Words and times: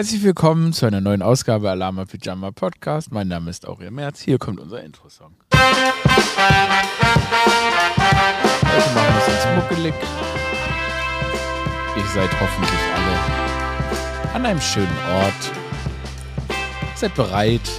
Herzlich 0.00 0.22
willkommen 0.22 0.72
zu 0.72 0.86
einer 0.86 1.02
neuen 1.02 1.20
Ausgabe 1.20 1.68
Alarma 1.68 2.06
Pyjama 2.06 2.52
Podcast. 2.52 3.12
Mein 3.12 3.28
Name 3.28 3.50
ist 3.50 3.68
Aurel 3.68 3.90
Merz. 3.90 4.18
Hier 4.18 4.38
kommt 4.38 4.58
unser 4.58 4.82
Intro-Song. 4.82 5.34
Heute 5.52 5.94
machen 8.94 9.14
wir 9.14 9.20
es 9.20 9.28
uns 9.28 9.44
muckelig. 9.56 9.92
Ihr 11.98 12.04
seid 12.14 12.30
hoffentlich 12.40 12.80
alle 12.94 14.34
an 14.34 14.46
einem 14.46 14.60
schönen 14.62 14.96
Ort. 15.16 15.52
Seid 16.94 17.14
bereit, 17.14 17.70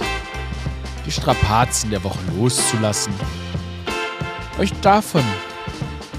die 1.04 1.10
Strapazen 1.10 1.90
der 1.90 2.04
Woche 2.04 2.20
loszulassen. 2.38 3.12
Euch 4.60 4.72
davon 4.80 5.24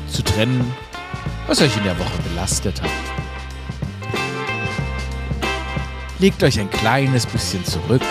zu 0.10 0.22
trennen, 0.22 0.70
was 1.48 1.62
euch 1.62 1.78
in 1.78 1.86
der 1.86 1.98
Woche 1.98 2.22
belastet 2.30 2.82
hat. 2.82 3.03
Legt 6.24 6.42
euch 6.42 6.58
ein 6.58 6.70
kleines 6.70 7.26
bisschen 7.26 7.66
zurück. 7.66 8.02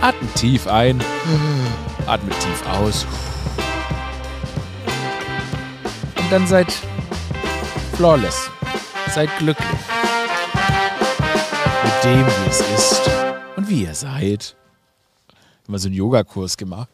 Atmet 0.00 0.34
tief 0.34 0.66
ein. 0.66 0.98
Atmet 2.06 2.32
tief 2.40 2.66
aus. 2.66 3.06
Und 6.16 6.32
dann 6.32 6.46
seid 6.46 6.72
flawless. 7.96 8.48
Seid 9.10 9.28
glücklich. 9.36 9.68
Mit 11.84 12.02
dem, 12.02 12.26
wie 12.26 12.48
es 12.48 12.60
ist 12.60 13.10
und 13.56 13.68
wie 13.68 13.82
ihr 13.82 13.94
seid. 13.94 14.56
Immer 15.68 15.78
so 15.78 15.88
einen 15.88 15.96
Yogakurs 15.96 16.56
gemacht. 16.56 16.88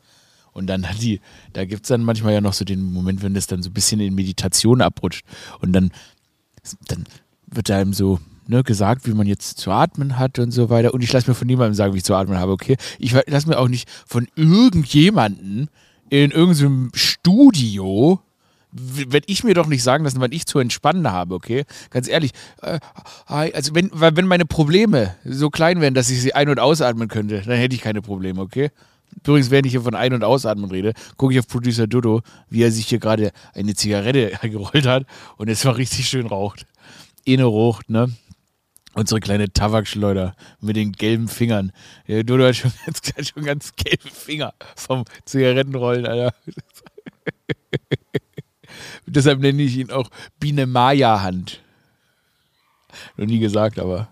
Und 0.50 0.66
dann 0.66 0.88
hat 0.88 1.00
die, 1.00 1.20
da 1.52 1.64
gibt 1.64 1.82
es 1.82 1.90
dann 1.90 2.02
manchmal 2.02 2.32
ja 2.32 2.40
noch 2.40 2.54
so 2.54 2.64
den 2.64 2.92
Moment, 2.92 3.22
wenn 3.22 3.34
das 3.34 3.46
dann 3.46 3.62
so 3.62 3.70
ein 3.70 3.74
bisschen 3.74 4.00
in 4.00 4.16
Meditation 4.16 4.82
abrutscht. 4.82 5.24
Und 5.60 5.72
dann, 5.72 5.92
dann 6.88 7.04
wird 7.46 7.70
einem 7.70 7.92
so 7.92 8.18
ne, 8.50 8.62
gesagt, 8.62 9.06
wie 9.06 9.14
man 9.14 9.26
jetzt 9.26 9.58
zu 9.58 9.70
atmen 9.70 10.18
hat 10.18 10.38
und 10.38 10.50
so 10.50 10.68
weiter. 10.68 10.92
Und 10.92 11.02
ich 11.02 11.12
lasse 11.12 11.30
mir 11.30 11.34
von 11.34 11.46
niemandem 11.46 11.74
sagen, 11.74 11.94
wie 11.94 11.98
ich 11.98 12.04
zu 12.04 12.14
atmen 12.14 12.38
habe, 12.38 12.52
okay? 12.52 12.76
Ich 12.98 13.12
lasse 13.12 13.48
mir 13.48 13.58
auch 13.58 13.68
nicht 13.68 13.88
von 14.06 14.28
irgendjemandem 14.36 15.68
in 16.10 16.32
irgendeinem 16.32 16.90
Studio 16.92 18.20
werde 18.72 19.26
ich 19.26 19.42
mir 19.42 19.54
doch 19.54 19.66
nicht 19.66 19.82
sagen 19.82 20.04
lassen, 20.04 20.20
wann 20.20 20.32
ich 20.32 20.46
zu 20.46 20.58
entspannen 20.58 21.10
habe, 21.10 21.34
okay? 21.34 21.64
Ganz 21.90 22.08
ehrlich. 22.08 22.30
Äh, 22.62 22.78
also 23.26 23.74
wenn, 23.74 23.90
wenn 23.92 24.26
meine 24.26 24.46
Probleme 24.46 25.16
so 25.24 25.50
klein 25.50 25.80
wären, 25.80 25.94
dass 25.94 26.10
ich 26.10 26.20
sie 26.20 26.34
ein- 26.34 26.48
und 26.48 26.60
ausatmen 26.60 27.08
könnte, 27.08 27.42
dann 27.42 27.56
hätte 27.56 27.74
ich 27.74 27.82
keine 27.82 28.00
Probleme, 28.00 28.40
okay? 28.40 28.70
Übrigens, 29.26 29.50
während 29.50 29.66
ich 29.66 29.72
hier 29.72 29.82
von 29.82 29.94
Ein- 29.94 30.14
und 30.14 30.22
Ausatmen 30.22 30.70
rede, 30.70 30.92
gucke 31.16 31.32
ich 31.32 31.40
auf 31.40 31.48
Producer 31.48 31.88
Dodo, 31.88 32.22
wie 32.48 32.62
er 32.62 32.70
sich 32.70 32.86
hier 32.86 33.00
gerade 33.00 33.32
eine 33.54 33.74
Zigarette 33.74 34.38
gerollt 34.48 34.86
hat 34.86 35.04
und 35.36 35.48
es 35.48 35.64
war 35.64 35.76
richtig 35.76 36.08
schön 36.08 36.26
raucht. 36.26 36.66
Inne 37.24 37.44
raucht, 37.44 37.90
ne? 37.90 38.10
Unsere 38.94 39.20
kleine 39.20 39.52
Tabakschleuder 39.52 40.34
mit 40.60 40.76
den 40.76 40.92
gelben 40.92 41.28
Fingern. 41.28 41.72
Ja, 42.06 42.22
Dodo 42.22 42.44
hat 42.44 42.56
schon 42.56 42.72
ganz, 42.86 43.28
schon 43.28 43.44
ganz 43.44 43.72
gelbe 43.76 44.08
Finger 44.08 44.54
vom 44.74 45.04
Zigarettenrollen, 45.24 46.06
Alter. 46.06 46.34
Deshalb 49.06 49.40
nenne 49.40 49.62
ich 49.62 49.76
ihn 49.76 49.90
auch 49.90 50.10
Biene 50.38 50.66
Maya 50.66 51.22
Hand. 51.22 51.60
Noch 53.16 53.26
nie 53.26 53.38
gesagt, 53.38 53.78
aber. 53.78 54.08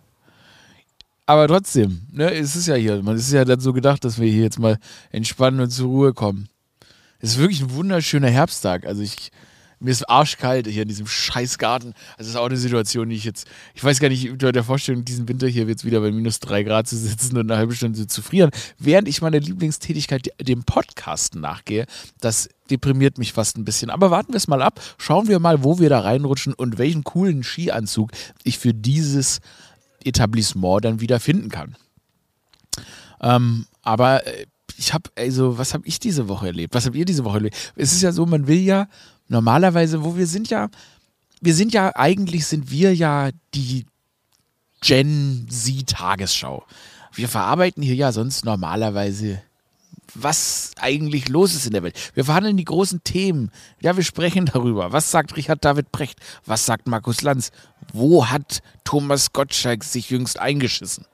Aber 1.27 1.47
trotzdem, 1.47 2.06
ne, 2.11 2.33
es 2.33 2.56
ist 2.56 2.69
ja 2.69 2.75
hier, 2.75 3.03
man 3.03 3.17
ist 3.17 3.31
ja 3.31 3.45
dann 3.45 3.61
so 3.61 3.73
gedacht, 3.73 4.05
dass 4.05 4.19
wir 4.19 4.31
hier 4.31 4.45
jetzt 4.45 4.59
mal 4.59 4.79
entspannen 5.11 5.61
und 5.61 5.71
zur 5.71 5.89
Ruhe 5.89 6.15
kommen. 6.15 6.49
Es 7.19 7.33
ist 7.33 7.39
wirklich 7.39 7.61
ein 7.61 7.73
wunderschöner 7.73 8.31
Herbsttag. 8.31 8.87
Also 8.87 9.03
ich, 9.03 9.31
mir 9.81 9.91
ist 9.91 10.09
arschkalt 10.09 10.67
hier 10.67 10.83
in 10.83 10.89
diesem 10.89 11.07
Scheißgarten. 11.07 11.95
Also 12.12 12.19
das 12.19 12.29
ist 12.29 12.37
auch 12.37 12.47
eine 12.47 12.57
Situation, 12.57 13.09
die 13.09 13.17
ich 13.17 13.25
jetzt, 13.25 13.47
ich 13.75 13.84
weiß 13.84 14.01
gar 14.01 14.09
nicht, 14.09 14.31
unter 14.31 14.53
der 14.53 14.65
Vorstellung, 14.65 15.05
diesen 15.05 15.29
Winter 15.29 15.47
hier 15.47 15.65
jetzt 15.65 15.84
wieder 15.84 16.01
bei 16.01 16.11
minus 16.11 16.41
drei 16.41 16.62
Grad 16.62 16.89
zu 16.89 16.97
sitzen 16.97 17.37
und 17.37 17.51
eine 17.51 17.59
halbe 17.59 17.75
Stunde 17.75 18.06
zu 18.06 18.23
frieren, 18.23 18.51
während 18.79 19.09
ich 19.09 19.23
meiner 19.23 19.41
Lieblingstätigkeit, 19.41 20.31
dem 20.41 20.65
Podcasten 20.65 21.41
nachgehe. 21.41 21.87
Das 22.21 22.49
deprimiert 22.71 23.19
mich 23.19 23.33
fast 23.33 23.56
ein 23.56 23.65
bisschen. 23.65 23.91
Aber 23.91 24.11
warten 24.11 24.33
wir 24.33 24.39
es 24.39 24.49
mal 24.49 24.62
ab. 24.62 24.81
Schauen 24.99 25.28
wir 25.28 25.39
mal, 25.39 25.62
wo 25.65 25.78
wir 25.78 25.89
da 25.89 26.00
reinrutschen 26.00 26.55
und 26.55 26.78
welchen 26.78 27.05
coolen 27.05 27.43
Skianzug 27.43 28.10
ich 28.45 28.59
für 28.59 28.75
dieses 28.75 29.41
Etablissement 30.05 30.84
dann 30.84 31.00
wieder 31.00 31.21
finden 31.21 31.50
kann. 31.50 31.77
Ähm, 33.21 33.66
aber 33.83 34.27
äh, 34.27 34.47
ich 34.77 34.95
habe, 34.95 35.10
also, 35.16 35.59
was 35.59 35.75
habe 35.75 35.87
ich 35.87 35.99
diese 35.99 36.28
Woche 36.28 36.47
erlebt? 36.47 36.75
Was 36.75 36.87
habt 36.87 36.95
ihr 36.95 37.05
diese 37.05 37.25
Woche 37.25 37.39
erlebt? 37.39 37.72
Es 37.75 37.93
ist 37.93 38.03
ja 38.03 38.12
so, 38.12 38.27
man 38.27 38.47
will 38.47 38.60
ja 38.60 38.89
normalerweise, 39.28 40.05
wo 40.05 40.16
wir 40.16 40.27
sind 40.27 40.50
ja, 40.50 40.69
wir 41.41 41.55
sind 41.55 41.72
ja, 41.72 41.94
eigentlich 41.94 42.47
sind 42.47 42.71
wir 42.71 42.94
ja 42.94 43.31
die 43.55 43.87
Gen 44.81 45.47
Z-Tagesschau. 45.49 46.65
Wir 47.12 47.28
verarbeiten 47.28 47.83
hier 47.83 47.94
ja 47.94 48.12
sonst 48.12 48.44
normalerweise, 48.44 49.43
was 50.15 50.72
eigentlich 50.81 51.28
los 51.28 51.55
ist 51.55 51.66
in 51.66 51.72
der 51.72 51.83
Welt. 51.83 52.12
Wir 52.15 52.25
verhandeln 52.25 52.56
die 52.56 52.65
großen 52.65 53.03
Themen. 53.05 53.50
Ja, 53.81 53.97
wir 53.97 54.05
sprechen 54.05 54.47
darüber. 54.47 54.93
Was 54.93 55.11
sagt 55.11 55.37
Richard 55.37 55.65
David 55.65 55.93
Brecht? 55.93 56.19
Was 56.47 56.65
sagt 56.66 56.87
Markus 56.87 57.22
Lanz? 57.22 57.50
Wo 57.93 58.27
hat 58.27 58.60
Thomas 58.84 59.33
Gottschalk 59.33 59.84
sich 59.84 60.10
jüngst 60.10 60.39
eingeschissen? 60.39 61.05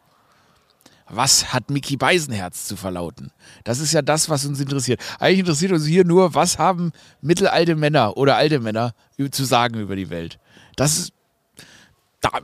Was 1.08 1.52
hat 1.52 1.70
Mickey 1.70 1.96
Beisenherz 1.96 2.66
zu 2.66 2.76
verlauten? 2.76 3.30
Das 3.64 3.78
ist 3.78 3.92
ja 3.92 4.02
das, 4.02 4.28
was 4.28 4.46
uns 4.46 4.60
interessiert. 4.60 5.00
Eigentlich 5.18 5.40
interessiert 5.40 5.72
uns 5.72 5.86
hier 5.86 6.04
nur, 6.04 6.34
was 6.34 6.58
haben 6.58 6.92
mittelalte 7.20 7.76
Männer 7.76 8.16
oder 8.16 8.36
alte 8.36 8.60
Männer 8.60 8.94
zu 9.30 9.44
sagen 9.44 9.80
über 9.80 9.96
die 9.96 10.10
Welt. 10.10 10.38
Das 10.76 10.98
ist, 10.98 11.12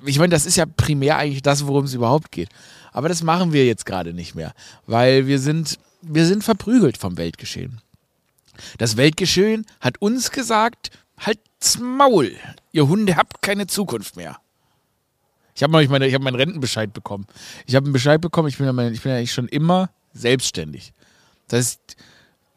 ich 0.05 0.19
meine, 0.19 0.31
das 0.31 0.47
ist 0.47 0.57
ja 0.57 0.67
primär 0.67 1.17
eigentlich 1.17 1.43
das, 1.43 1.67
worum 1.67 1.85
es 1.85 1.95
überhaupt 1.95 2.31
geht. 2.33 2.51
Aber 2.93 3.09
das 3.09 3.23
machen 3.23 3.53
wir 3.53 3.67
jetzt 3.67 3.87
gerade 3.87 4.13
nicht 4.13 4.35
mehr, 4.35 4.53
weil 4.87 5.27
wir 5.27 5.39
sind, 5.39 5.79
wir 6.03 6.27
sind 6.27 6.45
verprügelt 6.45 6.99
vom 6.99 7.17
Weltgeschehen. 7.17 7.81
Das 8.79 8.97
Weltgeschehen 8.97 9.65
hat 9.81 10.03
uns 10.03 10.31
gesagt, 10.31 10.91
halt's 11.19 11.79
Maul, 11.79 12.33
ihr 12.73 12.89
Hunde 12.89 13.17
habt 13.17 13.43
keine 13.43 13.67
Zukunft 13.67 14.17
mehr. 14.17 14.39
Ich 15.61 15.63
habe 15.63 15.87
meine, 15.91 16.07
ich 16.07 16.15
hab 16.15 16.23
meinen 16.23 16.37
Rentenbescheid 16.37 16.91
bekommen. 16.91 17.27
Ich 17.67 17.75
habe 17.75 17.85
einen 17.85 17.93
Bescheid 17.93 18.19
bekommen, 18.19 18.49
ich 18.49 18.57
bin, 18.57 18.65
ja, 18.65 18.89
ich 18.89 19.03
bin 19.03 19.13
ja 19.13 19.19
eigentlich 19.19 19.35
schon 19.35 19.47
immer 19.47 19.91
selbstständig. 20.15 20.95
Das 21.49 21.59
heißt, 21.59 21.97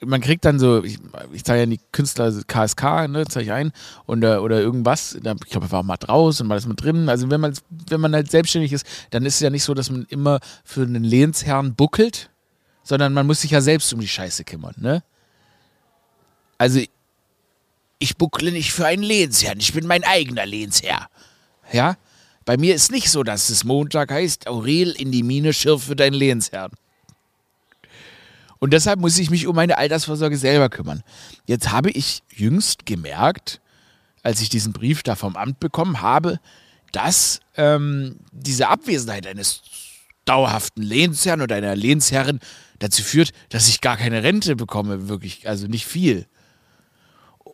man 0.06 0.22
kriegt 0.22 0.46
dann 0.46 0.58
so, 0.58 0.82
ich, 0.86 1.00
ich 1.34 1.44
zahle 1.44 1.60
ja 1.60 1.66
die 1.66 1.82
Künstler 1.92 2.32
KSK, 2.48 3.10
ne, 3.10 3.26
zahle 3.26 3.44
ich 3.44 3.52
ein 3.52 3.74
und, 4.06 4.24
äh, 4.24 4.38
oder 4.38 4.62
irgendwas. 4.62 5.16
Ich 5.16 5.22
glaube, 5.22 5.70
war 5.70 5.84
mal 5.84 5.98
draußen 5.98 6.46
und 6.46 6.48
mal 6.48 6.56
ist 6.56 6.66
mit 6.66 6.82
drin. 6.82 7.10
Also 7.10 7.30
wenn 7.30 7.42
man, 7.42 7.54
wenn 7.90 8.00
man 8.00 8.14
halt 8.14 8.32
selbstständig 8.32 8.72
ist, 8.72 8.86
dann 9.10 9.26
ist 9.26 9.36
es 9.36 9.42
ja 9.42 9.50
nicht 9.50 9.66
so, 9.66 9.74
dass 9.74 9.90
man 9.90 10.06
immer 10.08 10.40
für 10.64 10.84
einen 10.84 11.04
Lehnsherrn 11.04 11.76
buckelt, 11.76 12.30
sondern 12.84 13.12
man 13.12 13.28
muss 13.28 13.42
sich 13.42 13.52
ja 13.52 13.60
selbst 13.60 13.94
um 13.94 14.00
die 14.00 14.08
Scheiße 14.08 14.46
kümmern, 14.46 14.76
ne? 14.78 15.04
Also 16.58 16.80
ich 18.00 18.16
buckle 18.16 18.54
nicht 18.54 18.72
für 18.72 18.86
einen 18.86 19.04
Lehnsherrn, 19.04 19.60
ich 19.60 19.74
bin 19.74 19.88
mein 19.88 20.06
eigener 20.06 20.46
Lehnsherr. 20.46 21.10
Ja? 21.74 21.98
Bei 22.46 22.58
mir 22.58 22.76
ist 22.76 22.92
nicht 22.92 23.10
so, 23.10 23.24
dass 23.24 23.50
es 23.50 23.64
Montag 23.64 24.12
heißt, 24.12 24.48
Aurel 24.48 24.92
in 24.92 25.12
die 25.12 25.24
Mine 25.24 25.54
schirf 25.54 25.84
für 25.84 25.96
deinen 25.96 26.14
Lehensherrn. 26.14 26.72
Und 28.60 28.72
deshalb 28.72 29.00
muss 29.00 29.18
ich 29.18 29.30
mich 29.30 29.48
um 29.48 29.56
meine 29.56 29.78
Altersvorsorge 29.78 30.38
selber 30.38 30.70
kümmern. 30.70 31.04
Jetzt 31.46 31.72
habe 31.72 31.92
ich 31.92 32.24
jüngst 32.34 32.86
gemerkt, 32.86 33.60
als 34.24 34.40
ich 34.40 34.50
diesen 34.50 34.72
Brief 34.72 35.04
da 35.04 35.16
vom 35.16 35.36
Amt 35.36 35.60
bekommen 35.60 36.02
habe, 36.02 36.40
dass 36.94 37.42
ähm, 37.58 38.20
diese 38.32 38.70
Abwesenheit 38.70 39.28
eines 39.28 39.62
dauerhaften 40.26 40.82
Lehnsherrn 40.82 41.42
oder 41.42 41.56
einer 41.56 41.76
Lehnsherrin 41.76 42.40
dazu 42.80 43.04
führt, 43.04 43.32
dass 43.50 43.68
ich 43.68 43.82
gar 43.82 43.98
keine 43.98 44.24
Rente 44.24 44.56
bekomme, 44.56 45.10
wirklich, 45.10 45.48
also 45.48 45.68
nicht 45.68 45.86
viel. 45.86 46.26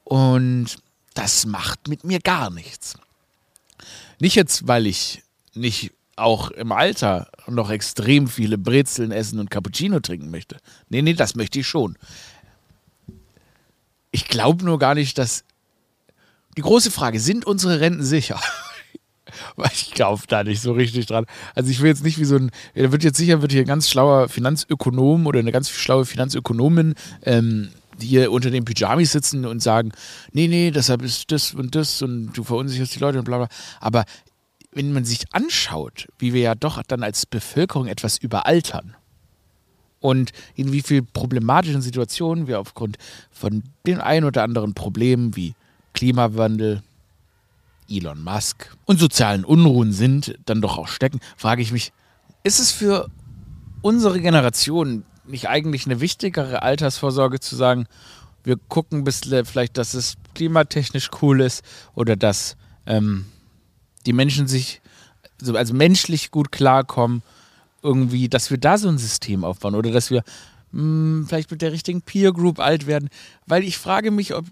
Und 0.04 0.78
das 1.16 1.46
macht 1.46 1.88
mit 1.88 2.04
mir 2.04 2.20
gar 2.20 2.50
nichts. 2.52 2.98
Nicht 4.20 4.36
jetzt, 4.36 4.68
weil 4.68 4.86
ich 4.86 5.24
nicht 5.54 5.92
auch 6.16 6.52
im 6.52 6.72
Alter 6.72 7.30
noch 7.48 7.70
extrem 7.70 8.28
viele 8.28 8.58
Brezeln 8.58 9.12
essen 9.12 9.40
und 9.40 9.50
Cappuccino 9.50 10.00
trinken 10.00 10.30
möchte. 10.30 10.58
Nee, 10.90 11.02
nee, 11.02 11.14
das 11.14 11.36
möchte 11.36 11.60
ich 11.60 11.68
schon. 11.68 11.98
Ich 14.12 14.28
glaube 14.28 14.66
nur 14.66 14.80
gar 14.80 14.96
nicht, 14.96 15.18
dass. 15.18 15.44
Die 16.58 16.62
große 16.62 16.92
Frage, 16.92 17.20
sind 17.20 17.46
unsere 17.46 17.80
Renten 17.80 18.04
sicher? 18.04 18.40
Weil 19.56 19.70
ich 19.72 19.92
glaube 19.92 20.24
da 20.28 20.44
nicht 20.44 20.62
so 20.62 20.74
richtig 20.74 21.06
dran. 21.06 21.26
Also 21.56 21.70
ich 21.70 21.80
will 21.80 21.90
jetzt 21.90 22.04
nicht 22.04 22.20
wie 22.20 22.26
so 22.26 22.36
ein, 22.36 22.52
da 22.76 22.92
wird 22.92 23.04
jetzt 23.04 23.18
sicher, 23.18 23.42
wird 23.42 23.52
hier 23.52 23.62
ein 23.62 23.68
ganz 23.68 23.90
schlauer 23.90 24.28
Finanzökonom 24.28 25.28
oder 25.28 25.40
eine 25.40 25.52
ganz 25.52 25.70
schlaue 25.70 26.06
Finanzökonomin 26.06 26.96
ähm, 27.24 27.70
hier 28.02 28.32
unter 28.32 28.52
den 28.52 28.66
Pyjamis 28.66 29.12
sitzen 29.12 29.46
und 29.46 29.62
sagen, 29.62 29.92
nee, 30.32 30.48
nee, 30.48 30.72
deshalb 30.72 31.02
ist 31.02 31.32
das 31.32 31.54
und 31.54 31.76
das 31.76 32.02
und 32.02 32.34
du 32.34 32.44
verunsicherst 32.44 32.96
die 32.96 33.00
Leute 33.00 33.20
und 33.20 33.26
bla 33.26 33.38
bla. 33.38 33.48
Aber 33.80 34.06
wenn 34.72 34.94
man 34.94 35.06
sich 35.06 35.34
anschaut, 35.34 36.08
wie 36.20 36.34
wir 36.34 36.42
ja 36.42 36.56
doch 36.56 36.82
dann 36.84 37.04
als 37.04 37.26
Bevölkerung 37.26 37.88
etwas 37.88 38.18
überaltern 38.18 38.96
und 40.00 40.32
in 40.56 40.72
wie 40.72 40.82
vielen 40.82 41.08
problematischen 41.08 41.82
Situationen 41.82 42.48
wir 42.48 42.60
aufgrund 42.60 42.98
von 43.32 43.64
den 43.86 44.00
ein 44.00 44.24
oder 44.24 44.44
anderen 44.44 44.74
Problemen 44.74 45.36
wie 45.36 45.56
Klimawandel, 45.94 46.84
Elon 47.90 48.24
Musk 48.24 48.76
und 48.86 49.00
sozialen 49.00 49.44
Unruhen 49.44 49.92
sind, 49.92 50.38
dann 50.46 50.62
doch 50.62 50.78
auch 50.78 50.88
stecken, 50.88 51.20
frage 51.36 51.62
ich 51.62 51.72
mich, 51.72 51.92
ist 52.44 52.60
es 52.60 52.72
für 52.72 53.10
unsere 53.82 54.22
Generation 54.22 55.04
nicht 55.30 55.50
eigentlich 55.50 55.86
eine 55.86 56.02
wichtigere 56.02 56.62
Altersvorsorge 56.62 57.40
zu 57.40 57.56
sagen, 57.56 57.88
wir 58.44 58.58
gucken 58.58 59.04
bis 59.04 59.22
vielleicht, 59.46 59.78
dass 59.78 59.94
es 59.94 60.16
klimatechnisch 60.34 61.10
cool 61.22 61.42
ist 61.42 61.64
oder 61.94 62.16
dass 62.16 62.56
ähm, 62.86 63.26
die 64.06 64.14
Menschen 64.14 64.48
sich 64.48 64.82
so 65.42 65.56
also 65.56 65.74
menschlich 65.74 66.32
gut 66.32 66.52
klarkommen, 66.52 67.22
irgendwie, 67.82 68.28
dass 68.28 68.50
wir 68.52 68.58
da 68.58 68.78
so 68.78 68.90
ein 68.90 68.98
System 68.98 69.44
aufbauen 69.44 69.76
oder 69.76 69.92
dass 69.92 70.12
wir 70.12 70.24
mh, 70.72 70.82
hm, 70.82 71.26
vielleicht 71.28 71.52
mit 71.52 71.62
der 71.62 71.72
richtigen 71.72 72.02
Peer 72.02 72.34
Group 72.34 72.60
alt 72.60 72.88
werden, 72.88 73.10
weil 73.46 73.64
ich 73.64 73.78
frage 73.78 74.12
mich, 74.12 74.34
ob 74.36 74.46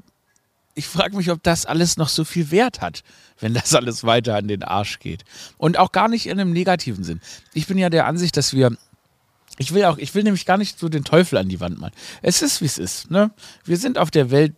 ich 0.75 0.88
frage 0.88 1.18
mich, 1.18 1.31
ob 1.31 1.41
das 1.41 1.65
alles 1.65 1.97
noch 1.97 2.07
so 2.07 2.23
viel 2.23 2.51
Wert 2.51 2.81
hat, 2.81 3.01
wenn 3.39 3.56
das 3.56 3.73
alles 3.73 4.03
weiter 4.03 4.35
an 4.35 4.47
den 4.47 4.62
Arsch 4.62 5.00
geht. 5.00 5.23
Und 5.57 5.80
auch 5.80 5.91
gar 5.91 6.07
nicht 6.07 6.27
in 6.27 6.39
einem 6.39 6.53
negativen 6.53 7.03
Sinn. 7.03 7.19
Ich 7.56 7.65
bin 7.65 7.80
ja 7.80 7.89
der 7.89 8.06
Ansicht, 8.06 8.38
dass 8.38 8.53
wir 8.53 8.77
ich 9.57 9.74
will 9.74 9.86
auch, 9.86 9.98
ich 9.98 10.13
will 10.15 10.24
nämlich 10.24 10.45
gar 10.45 10.57
nicht 10.57 10.80
so 10.80 10.89
den 10.89 11.04
Teufel 11.04 11.38
an 11.38 11.50
die 11.50 11.59
Wand 11.59 11.80
malen. 11.80 11.94
Es 12.21 12.42
ist, 12.42 12.62
wie 12.62 12.65
es 12.65 12.77
ist. 12.77 13.09
Ne? 13.12 13.31
Wir 13.65 13.77
sind 13.77 13.98
auf 13.98 14.12
der 14.12 14.31
Welt, 14.31 14.56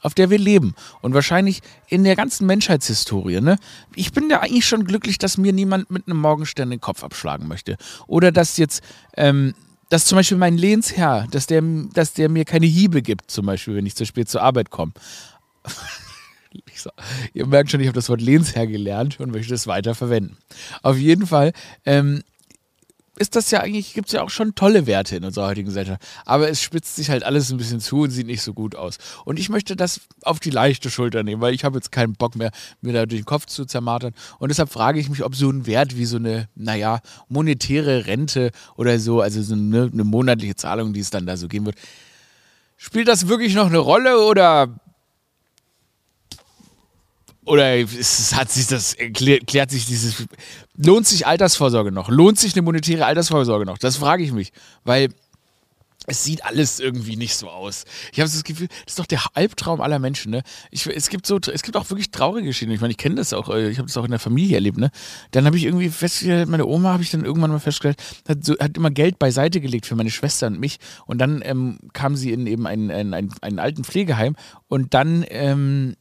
auf 0.00 0.14
der 0.14 0.30
wir 0.30 0.38
leben. 0.38 0.74
Und 1.00 1.14
wahrscheinlich 1.14 1.62
in 1.88 2.04
der 2.04 2.16
ganzen 2.16 2.46
Menschheitshistorie. 2.46 3.40
Ne? 3.40 3.56
Ich 3.94 4.12
bin 4.12 4.28
ja 4.28 4.40
eigentlich 4.40 4.66
schon 4.66 4.84
glücklich, 4.84 5.18
dass 5.18 5.38
mir 5.38 5.52
niemand 5.52 5.90
mit 5.90 6.06
einem 6.06 6.18
Morgenstern 6.18 6.70
den 6.70 6.80
Kopf 6.80 7.04
abschlagen 7.04 7.46
möchte. 7.46 7.76
Oder 8.06 8.32
dass 8.32 8.56
jetzt, 8.56 8.82
ähm, 9.16 9.54
dass 9.88 10.06
zum 10.06 10.16
Beispiel 10.16 10.38
mein 10.38 10.58
Lehnsherr, 10.58 11.28
dass 11.30 11.46
der, 11.46 11.62
dass 11.92 12.12
der 12.12 12.28
mir 12.28 12.44
keine 12.44 12.66
Hiebe 12.66 13.00
gibt, 13.00 13.30
zum 13.30 13.46
Beispiel, 13.46 13.76
wenn 13.76 13.86
ich 13.86 13.94
zu 13.94 14.04
spät 14.04 14.28
zur 14.28 14.42
Arbeit 14.42 14.70
komme. 14.70 14.92
So, 16.74 16.90
ihr 17.32 17.46
merkt 17.46 17.70
schon, 17.70 17.80
ich 17.80 17.86
habe 17.86 17.94
das 17.94 18.10
Wort 18.10 18.20
Lehnsherr 18.20 18.66
gelernt 18.66 19.18
und 19.20 19.30
möchte 19.30 19.54
es 19.54 19.66
weiter 19.66 19.94
verwenden. 19.94 20.36
Auf 20.82 20.98
jeden 20.98 21.26
Fall 21.26 21.52
ähm, 21.86 22.22
ist 23.18 23.36
das 23.36 23.50
ja 23.50 23.60
eigentlich, 23.60 23.92
gibt 23.92 24.08
es 24.08 24.12
ja 24.12 24.22
auch 24.22 24.30
schon 24.30 24.54
tolle 24.54 24.86
Werte 24.86 25.16
in 25.16 25.24
unserer 25.24 25.48
heutigen 25.48 25.68
Gesellschaft. 25.68 26.02
Aber 26.24 26.48
es 26.48 26.62
spitzt 26.62 26.96
sich 26.96 27.10
halt 27.10 27.24
alles 27.24 27.50
ein 27.50 27.58
bisschen 27.58 27.80
zu 27.80 28.00
und 28.00 28.10
sieht 28.10 28.26
nicht 28.26 28.42
so 28.42 28.54
gut 28.54 28.74
aus. 28.74 28.96
Und 29.24 29.38
ich 29.38 29.50
möchte 29.50 29.76
das 29.76 30.00
auf 30.22 30.40
die 30.40 30.50
leichte 30.50 30.90
Schulter 30.90 31.22
nehmen, 31.22 31.42
weil 31.42 31.54
ich 31.54 31.64
habe 31.64 31.76
jetzt 31.76 31.92
keinen 31.92 32.14
Bock 32.14 32.36
mehr, 32.36 32.50
mir 32.80 32.94
da 32.94 33.04
durch 33.04 33.20
den 33.20 33.26
Kopf 33.26 33.46
zu 33.46 33.66
zermartern. 33.66 34.14
Und 34.38 34.48
deshalb 34.48 34.70
frage 34.70 34.98
ich 34.98 35.10
mich, 35.10 35.22
ob 35.24 35.34
so 35.34 35.50
ein 35.50 35.66
Wert 35.66 35.96
wie 35.96 36.06
so 36.06 36.16
eine, 36.16 36.48
naja, 36.54 37.00
monetäre 37.28 38.06
Rente 38.06 38.50
oder 38.76 38.98
so, 38.98 39.20
also 39.20 39.42
so 39.42 39.54
eine, 39.54 39.90
eine 39.92 40.04
monatliche 40.04 40.56
Zahlung, 40.56 40.94
die 40.94 41.00
es 41.00 41.10
dann 41.10 41.26
da 41.26 41.36
so 41.36 41.48
geben 41.48 41.66
wird, 41.66 41.76
spielt 42.78 43.08
das 43.08 43.28
wirklich 43.28 43.54
noch 43.54 43.66
eine 43.66 43.78
Rolle 43.78 44.24
oder 44.24 44.80
oder 47.44 47.76
es 47.76 48.34
hat 48.34 48.50
sich 48.50 48.66
das 48.66 48.96
klärt, 49.14 49.46
klärt 49.46 49.70
sich 49.70 49.86
dieses 49.86 50.26
lohnt 50.76 51.06
sich 51.06 51.26
Altersvorsorge 51.26 51.92
noch? 51.92 52.08
Lohnt 52.08 52.38
sich 52.38 52.54
eine 52.54 52.62
monetäre 52.62 53.06
Altersvorsorge 53.06 53.66
noch? 53.66 53.78
Das 53.78 53.96
frage 53.96 54.22
ich 54.22 54.32
mich, 54.32 54.52
weil 54.84 55.08
es 56.06 56.24
sieht 56.24 56.44
alles 56.44 56.80
irgendwie 56.80 57.16
nicht 57.16 57.36
so 57.36 57.48
aus. 57.48 57.84
Ich 58.12 58.18
habe 58.18 58.28
das 58.28 58.42
Gefühl, 58.42 58.66
das 58.68 58.94
ist 58.94 58.98
doch 58.98 59.06
der 59.06 59.20
Albtraum 59.34 59.80
aller 59.80 60.00
Menschen. 60.00 60.32
Ne? 60.32 60.42
Ich, 60.72 60.86
es, 60.86 61.08
gibt 61.08 61.26
so, 61.26 61.38
es 61.38 61.62
gibt 61.62 61.76
auch 61.76 61.88
wirklich 61.90 62.10
traurige 62.10 62.48
Geschichten. 62.48 62.72
Ich 62.72 62.80
meine, 62.80 62.90
ich 62.90 62.96
kenne 62.96 63.14
das 63.16 63.32
auch, 63.32 63.48
äh, 63.50 63.70
ich 63.70 63.78
habe 63.78 63.86
das 63.86 63.96
auch 63.96 64.04
in 64.04 64.10
der 64.10 64.18
Familie 64.18 64.56
erlebt. 64.56 64.78
Ne? 64.78 64.90
Dann 65.30 65.46
habe 65.46 65.56
ich 65.56 65.64
irgendwie 65.64 65.90
festgestellt, 65.90 66.48
meine 66.48 66.66
Oma 66.66 66.92
habe 66.92 67.04
ich 67.04 67.10
dann 67.10 67.24
irgendwann 67.24 67.52
mal 67.52 67.60
festgestellt, 67.60 68.02
hat, 68.28 68.44
so, 68.44 68.58
hat 68.58 68.76
immer 68.76 68.90
Geld 68.90 69.20
beiseite 69.20 69.60
gelegt 69.60 69.86
für 69.86 69.94
meine 69.94 70.10
Schwester 70.10 70.48
und 70.48 70.58
mich. 70.58 70.78
Und 71.06 71.18
dann 71.18 71.40
ähm, 71.44 71.78
kam 71.92 72.16
sie 72.16 72.32
in 72.32 72.48
eben 72.48 72.66
einen, 72.66 72.90
einen, 72.90 73.14
einen, 73.14 73.34
einen 73.40 73.58
alten 73.60 73.84
Pflegeheim 73.84 74.34
und 74.66 74.94
dann 74.94 75.24
ähm, 75.28 75.94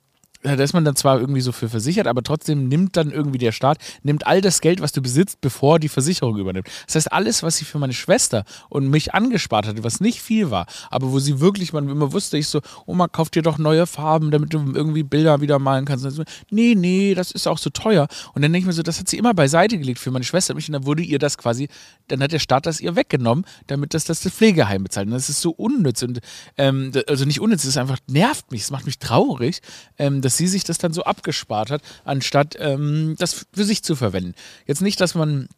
da 0.43 0.53
ist 0.55 0.73
man 0.73 0.85
dann 0.85 0.95
zwar 0.95 1.19
irgendwie 1.19 1.41
so 1.41 1.51
für 1.51 1.69
versichert, 1.69 2.07
aber 2.07 2.23
trotzdem 2.23 2.67
nimmt 2.67 2.97
dann 2.97 3.11
irgendwie 3.11 3.37
der 3.37 3.51
Staat, 3.51 3.77
nimmt 4.03 4.25
all 4.25 4.41
das 4.41 4.61
Geld, 4.61 4.81
was 4.81 4.91
du 4.91 5.01
besitzt, 5.01 5.41
bevor 5.41 5.79
die 5.79 5.89
Versicherung 5.89 6.37
übernimmt. 6.37 6.67
Das 6.87 6.95
heißt, 6.95 7.11
alles, 7.11 7.43
was 7.43 7.57
sie 7.57 7.65
für 7.65 7.79
meine 7.79 7.93
Schwester 7.93 8.43
und 8.69 8.89
mich 8.89 9.13
angespart 9.13 9.67
hatte, 9.67 9.83
was 9.83 9.99
nicht 9.99 10.21
viel 10.21 10.49
war, 10.49 10.65
aber 10.89 11.11
wo 11.11 11.19
sie 11.19 11.39
wirklich, 11.39 11.73
man 11.73 11.89
immer 11.89 12.11
wusste, 12.11 12.37
ich 12.37 12.47
so, 12.47 12.61
Oma, 12.85 13.07
kauf 13.07 13.29
dir 13.29 13.41
doch 13.41 13.57
neue 13.57 13.85
Farben, 13.85 14.31
damit 14.31 14.53
du 14.53 14.59
irgendwie 14.73 15.03
Bilder 15.03 15.41
wieder 15.41 15.59
malen 15.59 15.85
kannst. 15.85 16.05
Und 16.05 16.11
so, 16.11 16.23
nee, 16.49 16.75
nee, 16.75 17.13
das 17.13 17.31
ist 17.31 17.47
auch 17.47 17.57
so 17.57 17.69
teuer. 17.69 18.07
Und 18.33 18.41
dann 18.41 18.51
denke 18.51 18.63
ich 18.63 18.67
mir 18.67 18.73
so, 18.73 18.83
das 18.83 18.99
hat 18.99 19.07
sie 19.07 19.17
immer 19.17 19.33
beiseite 19.33 19.77
gelegt 19.77 19.99
für 19.99 20.11
meine 20.11 20.25
Schwester 20.25 20.53
und 20.53 20.57
mich 20.57 20.69
und 20.69 20.73
dann 20.73 20.85
wurde 20.85 21.03
ihr 21.03 21.19
das 21.19 21.37
quasi, 21.37 21.67
dann 22.07 22.21
hat 22.21 22.31
der 22.31 22.39
Staat 22.39 22.65
das 22.65 22.81
ihr 22.81 22.95
weggenommen, 22.95 23.45
damit 23.67 23.93
das 23.93 24.05
das 24.05 24.21
Pflegeheim 24.21 24.83
bezahlt. 24.83 25.07
Und 25.07 25.13
das 25.13 25.29
ist 25.29 25.41
so 25.41 25.51
unnütz 25.51 26.01
und, 26.01 26.19
ähm, 26.57 26.91
also 27.07 27.25
nicht 27.25 27.39
unnütz, 27.39 27.63
ist 27.65 27.77
einfach, 27.77 27.99
nervt 28.07 28.51
mich, 28.51 28.61
es 28.61 28.71
macht 28.71 28.85
mich 28.85 28.99
traurig, 28.99 29.61
ähm, 29.97 30.21
dass 30.31 30.37
sie 30.37 30.47
sich 30.47 30.63
das 30.63 30.77
dann 30.77 30.93
so 30.93 31.03
abgespart 31.03 31.71
hat, 31.71 31.81
anstatt 32.05 32.55
ähm, 32.57 33.15
das 33.19 33.47
für 33.51 33.65
sich 33.65 33.83
zu 33.83 33.97
verwenden. 33.97 34.33
Jetzt 34.65 34.81
nicht, 34.81 35.01
dass 35.01 35.13
man 35.13 35.49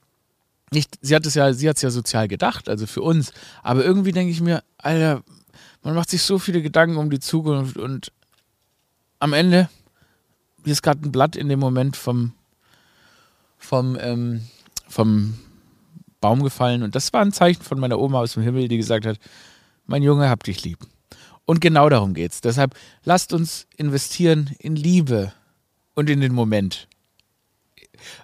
nicht, 0.71 0.97
sie 0.99 1.15
hat 1.15 1.27
es 1.27 1.35
ja, 1.35 1.53
sie 1.53 1.69
hat 1.69 1.75
es 1.75 1.83
ja 1.83 1.91
sozial 1.91 2.27
gedacht, 2.27 2.67
also 2.67 2.87
für 2.87 3.03
uns, 3.03 3.33
aber 3.61 3.85
irgendwie 3.85 4.13
denke 4.13 4.31
ich 4.31 4.41
mir, 4.41 4.63
Alter, 4.79 5.21
man 5.83 5.93
macht 5.93 6.09
sich 6.09 6.23
so 6.23 6.39
viele 6.39 6.63
Gedanken 6.63 6.97
um 6.97 7.11
die 7.11 7.19
Zukunft 7.19 7.77
und 7.77 8.11
am 9.19 9.33
Ende, 9.33 9.69
ist 10.63 10.81
gerade 10.81 11.07
ein 11.07 11.11
Blatt 11.11 11.35
in 11.35 11.49
dem 11.49 11.59
Moment 11.59 11.95
vom, 11.95 12.33
vom, 13.59 13.95
ähm, 14.01 14.41
vom 14.87 15.37
Baum 16.19 16.41
gefallen 16.41 16.81
und 16.81 16.95
das 16.95 17.13
war 17.13 17.21
ein 17.21 17.31
Zeichen 17.31 17.61
von 17.61 17.79
meiner 17.79 17.99
Oma 17.99 18.21
aus 18.21 18.33
dem 18.33 18.41
Himmel, 18.41 18.69
die 18.69 18.77
gesagt 18.77 19.05
hat, 19.05 19.19
mein 19.85 20.01
Junge, 20.01 20.29
hab 20.29 20.43
dich 20.43 20.63
lieb. 20.63 20.79
Und 21.45 21.59
genau 21.61 21.89
darum 21.89 22.13
geht's. 22.13 22.41
Deshalb 22.41 22.75
lasst 23.03 23.33
uns 23.33 23.67
investieren 23.75 24.55
in 24.59 24.75
Liebe 24.75 25.33
und 25.93 26.09
in 26.09 26.21
den 26.21 26.33
Moment. 26.33 26.87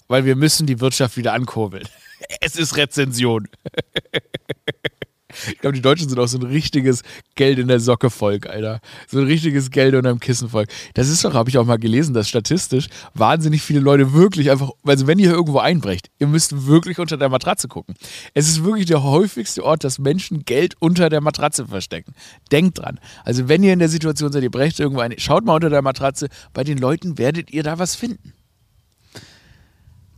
Weil 0.08 0.26
wir 0.26 0.36
müssen 0.36 0.68
die 0.68 0.80
Wirtschaft 0.80 1.18
wieder 1.18 1.34
ankurbeln. 1.34 1.88
Es 2.42 2.58
ist 2.58 2.76
Rezension. 2.76 3.48
Ich 5.48 5.60
glaube, 5.60 5.76
die 5.76 5.82
Deutschen 5.82 6.10
sind 6.10 6.20
auch 6.20 6.28
so 6.28 6.38
ein 6.38 6.44
richtiges 6.44 7.04
Geld 7.36 7.60
in 7.60 7.68
der 7.68 7.80
Socke 7.80 8.10
Volk, 8.10 8.48
Alter. 8.48 8.82
So 9.08 9.20
ein 9.20 9.26
richtiges 9.26 9.72
Geld 9.72 9.96
unterm 9.96 10.20
Kissen 10.20 10.50
Volk. 10.50 10.70
Das 10.94 11.10
ist 11.10 11.24
doch, 11.24 11.34
habe 11.34 11.50
ich 11.50 11.58
auch 11.58 11.66
mal 11.66 11.78
gelesen, 11.78 12.14
dass 12.14 12.30
statistisch 12.30 12.88
wahnsinnig 13.14 13.62
viele 13.62 13.80
Leute 13.80 14.14
wirklich 14.14 14.52
einfach, 14.52 14.72
also 14.86 15.08
wenn 15.08 15.20
ihr 15.20 15.32
irgendwo 15.32 15.60
einbrecht, 15.60 16.10
ihr 16.20 16.28
müsst 16.28 16.68
wirklich 16.68 17.00
unter 17.00 17.18
der 17.18 17.30
Matratze 17.30 17.68
gucken. 17.68 17.96
Es 18.34 18.48
ist 18.48 18.64
wirklich 18.64 18.86
der 18.86 19.04
häufigste 19.04 19.64
Ort, 19.64 19.84
dass 19.84 20.00
Menschen 20.00 20.46
Geld 20.46 20.76
unter 20.80 21.10
der 21.10 21.22
Matratze 21.22 21.68
verstecken. 21.68 22.14
Denkt 22.52 22.80
dran. 22.80 23.00
Also 23.24 23.48
wenn 23.48 23.64
ihr 23.64 23.74
in 23.74 23.80
der 23.80 23.90
Situation 23.90 24.32
seid, 24.32 24.44
ihr 24.44 24.52
brecht 24.52 24.80
irgendwo 24.80 25.02
ein, 25.02 25.14
schaut 25.18 25.46
mal 25.46 25.56
unter 25.56 25.70
der 25.70 25.82
Matratze. 25.82 26.28
Bei 26.54 26.64
den 26.64 26.78
Leuten 26.78 27.18
werdet 27.18 27.52
ihr 27.52 27.64
da 27.64 27.80
was 27.80 27.96
finden 27.96 28.34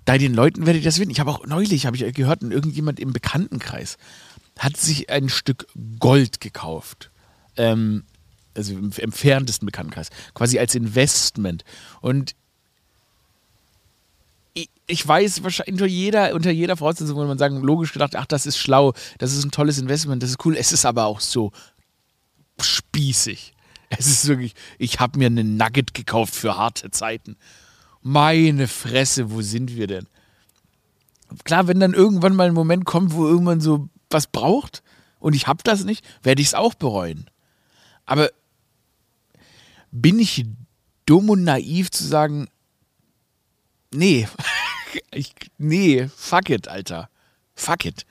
bei 0.06 0.18
den 0.18 0.34
Leuten 0.34 0.66
werdet 0.66 0.82
ihr 0.82 0.86
das 0.86 0.98
finden. 0.98 1.12
Ich 1.12 1.20
habe 1.20 1.30
auch 1.30 1.46
neulich, 1.46 1.86
habe 1.86 1.96
ich 1.96 2.14
gehört, 2.14 2.42
irgendjemand 2.42 3.00
im 3.00 3.14
Bekanntenkreis 3.14 3.98
hat 4.58 4.78
sich 4.78 5.10
ein 5.10 5.30
Stück 5.30 5.68
Gold 6.00 6.40
gekauft. 6.40 7.12
Ähm, 7.58 8.04
also 8.56 8.74
im 8.74 8.92
entferntesten 8.96 9.66
Bekanntenkreis. 9.66 10.10
Quasi 10.34 10.60
als 10.60 10.76
Investment. 10.76 11.64
Und 12.02 12.36
ich, 14.86 15.08
weiß, 15.08 15.44
wahrscheinlich 15.44 15.74
unter 15.74 15.86
jeder, 15.86 16.34
unter 16.34 16.52
jeder 16.52 16.76
Voraussetzung 16.76 17.16
würde 17.16 17.30
man 17.30 17.38
sagen, 17.38 17.62
logisch 17.62 17.94
gedacht, 17.94 18.16
ach, 18.16 18.26
das 18.26 18.46
ist 18.46 18.58
schlau, 18.58 18.94
das 19.18 19.34
ist 19.34 19.46
ein 19.46 19.52
tolles 19.52 19.78
Investment, 19.78 20.22
das 20.22 20.32
ist 20.32 20.46
cool. 20.46 20.58
Es 20.58 20.74
ist 20.74 20.86
aber 20.86 21.06
auch 21.06 21.22
so 21.22 21.52
spießig. 22.60 23.54
Es 23.90 24.08
ist 24.08 24.28
wirklich, 24.28 24.54
ich 24.78 25.00
habe 25.00 25.20
mir 25.20 25.28
einen 25.28 25.58
Nugget 25.58 25.94
gekauft 25.94 26.36
für 26.36 26.58
harte 26.58 26.92
Zeiten. 26.92 27.38
Meine 28.02 28.68
Fresse, 28.68 29.32
wo 29.32 29.42
sind 29.42 29.76
wir 29.76 29.88
denn? 29.88 30.08
Klar, 31.44 31.68
wenn 31.68 31.80
dann 31.80 31.94
irgendwann 31.94 32.36
mal 32.36 32.48
ein 32.48 32.54
Moment 32.54 32.86
kommt, 32.86 33.14
wo 33.14 33.28
irgendwann 33.28 33.62
so 33.62 33.90
was 34.14 34.28
braucht 34.28 34.84
und 35.20 35.36
ich 35.36 35.48
habe 35.48 35.64
das 35.64 35.84
nicht, 35.84 36.06
werde 36.24 36.42
ich 36.42 36.50
es 36.50 36.54
auch 36.54 36.74
bereuen. 36.74 37.30
Aber 38.06 38.30
bin 39.92 40.20
ich 40.20 40.46
dumm 41.06 41.30
und 41.30 41.44
naiv 41.44 41.92
zu 41.92 42.06
sagen, 42.06 42.50
nee, 43.94 44.28
ich, 45.12 45.34
nee, 45.58 46.08
fuck 46.16 46.50
it, 46.50 46.68
Alter. 46.68 47.10
Fuck 47.54 47.86
it 47.86 48.06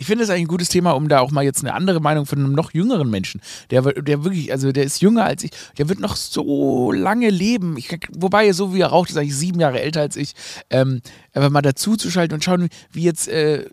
ich 0.00 0.06
finde 0.06 0.22
es 0.22 0.30
eigentlich 0.30 0.44
ein 0.44 0.48
gutes 0.48 0.68
Thema, 0.68 0.92
um 0.92 1.08
da 1.08 1.18
auch 1.18 1.32
mal 1.32 1.42
jetzt 1.42 1.60
eine 1.64 1.74
andere 1.74 2.00
Meinung 2.00 2.24
von 2.24 2.38
einem 2.38 2.52
noch 2.52 2.72
jüngeren 2.72 3.10
Menschen, 3.10 3.40
der, 3.70 3.82
der 3.82 4.22
wirklich, 4.22 4.52
also 4.52 4.70
der 4.70 4.84
ist 4.84 5.02
jünger 5.02 5.24
als 5.24 5.42
ich, 5.42 5.50
der 5.76 5.88
wird 5.88 5.98
noch 5.98 6.14
so 6.14 6.92
lange 6.92 7.30
leben. 7.30 7.76
Ich, 7.76 7.90
wobei, 8.12 8.52
so 8.52 8.72
wie 8.72 8.80
er 8.80 8.88
raucht, 8.88 9.10
ist 9.10 9.16
eigentlich 9.16 9.36
sieben 9.36 9.58
Jahre 9.58 9.80
älter 9.80 10.00
als 10.00 10.14
ich. 10.14 10.34
Ähm, 10.70 11.02
einfach 11.34 11.50
mal 11.50 11.62
dazu 11.62 11.96
zu 11.96 12.12
schalten 12.12 12.32
und 12.32 12.44
schauen, 12.44 12.68
wie 12.92 13.02
jetzt, 13.02 13.26
äh, 13.26 13.66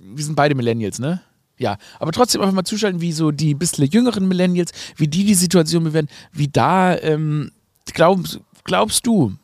wir 0.00 0.24
sind 0.24 0.34
beide 0.34 0.56
Millennials, 0.56 0.98
ne? 0.98 1.22
Ja, 1.56 1.78
aber 2.00 2.10
trotzdem 2.10 2.40
einfach 2.40 2.54
mal 2.54 2.64
zuschalten, 2.64 3.00
wie 3.00 3.12
so 3.12 3.30
die 3.30 3.54
bisschen 3.54 3.86
jüngeren 3.86 4.26
Millennials, 4.26 4.72
wie 4.96 5.06
die 5.06 5.24
die 5.24 5.34
Situation 5.34 5.84
bewerten, 5.84 6.08
wie 6.32 6.48
da, 6.48 6.98
ähm, 6.98 7.52
glaubst, 7.92 8.40
glaubst 8.64 9.06
du, 9.06 9.34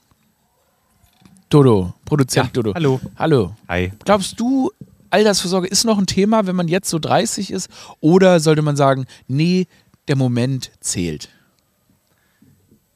Dodo, 1.49 1.95
Produzent 2.05 2.47
ja, 2.47 2.53
Dodo. 2.53 2.75
Hallo. 2.75 3.01
Hallo. 3.17 3.55
Hi. 3.69 3.93
Glaubst 4.05 4.41
du, 4.41 4.73
Altersvorsorge 5.11 5.69
ist 5.69 5.85
noch 5.85 5.99
ein 5.99 6.07
Thema, 6.07 6.47
wenn 6.47 6.57
man 6.57 6.69
jetzt 6.69 6.89
so 6.89 6.99
30 6.99 7.51
ist? 7.51 7.69
Oder 8.01 8.41
sollte 8.41 8.63
man 8.63 8.77
sagen, 8.77 9.07
nee, 9.29 9.67
der 10.09 10.17
Moment 10.17 10.71
zählt? 10.81 11.31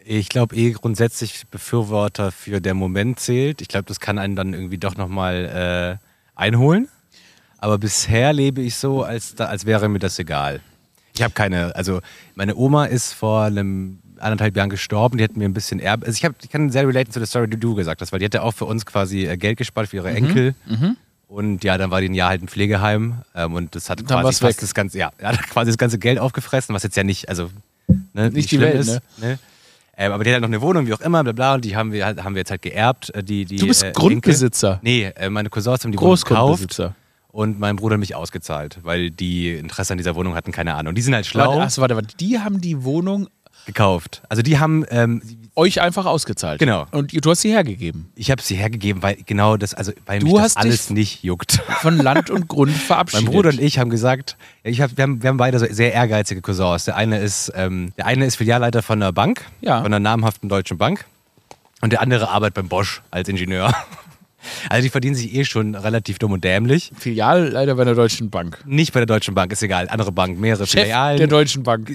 Ich 0.04 0.28
glaube 0.28 0.56
eh 0.56 0.72
grundsätzlich 0.72 1.46
Befürworter 1.50 2.32
für 2.32 2.60
der 2.60 2.74
Moment 2.74 3.20
zählt. 3.20 3.60
Ich 3.60 3.68
glaube, 3.68 3.84
das 3.84 4.00
kann 4.00 4.18
einen 4.18 4.34
dann 4.34 4.54
irgendwie 4.54 4.78
doch 4.78 4.96
nochmal 4.96 5.98
äh, 6.00 6.40
einholen. 6.40 6.88
Aber 7.58 7.78
bisher 7.78 8.32
lebe 8.32 8.62
ich 8.62 8.76
so, 8.76 9.02
als, 9.02 9.34
da, 9.34 9.46
als 9.46 9.66
wäre 9.66 9.88
mir 9.88 9.98
das 9.98 10.18
egal. 10.18 10.60
Ich 11.14 11.22
habe 11.22 11.34
keine, 11.34 11.76
also 11.76 12.00
meine 12.34 12.56
Oma 12.56 12.86
ist 12.86 13.12
vor 13.12 13.42
einem 13.42 13.98
anderthalb 14.18 14.56
Jahren 14.56 14.70
gestorben, 14.70 15.18
die 15.18 15.24
hat 15.24 15.36
mir 15.36 15.44
ein 15.44 15.52
bisschen 15.52 15.80
Erbe. 15.80 16.06
Also 16.06 16.16
ich, 16.16 16.24
hab, 16.24 16.34
ich 16.42 16.50
kann 16.50 16.70
sehr 16.70 16.86
relaten 16.86 17.12
zu 17.12 17.18
der 17.18 17.26
Story, 17.26 17.48
die 17.48 17.58
du 17.58 17.74
gesagt 17.74 18.00
hast, 18.00 18.12
weil 18.12 18.18
die 18.18 18.26
hatte 18.26 18.42
auch 18.42 18.52
für 18.52 18.64
uns 18.64 18.86
quasi 18.86 19.26
äh, 19.26 19.36
Geld 19.36 19.58
gespart 19.58 19.88
für 19.88 19.96
ihre 19.96 20.10
Enkel. 20.10 20.54
Mhm. 20.66 20.96
Und 21.30 21.62
ja, 21.62 21.78
dann 21.78 21.92
war 21.92 22.00
die 22.00 22.08
ein 22.08 22.14
Jahr 22.14 22.30
halt 22.30 22.42
im 22.42 22.48
Pflegeheim 22.48 23.18
ähm, 23.36 23.54
und 23.54 23.76
das 23.76 23.88
hat 23.88 24.00
Dann 24.00 24.06
quasi 24.22 24.40
fast 24.40 24.42
weg. 24.42 24.56
das 24.60 24.74
ganze, 24.74 24.98
ja, 24.98 25.12
hat 25.22 25.38
quasi 25.48 25.70
das 25.70 25.78
ganze 25.78 25.98
Geld 26.00 26.18
aufgefressen, 26.18 26.74
was 26.74 26.82
jetzt 26.82 26.96
ja 26.96 27.04
nicht, 27.04 27.28
also 27.28 27.50
ne, 28.12 28.30
Nicht 28.30 28.50
die 28.50 28.56
schlimm 28.56 28.62
Welt, 28.68 28.80
ist. 28.80 29.00
Ne? 29.18 29.38
Ähm, 29.96 30.10
aber 30.10 30.24
die 30.24 30.30
hat 30.30 30.34
halt 30.34 30.42
noch 30.42 30.48
eine 30.48 30.60
Wohnung, 30.60 30.88
wie 30.88 30.92
auch 30.92 31.00
immer, 31.00 31.22
bla 31.22 31.32
bla, 31.32 31.54
und 31.54 31.64
die 31.64 31.76
haben 31.76 31.92
wir, 31.92 32.04
halt, 32.04 32.24
haben 32.24 32.34
wir 32.34 32.40
jetzt 32.40 32.50
halt 32.50 32.62
geerbt. 32.62 33.10
äh, 33.14 33.22
Die, 33.22 33.44
die, 33.44 33.56
Du 33.56 33.68
bist 33.68 33.84
äh, 33.84 33.92
Grundbesitzer. 33.92 34.80
Enkel. 34.82 34.82
Nee, 34.82 35.04
äh, 35.14 35.30
meine 35.30 35.50
Cousins 35.50 35.84
haben 35.84 35.92
die 35.92 36.00
Wohnung 36.00 36.16
gekauft 36.16 36.82
und 37.28 37.60
mein 37.60 37.76
Bruder 37.76 37.94
hat 37.94 38.00
mich 38.00 38.16
ausgezahlt, 38.16 38.78
weil 38.82 39.10
die 39.12 39.52
Interesse 39.52 39.92
an 39.92 39.98
dieser 39.98 40.16
Wohnung 40.16 40.34
hatten, 40.34 40.50
keine 40.50 40.74
Ahnung. 40.74 40.96
Die 40.96 41.02
sind 41.02 41.14
halt 41.14 41.26
schlau 41.26 41.50
Warte, 41.50 41.62
achso, 41.62 41.80
warte, 41.80 41.94
warte. 41.94 42.16
Die 42.16 42.40
haben 42.40 42.60
die 42.60 42.82
Wohnung 42.82 43.28
gekauft. 43.66 44.22
Also 44.28 44.42
die 44.42 44.58
haben, 44.58 44.84
ähm, 44.90 45.22
euch 45.56 45.80
einfach 45.80 46.06
ausgezahlt. 46.06 46.58
Genau. 46.60 46.86
Und 46.92 47.12
du 47.24 47.30
hast 47.30 47.40
sie 47.42 47.50
hergegeben. 47.50 48.10
ich 48.14 48.30
habe 48.30 48.40
sie 48.40 48.54
hergegeben, 48.54 49.02
weil 49.02 49.16
genau 49.26 49.56
das, 49.56 49.74
also 49.74 49.92
weil 50.06 50.20
Du 50.20 50.26
mich 50.26 50.34
das 50.36 50.56
alles 50.56 50.90
nicht 50.90 51.22
juckt. 51.24 51.60
Von 51.80 51.98
Land 51.98 52.30
und 52.30 52.48
Grund 52.48 52.70
Mein 52.72 52.80
verabschiedet. 52.80 53.26
Bruder 53.26 53.50
und 53.50 53.60
ich 53.60 53.78
haben 53.78 53.90
gesagt, 53.90 54.36
ich 54.62 54.80
hab, 54.80 54.96
wir, 54.96 55.02
haben, 55.02 55.22
wir 55.22 55.28
haben 55.28 55.36
beide 55.36 55.58
so 55.58 55.66
sehr 55.68 55.92
ehrgeizige 55.92 56.40
Cousins. 56.40 56.84
Der 56.84 56.96
eine 56.96 57.18
ist, 57.18 57.52
ähm, 57.56 57.92
der 57.98 58.06
eine 58.06 58.24
ist 58.26 58.36
Filialleiter 58.36 58.82
von 58.82 59.02
einer 59.02 59.12
Bank, 59.12 59.44
Ja. 59.60 59.78
von 59.78 59.86
einer 59.86 59.98
namhaften 60.00 60.48
deutschen 60.48 60.78
Bank. 60.78 61.04
Und 61.82 61.92
der 61.92 62.00
andere 62.00 62.28
arbeitet 62.30 62.54
beim 62.54 62.68
Bosch 62.68 63.02
als 63.10 63.28
Ingenieur. 63.28 63.74
Also 64.68 64.82
die 64.82 64.90
verdienen 64.90 65.14
sich 65.14 65.34
eh 65.34 65.44
schon 65.44 65.74
relativ 65.74 66.18
dumm 66.18 66.32
und 66.32 66.44
dämlich. 66.44 66.92
Filialleiter 66.98 67.74
bei 67.74 67.84
der 67.84 67.94
Deutschen 67.94 68.30
Bank. 68.30 68.58
Nicht 68.64 68.92
bei 68.92 69.00
der 69.00 69.06
Deutschen 69.06 69.34
Bank, 69.34 69.52
ist 69.52 69.62
egal. 69.62 69.88
Andere 69.88 70.12
Bank, 70.12 70.38
mehrere 70.38 70.66
Chef 70.66 70.82
Filialen. 70.82 71.18
der 71.18 71.26
Deutschen 71.26 71.62
Bank. 71.62 71.90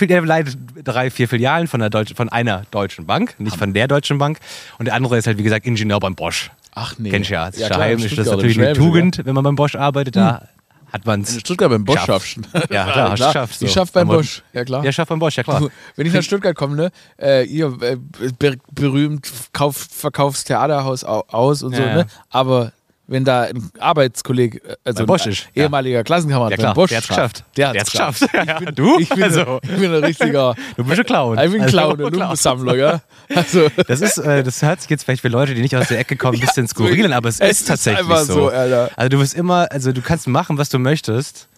Der 0.00 0.22
leitet 0.22 0.56
drei, 0.84 1.10
vier 1.10 1.28
Filialen 1.28 1.68
von, 1.68 1.80
der 1.80 1.90
Deutsch, 1.90 2.14
von 2.14 2.28
einer 2.28 2.64
deutschen 2.70 3.06
Bank, 3.06 3.34
nicht 3.38 3.56
von 3.56 3.72
der 3.74 3.88
Deutschen 3.88 4.18
Bank. 4.18 4.38
Und 4.78 4.86
der 4.86 4.94
andere 4.94 5.18
ist 5.18 5.26
halt, 5.26 5.38
wie 5.38 5.42
gesagt, 5.42 5.66
Ingenieur 5.66 6.00
beim 6.00 6.14
Bosch. 6.14 6.50
Ach 6.74 6.94
nee. 6.98 7.10
Kennst 7.10 7.30
du 7.30 7.34
ja. 7.34 7.46
Das 7.46 7.56
ist 7.56 7.60
ja, 7.62 7.68
klar. 7.68 7.90
Das 7.90 8.04
ist 8.04 8.12
Stuttgart, 8.12 8.36
natürlich 8.36 8.60
eine 8.60 8.72
Tugend, 8.72 9.20
wenn 9.24 9.34
man 9.34 9.44
beim 9.44 9.56
Bosch 9.56 9.74
arbeitet. 9.74 10.16
Da 10.16 10.48
hat 10.92 11.06
man 11.06 11.20
es. 11.22 11.38
Stuttgart 11.40 11.70
beim 11.70 11.84
Bosch 11.84 12.00
Schafft. 12.00 12.26
schaffst. 12.28 12.70
Ja, 12.70 12.84
klar, 12.90 13.10
hast 13.10 13.20
du 13.20 13.26
geschafft. 13.26 13.62
Ich 13.62 13.68
so. 13.68 13.74
schaff 13.74 13.92
beim 13.92 14.08
Bosch. 14.08 14.42
Ja, 14.52 14.64
klar. 14.64 14.84
Ja, 14.84 14.92
schafft 14.92 15.08
beim 15.10 15.18
Bosch, 15.18 15.36
ja 15.36 15.42
klar. 15.42 15.60
Du, 15.60 15.68
wenn 15.96 16.06
ich 16.06 16.12
nach 16.12 16.22
Stuttgart 16.22 16.54
komme, 16.56 16.76
ne, 16.76 16.90
äh, 17.20 17.44
ihr 17.46 17.76
äh, 17.82 17.96
ber 18.38 18.54
berühmt 18.72 19.30
kauf, 19.52 19.76
verkaufst 19.90 20.46
Theaterhaus 20.48 21.04
au 21.04 21.24
aus 21.28 21.62
und 21.62 21.74
so, 21.74 21.82
Ja, 21.82 21.88
ja. 21.88 21.94
ne? 21.96 22.06
Aber 22.30 22.72
wenn 23.08 23.24
da 23.24 23.42
ein 23.44 23.70
Arbeitskollege, 23.80 24.58
äh, 24.62 24.76
also 24.84 25.06
Bosch 25.06 25.26
ein 25.26 25.32
ist, 25.32 25.48
ja. 25.54 25.64
ehemaliger 25.64 26.04
Klassenkamerad 26.04 26.50
Ja, 26.52 26.56
klar, 26.58 26.74
Bosch 26.74 26.90
der 26.90 26.98
hat's 26.98 27.06
schafft, 27.08 27.16
geschafft. 27.18 27.44
Der 27.56 27.72
Der 27.72 27.80
hat's 27.80 27.94
hat's 27.98 28.20
geschafft. 28.20 28.34
Ja, 28.46 28.58
Ich 28.60 28.64
bin, 28.66 28.74
du? 28.74 28.98
Ich 29.00 29.08
bin, 29.08 29.22
Also. 29.24 29.60
ich 29.62 29.76
bin 29.80 29.94
ein 29.94 30.04
richtiger, 30.04 30.54
Du 30.76 30.84
bist 30.84 31.00
ein 31.00 31.06
Clown. 31.06 31.38
ich 31.38 31.44
bin 31.50 31.54
ein 31.54 31.60
Also, 31.62 31.76
Clown, 31.76 31.90
ein 31.92 31.96
Clown. 31.96 32.12
Lumpensammler, 32.20 32.76
ja. 32.76 33.00
Also, 33.34 33.68
Das 33.88 34.00
ist, 34.00 34.18
äh, 34.18 34.42
das 34.44 34.62
hört 34.62 34.80
sich 34.82 34.90
jetzt 34.90 35.04
vielleicht 35.04 35.22
für 35.22 35.28
Leute, 35.28 35.54
die 35.54 35.62
nicht 35.62 35.74
aus 35.74 35.88
der 35.88 35.98
Ecke 35.98 36.16
kommen, 36.16 36.34
ein 36.36 36.40
bisschen 36.46 36.68
skurril 36.68 37.06
an, 37.06 37.12
aber 37.14 37.28
es, 37.28 37.40
es 37.40 37.50
ist 37.50 37.60
ist 37.62 37.68
tatsächlich 37.68 38.00
einfach 38.06 38.20
so. 38.20 38.34
so, 38.34 38.48
Alter. 38.50 38.90
Also 38.96 39.08
du 39.08 39.18
wirst 39.20 39.34
immer, 39.34 39.66
also 39.72 39.92
du 39.92 40.00
kannst 40.02 40.28
machen, 40.28 40.58
was 40.58 40.68
du 40.68 40.78
möchtest. 40.78 41.48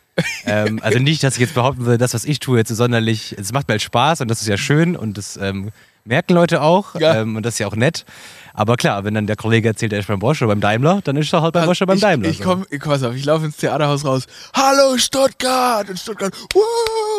ähm, 0.45 0.81
also 0.83 0.99
nicht, 0.99 1.23
dass 1.23 1.35
ich 1.35 1.41
jetzt 1.41 1.55
behaupten 1.55 1.85
würde, 1.87 1.99
das, 1.99 2.15
was 2.15 2.25
ich 2.25 2.41
tue, 2.41 2.59
jetzt 2.59 2.71
ist 2.71 2.79
sonderlich, 2.79 3.35
es 3.39 3.53
macht 3.53 3.69
mir 3.69 3.73
halt 3.75 3.83
Spaß 3.83 4.21
und 4.21 4.29
das 4.31 4.41
ist 4.41 4.49
ja 4.49 4.57
schön 4.57 4.97
und 4.97 5.17
das 5.19 5.37
ähm, 5.37 5.71
merken 6.05 6.35
Leute 6.35 6.63
auch 6.63 6.95
Ja. 6.99 7.21
ähm, 7.23 7.37
und 7.37 7.45
das 7.47 7.55
ist 7.55 7.59
ja 7.61 7.67
auch 7.67 7.77
nett. 7.77 8.05
Aber 8.53 8.77
klar, 8.77 9.05
wenn 9.05 9.15
dann 9.15 9.27
der 9.27 9.37
Kollege 9.37 9.69
erzählt, 9.69 9.93
er 9.93 10.01
ist 10.01 10.09
beim 10.09 10.19
Bosch 10.19 10.43
oder 10.43 10.49
beim 10.49 10.61
Daimler, 10.61 11.01
dann 11.05 11.17
ist 11.17 11.33
er 11.33 11.41
halt 11.43 11.53
beim 11.55 11.67
Bosch 11.67 11.81
oder 11.81 11.87
beim 11.89 11.97
ich, 11.97 12.03
Daimler. 12.03 12.29
Ich 12.29 12.39
so. 12.39 12.45
komm, 12.45 12.67
ich 12.71 12.81
pass 12.81 13.03
auf, 13.03 13.15
ich 13.15 13.25
laufe 13.25 13.45
ins 13.47 13.57
Theaterhaus 13.57 14.05
raus. 14.05 14.27
Hallo 14.55 14.99
Stuttgart! 14.99 15.89
Und 15.89 15.99
Stuttgart, 15.99 16.35
Woo! 16.53 16.61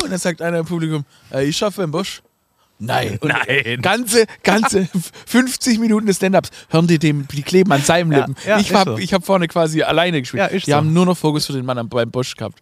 Und 0.03 0.11
dann 0.11 0.19
sagt 0.19 0.41
einer 0.41 0.59
im 0.59 0.65
Publikum, 0.65 1.05
äh, 1.33 1.45
ich 1.45 1.55
schaffe 1.57 1.81
beim 1.81 1.91
Bosch. 1.91 2.21
Nein. 2.83 3.19
Und 3.21 3.29
Nein. 3.29 3.79
Ganze, 3.81 4.25
ganze 4.43 4.89
50 5.27 5.77
Minuten 5.79 6.07
des 6.07 6.17
Stand-Ups 6.17 6.49
hören 6.69 6.87
die 6.87 6.97
dem, 6.97 7.27
die 7.27 7.43
kleben 7.43 7.71
an 7.71 7.81
seinen 7.83 8.11
Ja, 8.11 8.17
Lippen. 8.19 8.35
ja, 8.45 8.57
ich 8.59 8.71
ist 8.71 8.75
habe 8.75 8.91
so. 8.93 8.97
ich 8.97 9.13
hab 9.13 9.23
vorne 9.23 9.47
quasi 9.47 9.83
alleine 9.83 10.19
gespielt. 10.19 10.41
Ja, 10.41 10.49
die 10.49 10.59
so. 10.59 10.73
haben 10.75 10.91
nur 10.91 11.05
noch 11.05 11.15
Fokus 11.17 11.45
für 11.45 11.53
den 11.53 11.63
Mann 11.65 11.87
beim 11.89 12.09
Bosch 12.09 12.35
gehabt. 12.35 12.59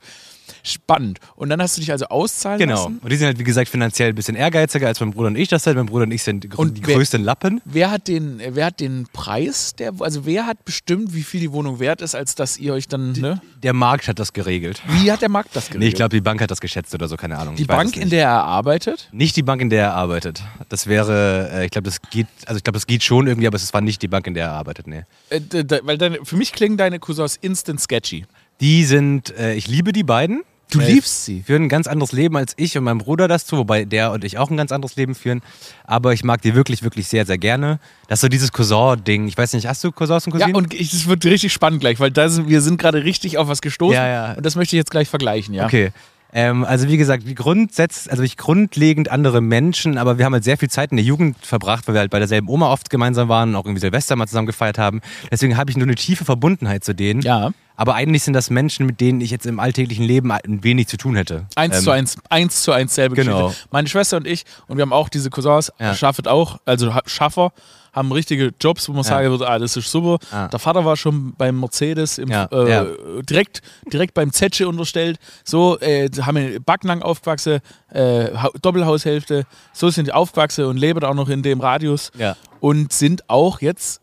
Spannend. 0.69 1.19
Und 1.35 1.49
dann 1.49 1.61
hast 1.61 1.77
du 1.77 1.81
dich 1.81 1.91
also 1.91 2.05
auszahlen 2.05 2.59
Genau. 2.59 2.75
lassen. 2.83 2.99
Und 3.01 3.11
die 3.11 3.15
sind 3.17 3.25
halt, 3.27 3.39
wie 3.39 3.43
gesagt, 3.43 3.69
finanziell 3.69 4.09
ein 4.09 4.15
bisschen 4.15 4.35
ehrgeiziger 4.35 4.88
als 4.88 4.99
mein 4.99 5.11
Bruder 5.11 5.27
und 5.27 5.35
ich 5.35 5.47
das 5.47 5.65
halt. 5.65 5.75
Mein 5.77 5.85
Bruder 5.88 6.03
und 6.03 6.11
ich 6.11 6.23
sind 6.23 6.43
die 6.43 6.49
Und 6.49 6.77
die 6.77 6.88
wer- 6.88 6.95
größten 6.95 7.23
Lappen. 7.23 7.61
Wer 7.65 7.91
hat 7.91 8.07
den, 8.07 8.41
wer 8.49 8.65
hat 8.67 8.79
den 8.79 9.07
Preis? 9.13 9.75
Der, 9.75 9.93
also 9.99 10.25
wer 10.25 10.45
hat 10.45 10.63
bestimmt, 10.65 11.13
wie 11.13 11.23
viel 11.23 11.39
die 11.39 11.51
Wohnung 11.51 11.79
wert 11.79 12.01
ist, 12.01 12.15
als 12.15 12.35
dass 12.35 12.57
ihr 12.57 12.73
euch 12.73 12.88
dann, 12.88 13.13
ne? 13.13 13.41
Der 13.63 13.73
Markt 13.73 14.07
hat 14.07 14.19
das 14.19 14.33
geregelt. 14.33 14.81
Wie 14.88 15.11
hat 15.11 15.21
der 15.21 15.29
Markt 15.29 15.55
das 15.55 15.65
geregelt? 15.67 15.79
Nee, 15.81 15.88
ich 15.89 15.95
glaube, 15.95 16.15
die 16.15 16.21
Bank 16.21 16.41
hat 16.41 16.51
das 16.51 16.61
geschätzt 16.61 16.93
oder 16.93 17.07
so, 17.07 17.17
keine 17.17 17.38
Ahnung. 17.38 17.55
die 17.55 17.65
Bank, 17.65 17.97
in 17.97 18.09
der 18.09 18.23
er 18.27 18.43
arbeitet, 18.43 19.09
Nicht 19.11 19.35
die 19.35 19.43
Bank, 19.43 19.61
in 19.61 19.69
der 19.69 19.83
er 19.85 19.93
arbeitet. 19.95 20.41
Das 20.69 20.88
wäre, 20.88 21.49
äh, 21.53 21.65
ich 21.65 21.71
glaube, 21.71 21.85
das 21.85 22.01
geht, 22.01 22.27
also 22.45 22.57
ich 22.57 22.63
glaube, 22.63 22.77
das 22.77 22.88
geht 22.88 23.03
schon 23.03 23.27
irgendwie, 23.27 23.47
aber 23.47 23.55
es 23.55 23.73
war 23.73 23.81
nicht 23.81 24.01
die 24.01 24.07
Bank, 24.07 24.27
in 24.27 24.33
der 24.33 24.45
er 24.47 24.51
arbeitet, 24.53 24.88
nee. 24.88 25.03
Äh, 25.29 25.41
weil 25.83 25.97
deine, 25.97 26.19
für 26.23 26.35
mich 26.35 26.53
klingen 26.53 26.77
deine 26.77 26.99
Cousins 26.99 27.38
instant 27.41 27.79
sketchy. 27.81 28.25
Die 28.61 28.83
sind, 28.85 29.35
äh, 29.38 29.53
ich 29.55 29.67
liebe 29.67 29.91
die 29.93 30.03
beiden. 30.03 30.41
Du 30.71 30.79
Äh, 30.79 30.91
liebst 30.91 31.25
sie. 31.25 31.41
Führen 31.41 31.63
ein 31.63 31.69
ganz 31.69 31.88
anderes 31.88 32.11
Leben 32.11 32.38
als 32.38 32.53
ich 32.57 32.77
und 32.77 32.83
mein 32.83 32.99
Bruder 32.99 33.27
das 33.27 33.45
zu, 33.45 33.57
wobei 33.57 33.85
der 33.85 34.11
und 34.11 34.23
ich 34.23 34.38
auch 34.38 34.51
ein 34.51 34.57
ganz 34.57 34.71
anderes 34.71 34.95
Leben 34.95 35.15
führen. 35.15 35.41
Aber 35.83 36.13
ich 36.13 36.23
mag 36.23 36.41
die 36.43 36.53
wirklich, 36.53 36.83
wirklich 36.83 37.07
sehr, 37.07 37.25
sehr 37.25 37.38
gerne. 37.39 37.79
Das 38.07 38.17
ist 38.19 38.21
so 38.21 38.27
dieses 38.27 38.51
Cousin-Ding. 38.51 39.27
Ich 39.27 39.38
weiß 39.38 39.53
nicht, 39.53 39.65
hast 39.67 39.83
du 39.83 39.91
Cousins 39.91 40.27
und 40.27 40.33
Ja, 40.33 40.39
Cousinen? 40.45 40.55
und 40.55 40.73
ich, 40.73 40.91
das 40.91 41.07
wird 41.07 41.25
richtig 41.25 41.51
spannend 41.53 41.81
gleich, 41.81 41.99
weil 41.99 42.11
da 42.11 42.29
sind, 42.29 42.49
wir 42.49 42.61
sind 42.61 42.79
gerade 42.79 43.03
richtig 43.03 43.38
auf 43.38 43.47
was 43.47 43.61
gestoßen. 43.61 43.95
Ja, 43.95 44.07
ja. 44.07 44.33
Und 44.33 44.45
das 44.45 44.55
möchte 44.55 44.75
ich 44.75 44.79
jetzt 44.79 44.91
gleich 44.91 45.09
vergleichen, 45.09 45.53
ja. 45.55 45.65
Okay. 45.65 45.91
Ähm, 46.31 46.63
also 46.63 46.88
wie 46.88 46.98
gesagt, 46.98 47.25
wie 47.25 47.33
grundsetz, 47.36 48.07
also 48.07 48.21
ich 48.24 48.38
grundlegend 48.38 49.09
andere 49.09 49.41
Menschen, 49.41 49.98
aber 49.98 50.17
wir 50.17 50.25
haben 50.25 50.33
halt 50.33 50.43
sehr 50.43 50.57
viel 50.57 50.69
Zeit 50.69 50.91
in 50.91 50.98
der 50.98 51.05
Jugend 51.05 51.38
verbracht, 51.43 51.88
weil 51.88 51.95
wir 51.95 52.00
halt 52.01 52.12
bei 52.12 52.19
derselben 52.19 52.48
Oma 52.50 52.71
oft 52.71 52.89
gemeinsam 52.89 53.29
waren 53.29 53.50
und 53.50 53.55
auch 53.55 53.65
irgendwie 53.65 53.81
Silvester 53.81 54.15
mal 54.15 54.27
zusammen 54.27 54.45
gefeiert 54.48 54.77
haben. 54.77 55.01
Deswegen 55.31 55.57
habe 55.57 55.71
ich 55.71 55.77
nur 55.77 55.88
eine 55.88 55.95
tiefe 55.95 56.25
Verbundenheit 56.25 56.83
zu 56.83 56.93
denen. 56.93 57.21
Ja. 57.21 57.51
Aber 57.75 57.95
eigentlich 57.95 58.24
sind 58.24 58.33
das 58.33 58.50
Menschen, 58.50 58.86
mit 58.86 59.00
denen 59.01 59.21
ich 59.21 59.31
jetzt 59.31 59.45
im 59.45 59.59
alltäglichen 59.59 60.03
Leben 60.03 60.31
ein 60.31 60.63
wenig 60.63 60.88
zu 60.88 60.98
tun 60.98 61.15
hätte. 61.15 61.45
Eins 61.55 61.77
Ähm, 61.77 61.83
zu 61.83 61.91
eins, 61.91 62.17
eins 62.29 62.62
zu 62.62 62.71
eins 62.74 62.93
selbe 62.93 63.15
Genau. 63.15 63.48
Geschichte. 63.48 63.67
Meine 63.71 63.88
Schwester 63.88 64.17
und 64.17 64.27
ich, 64.27 64.43
und 64.67 64.77
wir 64.77 64.81
haben 64.83 64.93
auch 64.93 65.07
diese 65.09 65.29
Cousins, 65.29 65.71
Ja. 65.79 65.95
Schaffet 65.95 66.27
auch, 66.27 66.59
also 66.65 66.93
Ha- 66.93 67.03
Schaffer, 67.05 67.53
haben 67.93 68.12
richtige 68.12 68.51
Jobs, 68.62 68.88
wo 68.88 68.93
man 68.93 69.03
sagen 69.03 69.29
würde, 69.29 69.48
ah, 69.50 69.58
das 69.60 69.75
ist 69.75 69.89
super. 69.89 70.17
Ja. 70.31 70.48
Der 70.48 70.60
Vater 70.60 70.86
war 70.86 70.96
schon 70.96 71.34
beim 71.36 71.60
Mercedes, 71.60 72.17
im, 72.17 72.29
Ja, 72.29 72.46
äh, 72.51 72.69
ja. 72.69 72.86
Direkt, 73.24 73.62
direkt 73.91 74.13
beim 74.13 74.31
Zetsche 74.31 74.67
unterstellt. 74.67 75.17
So, 75.43 75.79
äh, 75.79 76.10
haben 76.22 76.38
in 76.38 76.63
Backnang 76.63 77.01
aufgewachsen, 77.01 77.60
äh, 77.91 78.27
Ha- 78.36 78.51
Doppelhaushälfte. 78.62 79.46
So 79.74 79.89
sind 79.89 80.05
die 80.08 80.13
aufgewachsen 80.13 80.65
und 80.65 80.77
leben 80.77 81.03
auch 81.03 81.13
noch 81.15 81.29
in 81.29 81.41
dem 81.43 81.60
Radius. 81.62 82.12
Ja. 82.17 82.36
Und 82.60 82.93
sind 82.93 83.29
auch 83.29 83.62
jetzt, 83.62 84.01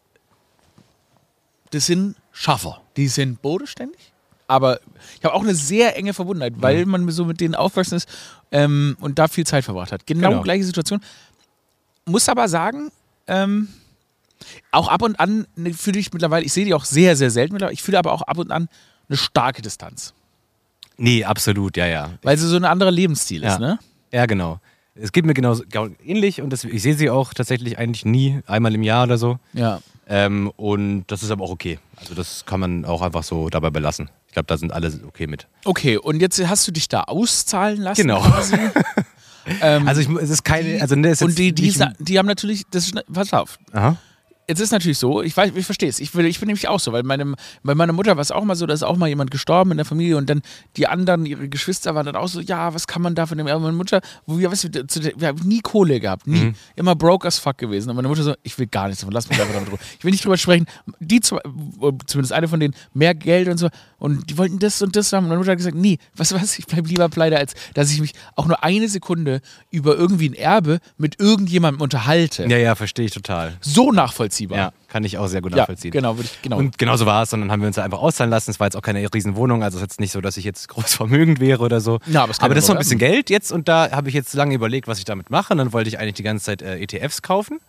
das 1.71 1.87
sind 1.87 2.17
Schaffer. 2.33 2.81
Die 2.97 3.09
sind 3.09 3.41
bodenständig. 3.43 4.13
Aber 4.49 4.79
ich 5.19 5.25
habe 5.25 5.35
auch 5.35 5.43
eine 5.43 5.55
sehr 5.57 5.97
enge 5.97 6.15
Verbundenheit, 6.15 6.55
weil 6.59 6.85
Mhm. 6.85 6.91
man 6.93 7.11
so 7.11 7.25
mit 7.25 7.41
denen 7.41 7.55
aufgewachsen 7.57 7.97
ist 7.97 8.09
ähm, 8.53 8.97
und 9.01 9.19
da 9.19 9.27
viel 9.27 9.45
Zeit 9.45 9.65
verbracht 9.65 9.91
hat. 9.91 10.07
Genau, 10.07 10.29
Genau. 10.31 10.43
gleiche 10.43 10.63
Situation. 10.65 11.01
Muss 12.05 12.29
aber 12.29 12.49
sagen, 12.49 12.93
ähm, 13.29 13.69
auch 14.71 14.89
ab 14.89 15.03
und 15.03 15.19
an 15.19 15.47
ne, 15.57 15.73
fühle 15.73 15.99
ich 15.99 16.13
mittlerweile, 16.13 16.45
ich 16.45 16.53
sehe 16.53 16.65
die 16.65 16.75
auch 16.75 16.85
sehr, 16.85 17.17
sehr 17.17 17.31
selten 17.31 17.55
mittlerweile, 17.55 17.75
ich 17.75 17.83
fühle 17.83 17.99
aber 17.99 18.13
auch 18.13 18.23
ab 18.23 18.39
und 18.39 18.51
an 18.51 18.69
eine 19.09 19.17
starke 19.17 19.63
Distanz. 19.63 20.13
Nee, 20.99 21.25
absolut, 21.25 21.77
ja, 21.77 21.87
ja. 21.87 22.11
Weil 22.23 22.37
sie 22.39 22.49
so 22.49 22.57
ein 22.57 22.65
anderer 22.65 22.91
Lebensstil 22.91 23.43
Ja. 23.43 23.53
ist, 23.55 23.61
ne? 23.61 23.79
Ja, 24.13 24.27
genau. 24.27 24.61
Es 24.95 25.13
geht 25.13 25.27
mir 25.27 25.35
genauso 25.35 25.63
genau 25.69 25.89
ähnlich 26.05 26.41
und 26.41 26.51
das, 26.51 26.65
ich 26.65 26.81
sehe 26.83 26.95
sie 26.95 27.11
auch 27.11 27.35
tatsächlich 27.35 27.77
eigentlich 27.79 28.07
nie, 28.07 28.41
einmal 28.47 28.75
im 28.75 28.83
Jahr 28.83 29.05
oder 29.05 29.19
so. 29.19 29.39
Ja. 29.53 29.81
Ähm, 30.09 30.51
und 30.57 31.05
das 31.09 31.23
ist 31.23 31.31
aber 31.31 31.45
auch 31.45 31.51
okay. 31.51 31.79
Also 31.97 32.15
das 32.15 32.47
kann 32.47 32.61
man 32.61 32.85
auch 32.87 33.03
einfach 33.03 33.23
so 33.25 33.51
dabei 33.51 33.71
belassen. 33.71 34.09
Ich 34.29 34.33
glaube, 34.33 34.47
da 34.47 34.57
sind 34.57 34.73
alle 34.73 34.93
okay 35.07 35.27
mit. 35.27 35.49
Okay, 35.65 35.99
und 35.99 36.21
jetzt 36.21 36.39
hast 36.49 36.67
du 36.67 36.73
dich 36.73 36.89
da 36.89 37.03
auszahlen 37.03 37.81
lassen. 37.83 38.03
Genau. 38.03 38.25
Ähm, 39.61 39.87
Also 39.87 40.01
ich, 40.01 40.09
es 40.09 40.31
ist 40.31 40.45
keine, 40.45 40.81
also 40.81 40.97
ne, 40.97 41.09
es 41.09 41.21
ist 41.21 41.29
und 41.29 41.39
die, 41.39 41.53
die, 41.53 41.75
die 41.99 42.19
haben 42.19 42.27
natürlich, 42.27 42.65
das 42.71 42.87
ist, 42.87 43.13
pass 43.13 43.33
auf, 43.33 43.59
Aha. 43.73 43.97
Jetzt 44.49 44.61
ist 44.61 44.71
natürlich 44.71 44.99
so, 44.99 45.23
ich 45.23 45.37
weiß, 45.37 45.51
ich 45.57 45.67
verstehe 45.67 45.89
es. 45.89 45.99
Ich, 45.99 46.15
ich 46.15 46.39
bin 46.39 46.47
nämlich 46.47 46.69
auch 46.69 46.79
so, 46.79 46.93
weil 46.93 47.03
meine, 47.03 47.35
bei 47.65 47.75
meiner 47.75 47.93
Mutter 47.93 48.17
war 48.17 48.23
es 48.23 48.31
auch 48.31 48.45
mal 48.45 48.55
so, 48.55 48.65
da 48.65 48.75
ist 48.75 48.85
auch 48.85 48.97
mal 48.97 49.09
jemand 49.09 49.33
gestorben 49.33 49.73
in 49.73 49.77
der 49.77 49.85
Familie 49.85 50.17
und 50.17 50.31
dann 50.31 50.41
die 50.77 50.87
anderen, 50.87 51.27
ihre 51.27 51.49
Geschwister 51.49 51.97
waren 51.97 52.07
dann 52.07 52.15
auch 52.15 52.29
so, 52.29 52.41
ja, 52.41 52.73
was 52.73 52.87
kann 52.87 53.03
man 53.03 53.17
da 53.17 53.27
von 53.27 53.39
dem, 53.39 53.49
aber 53.49 53.59
meine 53.59 53.77
Mutter, 53.77 54.01
wo 54.25 54.39
wir, 54.39 54.49
weißt 54.53 54.73
der, 54.73 54.85
wir 55.17 55.29
haben 55.29 55.41
nie 55.45 55.59
Kohle 55.63 55.99
gehabt, 55.99 56.29
nie. 56.29 56.55
Immer 56.77 56.95
broke 56.95 57.27
as 57.27 57.41
fuck 57.41 57.59
gewesen. 57.59 57.91
Und 57.91 57.97
meine 57.97 58.07
Mutter 58.07 58.23
so, 58.23 58.35
ich 58.45 58.57
will 58.57 58.69
gar 58.69 58.87
nichts 58.87 59.01
davon, 59.01 59.15
lass 59.15 59.29
mich 59.29 59.41
einfach 59.41 59.53
damit 59.53 59.69
drüber. 59.69 59.83
Ich 59.99 60.05
will 60.05 60.13
nicht 60.13 60.25
drüber 60.25 60.37
sprechen. 60.37 60.67
Die 61.01 61.19
zwei, 61.21 61.41
zumindest 62.07 62.33
eine 62.33 62.47
von 62.47 62.61
denen, 62.61 62.75
mehr 62.95 63.17
Geld 63.17 63.49
und 63.49 63.59
so. 63.59 63.69
Und 63.99 64.31
die 64.31 64.39
wollten 64.39 64.59
das 64.59 64.83
und 64.83 64.97
das 64.97 65.13
haben. 65.13 65.25
Und 65.25 65.29
meine 65.31 65.39
Mutter 65.39 65.53
hat 65.53 65.59
gesagt, 65.59 65.77
nee, 65.77 65.99
was 66.15 66.33
was, 66.35 66.59
ich 66.59 66.67
bleibe 66.67 66.89
lieber 66.89 67.09
pleite, 67.09 67.39
als 67.39 67.55
dass 67.75 67.91
ich 67.91 68.01
mich 68.01 68.13
auch 68.35 68.47
nur 68.47 68.63
eine 68.63 68.89
Sekunde 68.89 69.41
über 69.71 69.97
irgendwie 69.97 70.29
ein 70.29 70.35
Erbe 70.35 70.81
mit 70.97 71.19
irgendjemandem 71.21 71.81
unterhalte. 71.81 72.47
Ja, 72.49 72.59
ja, 72.59 72.75
verstehe 72.75 73.07
ich 73.07 73.13
total. 73.13 73.55
So 73.61 73.93
nachvollziehbar. 73.93 74.59
Ja, 74.59 74.73
kann 74.89 75.05
ich 75.05 75.19
auch 75.19 75.27
sehr 75.27 75.43
gut 75.43 75.53
Ja, 75.53 75.59
nachvollziehen. 75.59 75.91
genau, 75.91 76.17
würde 76.17 76.29
ich, 76.33 76.43
genau. 76.43 76.59
Und 76.59 76.79
genauso 76.79 77.07
war 77.07 77.23
es, 77.23 77.33
und 77.33 77.41
dann 77.41 77.51
haben 77.51 77.61
wir 77.61 77.67
uns 77.69 77.77
da 77.77 77.85
einfach 77.85 78.01
auszahlen 78.01 78.31
lassen. 78.31 78.51
Es 78.51 78.61
war 78.61 78.67
jetzt 78.67 78.77
auch 78.77 78.83
keine 78.83 79.07
riesen 79.13 79.37
Wohnung, 79.37 79.63
also 79.63 79.77
es 79.79 79.83
ist 79.83 79.91
jetzt 79.91 80.01
nicht 80.01 80.13
so, 80.13 80.21
dass 80.21 80.37
ich 80.37 80.45
jetzt 80.45 80.69
groß 80.69 80.95
vermögend 80.95 81.41
wäre 81.41 81.63
oder 81.63 81.81
so. 81.81 81.99
Ja, 82.07 82.25
aber 82.25 82.33
ja 82.33 82.49
das 82.49 82.65
ist 82.65 82.69
noch 82.69 82.77
ein 82.77 82.81
bisschen 82.81 82.99
Geld 82.99 83.31
jetzt 83.31 83.53
und 83.53 83.69
da 83.69 83.91
habe 83.93 84.09
ich 84.09 84.15
jetzt 84.15 84.35
lange 84.35 84.55
überlegt, 84.55 84.89
was 84.89 84.99
ich 84.99 85.05
damit 85.05 85.31
mache. 85.31 85.53
Und 85.53 85.59
dann 85.59 85.73
wollte 85.73 85.89
ich 85.89 85.99
eigentlich 85.99 86.15
die 86.15 86.23
ganze 86.23 86.45
Zeit 86.45 86.63
äh, 86.63 86.79
ETFs 86.79 87.23
kaufen. 87.23 87.61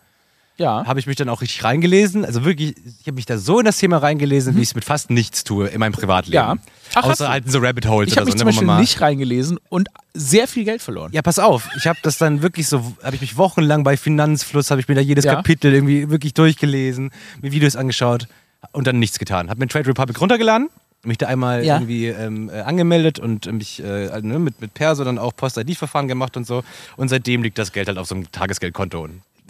Ja. 0.58 0.84
Habe 0.86 1.00
ich 1.00 1.06
mich 1.06 1.16
dann 1.16 1.28
auch 1.28 1.40
richtig 1.40 1.62
reingelesen. 1.64 2.24
Also 2.24 2.44
wirklich, 2.44 2.74
ich 3.00 3.06
habe 3.06 3.14
mich 3.14 3.26
da 3.26 3.38
so 3.38 3.58
in 3.60 3.64
das 3.64 3.78
Thema 3.78 3.98
reingelesen, 3.98 4.56
wie 4.56 4.62
ich 4.62 4.68
es 4.68 4.74
mit 4.74 4.84
fast 4.84 5.08
nichts 5.10 5.44
tue 5.44 5.68
in 5.68 5.78
meinem 5.80 5.92
Privatleben. 5.92 6.42
Mhm. 6.44 6.56
Ja. 6.58 6.62
Ach, 6.94 7.04
Außer 7.04 7.28
halt 7.28 7.50
so 7.50 7.58
Rabbit 7.60 7.86
Holes 7.86 8.08
Ich 8.08 8.12
oder 8.14 8.22
habe 8.22 8.30
so. 8.30 8.34
mich 8.34 8.38
zum 8.38 8.46
ne, 8.46 8.52
wo 8.54 8.66
Beispiel 8.66 8.80
nicht 8.80 9.00
reingelesen 9.00 9.58
und 9.68 9.88
sehr 10.14 10.48
viel 10.48 10.64
Geld 10.64 10.82
verloren. 10.82 11.10
Ja, 11.12 11.22
pass 11.22 11.38
auf. 11.38 11.68
Ich 11.76 11.86
habe 11.86 11.98
das 12.02 12.18
dann 12.18 12.42
wirklich 12.42 12.66
so, 12.66 12.94
habe 13.02 13.14
ich 13.14 13.20
mich 13.20 13.36
wochenlang 13.36 13.84
bei 13.84 13.96
Finanzfluss, 13.96 14.70
habe 14.70 14.80
ich 14.80 14.88
mir 14.88 14.94
da 14.94 15.00
jedes 15.00 15.24
Ja. 15.24 15.34
Kapitel 15.36 15.72
irgendwie 15.72 16.10
wirklich 16.10 16.34
durchgelesen, 16.34 17.10
mir 17.40 17.52
Videos 17.52 17.76
angeschaut 17.76 18.26
und 18.72 18.86
dann 18.86 18.98
nichts 18.98 19.18
getan. 19.18 19.50
Habe 19.50 19.60
mir 19.60 19.68
Trade 19.68 19.86
Republic 19.88 20.20
runtergeladen, 20.20 20.70
mich 21.04 21.18
da 21.18 21.26
einmal 21.28 21.64
Ja. 21.64 21.76
irgendwie 21.76 22.06
ähm, 22.06 22.48
äh, 22.50 22.60
angemeldet 22.62 23.20
und 23.20 23.46
äh, 23.46 23.52
mich 23.52 23.80
äh, 23.82 24.08
also, 24.08 24.26
ne, 24.26 24.38
mit, 24.40 24.60
mit 24.60 24.74
Perso 24.74 25.04
dann 25.04 25.18
auch 25.18 25.36
Post-ID-Verfahren 25.36 26.08
gemacht 26.08 26.36
und 26.36 26.46
so. 26.46 26.64
Und 26.96 27.08
seitdem 27.08 27.42
liegt 27.44 27.58
das 27.58 27.70
Geld 27.72 27.86
halt 27.86 27.98
auf 27.98 28.08
so 28.08 28.16
einem 28.16 28.32
Tagesgeldkonto 28.32 29.00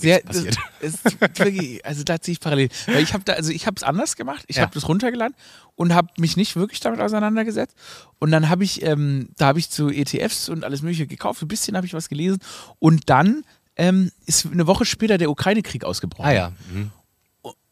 Sehr, 0.00 0.20
passiert. 0.20 0.56
ist 0.80 1.20
wirklich, 1.20 1.84
also 1.84 2.04
da 2.04 2.20
ziehe 2.20 2.32
ich 2.32 2.40
parallel. 2.40 2.68
Weil 2.86 3.02
ich 3.02 3.12
habe 3.14 3.24
da, 3.24 3.34
also 3.34 3.50
ich 3.50 3.66
habe 3.66 3.74
es 3.76 3.82
anders 3.82 4.16
gemacht. 4.16 4.44
Ich 4.46 4.56
Ja. 4.56 4.62
habe 4.62 4.72
das 4.74 4.88
runtergeladen 4.88 5.34
und 5.76 5.94
habe 5.94 6.08
mich 6.18 6.36
nicht 6.36 6.56
wirklich 6.56 6.80
damit 6.80 7.00
auseinandergesetzt. 7.00 7.74
Und 8.18 8.30
dann 8.30 8.48
habe 8.48 8.64
ich, 8.64 8.82
ähm, 8.82 9.28
da 9.36 9.46
habe 9.46 9.58
ich 9.58 9.70
zu 9.70 9.88
ETFs 9.90 10.48
und 10.48 10.64
alles 10.64 10.82
Mögliche 10.82 11.06
gekauft. 11.06 11.42
Ein 11.42 11.48
bisschen 11.48 11.76
habe 11.76 11.86
ich 11.86 11.94
was 11.94 12.08
gelesen. 12.08 12.38
Und 12.78 13.10
dann 13.10 13.44
ähm, 13.76 14.10
ist 14.26 14.46
eine 14.46 14.66
Woche 14.66 14.84
später 14.84 15.18
der 15.18 15.30
Ukraine-Krieg 15.30 15.84
ausgebrochen. 15.84 16.26
Ah 16.28 16.32
ja. 16.32 16.52
Mhm. 16.72 16.90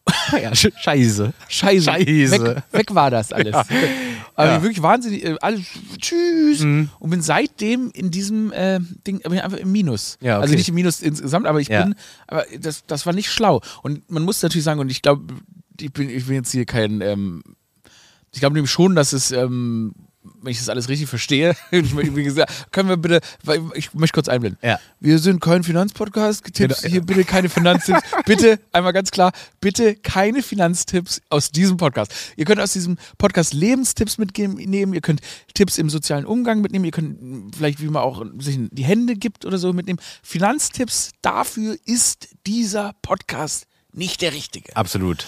ja, 0.32 0.50
sch- 0.52 0.72
scheiße. 0.78 1.32
Scheiße. 1.48 1.82
Scheiße. 1.84 2.30
Weg, 2.30 2.62
weg 2.72 2.94
war 2.94 3.10
das 3.10 3.32
alles. 3.32 3.54
Aber 3.54 4.48
Ja. 4.48 4.62
wirklich 4.62 4.82
wahnsinnig, 4.82 5.24
äh, 5.24 5.36
alles, 5.40 5.62
tschüss. 5.98 6.60
Mhm. 6.60 6.90
Und 6.98 7.10
bin 7.10 7.22
seitdem 7.22 7.90
in 7.92 8.10
diesem 8.10 8.52
äh, 8.52 8.78
Ding, 9.06 9.18
bin 9.20 9.40
einfach 9.40 9.58
im 9.58 9.72
Minus. 9.72 10.18
Ja, 10.20 10.36
okay. 10.36 10.42
Also 10.42 10.54
nicht 10.54 10.68
im 10.68 10.74
Minus 10.74 11.00
insgesamt, 11.00 11.46
aber 11.46 11.60
ich 11.60 11.68
Ja. 11.68 11.84
bin, 11.84 11.94
aber 12.26 12.44
das, 12.60 12.84
das 12.86 13.06
war 13.06 13.12
nicht 13.14 13.30
schlau. 13.30 13.60
Und 13.82 14.08
man 14.10 14.22
muss 14.22 14.42
natürlich 14.42 14.64
sagen, 14.64 14.78
und 14.80 14.90
ich 14.90 15.02
glaube, 15.02 15.34
ich 15.80 15.92
bin, 15.92 16.08
ich 16.10 16.26
bin 16.26 16.34
jetzt 16.36 16.52
hier 16.52 16.66
kein, 16.66 17.00
ähm, 17.00 17.42
ich 18.32 18.40
glaube 18.40 18.54
nämlich 18.54 18.70
schon, 18.70 18.94
dass 18.94 19.12
es, 19.12 19.30
ähm, 19.32 19.92
wenn 20.42 20.50
ich 20.52 20.58
das 20.58 20.68
alles 20.68 20.88
richtig 20.88 21.08
verstehe, 21.08 21.54
wie 21.70 22.22
gesagt, 22.22 22.72
können 22.72 22.88
wir 22.88 22.96
bitte, 22.96 23.20
weil 23.42 23.62
ich 23.74 23.94
möchte 23.94 24.14
kurz 24.14 24.28
einblenden. 24.28 24.58
Ja. 24.62 24.78
Wir 25.00 25.18
sind 25.18 25.40
kein 25.40 25.62
Finanzpodcast, 25.62 26.44
Tipps, 26.52 26.82
Genau. 26.82 26.92
hier 26.92 27.00
bitte 27.02 27.24
keine 27.24 27.48
Finanztipps. 27.48 28.00
bitte, 28.26 28.60
einmal 28.72 28.92
ganz 28.92 29.10
klar, 29.10 29.32
bitte 29.60 29.94
keine 29.96 30.42
Finanztipps 30.42 31.20
aus 31.30 31.50
diesem 31.50 31.76
Podcast. 31.76 32.12
Ihr 32.36 32.44
könnt 32.44 32.60
aus 32.60 32.72
diesem 32.72 32.96
Podcast 33.18 33.54
Lebenstipps 33.54 34.18
mitnehmen, 34.18 34.94
ihr 34.94 35.00
könnt 35.00 35.20
Tipps 35.54 35.78
im 35.78 35.90
sozialen 35.90 36.24
Umgang 36.26 36.60
mitnehmen, 36.60 36.84
ihr 36.84 36.90
könnt 36.92 37.56
vielleicht, 37.56 37.80
wie 37.80 37.88
man 37.88 38.02
auch 38.02 38.24
sich 38.38 38.58
die 38.70 38.84
Hände 38.84 39.16
gibt 39.16 39.44
oder 39.44 39.58
so 39.58 39.72
mitnehmen. 39.72 40.00
Finanztipps, 40.22 41.12
dafür 41.22 41.76
ist 41.84 42.28
dieser 42.46 42.94
Podcast 43.02 43.66
nicht 43.92 44.20
der 44.22 44.32
richtige. 44.32 44.76
Absolut. 44.76 45.26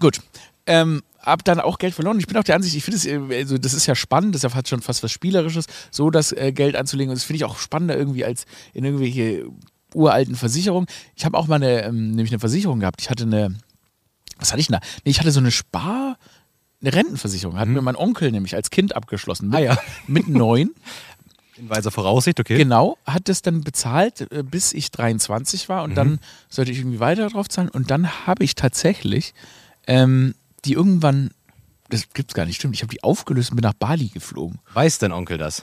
Gut. 0.00 0.20
Ähm, 0.66 1.02
hab 1.24 1.44
dann 1.44 1.60
auch 1.60 1.78
Geld 1.78 1.94
verloren. 1.94 2.18
Ich 2.18 2.26
bin 2.26 2.36
auch 2.36 2.44
der 2.44 2.56
Ansicht, 2.56 2.74
ich 2.76 2.84
finde 2.84 2.96
es, 2.96 3.06
äh, 3.06 3.18
also 3.38 3.58
das 3.58 3.72
ist 3.74 3.86
ja 3.86 3.94
spannend, 3.94 4.34
das 4.34 4.42
fast 4.42 4.68
schon 4.68 4.82
fast 4.82 5.02
was 5.02 5.12
Spielerisches, 5.12 5.66
so 5.90 6.10
das 6.10 6.32
äh, 6.32 6.52
Geld 6.52 6.76
anzulegen. 6.76 7.10
Und 7.10 7.16
das 7.16 7.24
finde 7.24 7.36
ich 7.38 7.44
auch 7.44 7.58
spannender 7.58 7.96
irgendwie 7.96 8.24
als 8.24 8.44
in 8.72 8.84
irgendwelche 8.84 9.46
uralten 9.94 10.34
Versicherungen. 10.34 10.86
Ich 11.14 11.24
habe 11.24 11.36
auch 11.38 11.46
mal 11.46 11.56
eine, 11.56 11.84
ähm, 11.84 12.10
nämlich 12.10 12.30
eine 12.32 12.40
Versicherung 12.40 12.80
gehabt. 12.80 13.00
Ich 13.00 13.10
hatte 13.10 13.24
eine, 13.24 13.54
was 14.38 14.50
hatte 14.52 14.60
ich 14.60 14.66
denn 14.68 14.78
da? 14.80 14.86
Nee, 15.04 15.10
ich 15.12 15.20
hatte 15.20 15.30
so 15.30 15.40
eine 15.40 15.50
Spar, 15.52 16.18
eine 16.80 16.92
Rentenversicherung. 16.92 17.58
Hat 17.58 17.68
mir 17.68 17.80
mein 17.80 17.96
Onkel 17.96 18.30
nämlich 18.32 18.54
als 18.56 18.70
Kind 18.70 18.94
abgeschlossen. 18.96 19.48
Mit, 19.48 19.56
Ah 19.58 19.62
ja. 19.62 19.78
mit 20.06 20.28
neun. 20.28 20.70
In 21.56 21.70
weiser 21.70 21.92
Voraussicht, 21.92 22.40
okay. 22.40 22.58
Genau, 22.58 22.98
hat 23.06 23.28
das 23.28 23.40
dann 23.40 23.60
bezahlt, 23.60 24.22
äh, 24.32 24.42
bis 24.42 24.72
ich 24.72 24.90
23 24.90 25.68
war 25.68 25.84
und 25.84 25.90
Mhm. 25.90 25.94
dann 25.94 26.18
sollte 26.48 26.72
ich 26.72 26.78
irgendwie 26.78 26.98
weiter 26.98 27.28
drauf 27.28 27.48
zahlen 27.48 27.68
und 27.68 27.92
dann 27.92 28.26
habe 28.26 28.42
ich 28.42 28.56
tatsächlich 28.56 29.34
ähm, 29.86 30.34
die 30.64 30.72
irgendwann, 30.72 31.30
das 31.90 32.08
gibt's 32.14 32.34
gar 32.34 32.46
nicht, 32.46 32.56
stimmt, 32.56 32.74
ich 32.74 32.82
habe 32.82 32.90
die 32.92 33.02
aufgelöst 33.02 33.50
und 33.50 33.56
bin 33.56 33.62
nach 33.62 33.74
Bali 33.74 34.08
geflogen. 34.08 34.58
Weiß 34.72 34.98
dein 34.98 35.12
Onkel 35.12 35.38
das? 35.38 35.62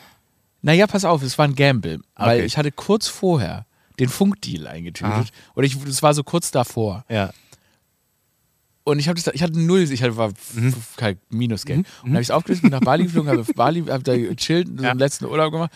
Naja, 0.62 0.86
pass 0.88 1.06
auf, 1.06 1.24
es 1.24 1.38
war 1.38 1.46
ein 1.46 1.56
Gamble, 1.56 2.00
weil 2.16 2.38
Okay. 2.38 2.46
ich 2.46 2.58
hatte 2.58 2.72
kurz 2.72 3.08
vorher 3.08 3.66
den 4.00 4.10
Funkdeal 4.10 4.68
eingetütet 4.68 5.12
Aha. 5.12 5.26
oder 5.56 5.66
ich, 5.66 5.78
das 5.84 6.02
war 6.04 6.14
so 6.14 6.24
kurz 6.24 6.52
davor 6.52 7.04
Ja. 7.10 7.32
und 8.84 9.00
ich 9.00 9.08
habe 9.08 9.20
das, 9.22 9.34
ich 9.34 9.42
hatte 9.44 9.60
null, 9.60 9.82
ich 9.82 10.02
hatte, 10.04 10.18
war 10.18 10.32
Mhm. 10.54 10.74
kein 10.98 11.18
Minusgeld. 11.30 11.80
Und 11.80 11.88
dann 12.04 12.12
habe 12.14 12.22
ich 12.22 12.28
es 12.28 12.32
aufgelöst, 12.32 12.62
bin 12.64 12.72
nach 12.72 12.80
Bali 12.82 13.04
geflogen, 13.04 13.30
habe 13.32 13.44
Bali, 13.54 13.84
habe 13.86 14.04
da 14.04 14.16
gechillt, 14.18 14.68
so 14.78 14.84
Ja. 14.84 14.92
einen 14.92 15.00
letzten 15.00 15.26
Urlaub 15.26 15.52
gemacht. 15.52 15.72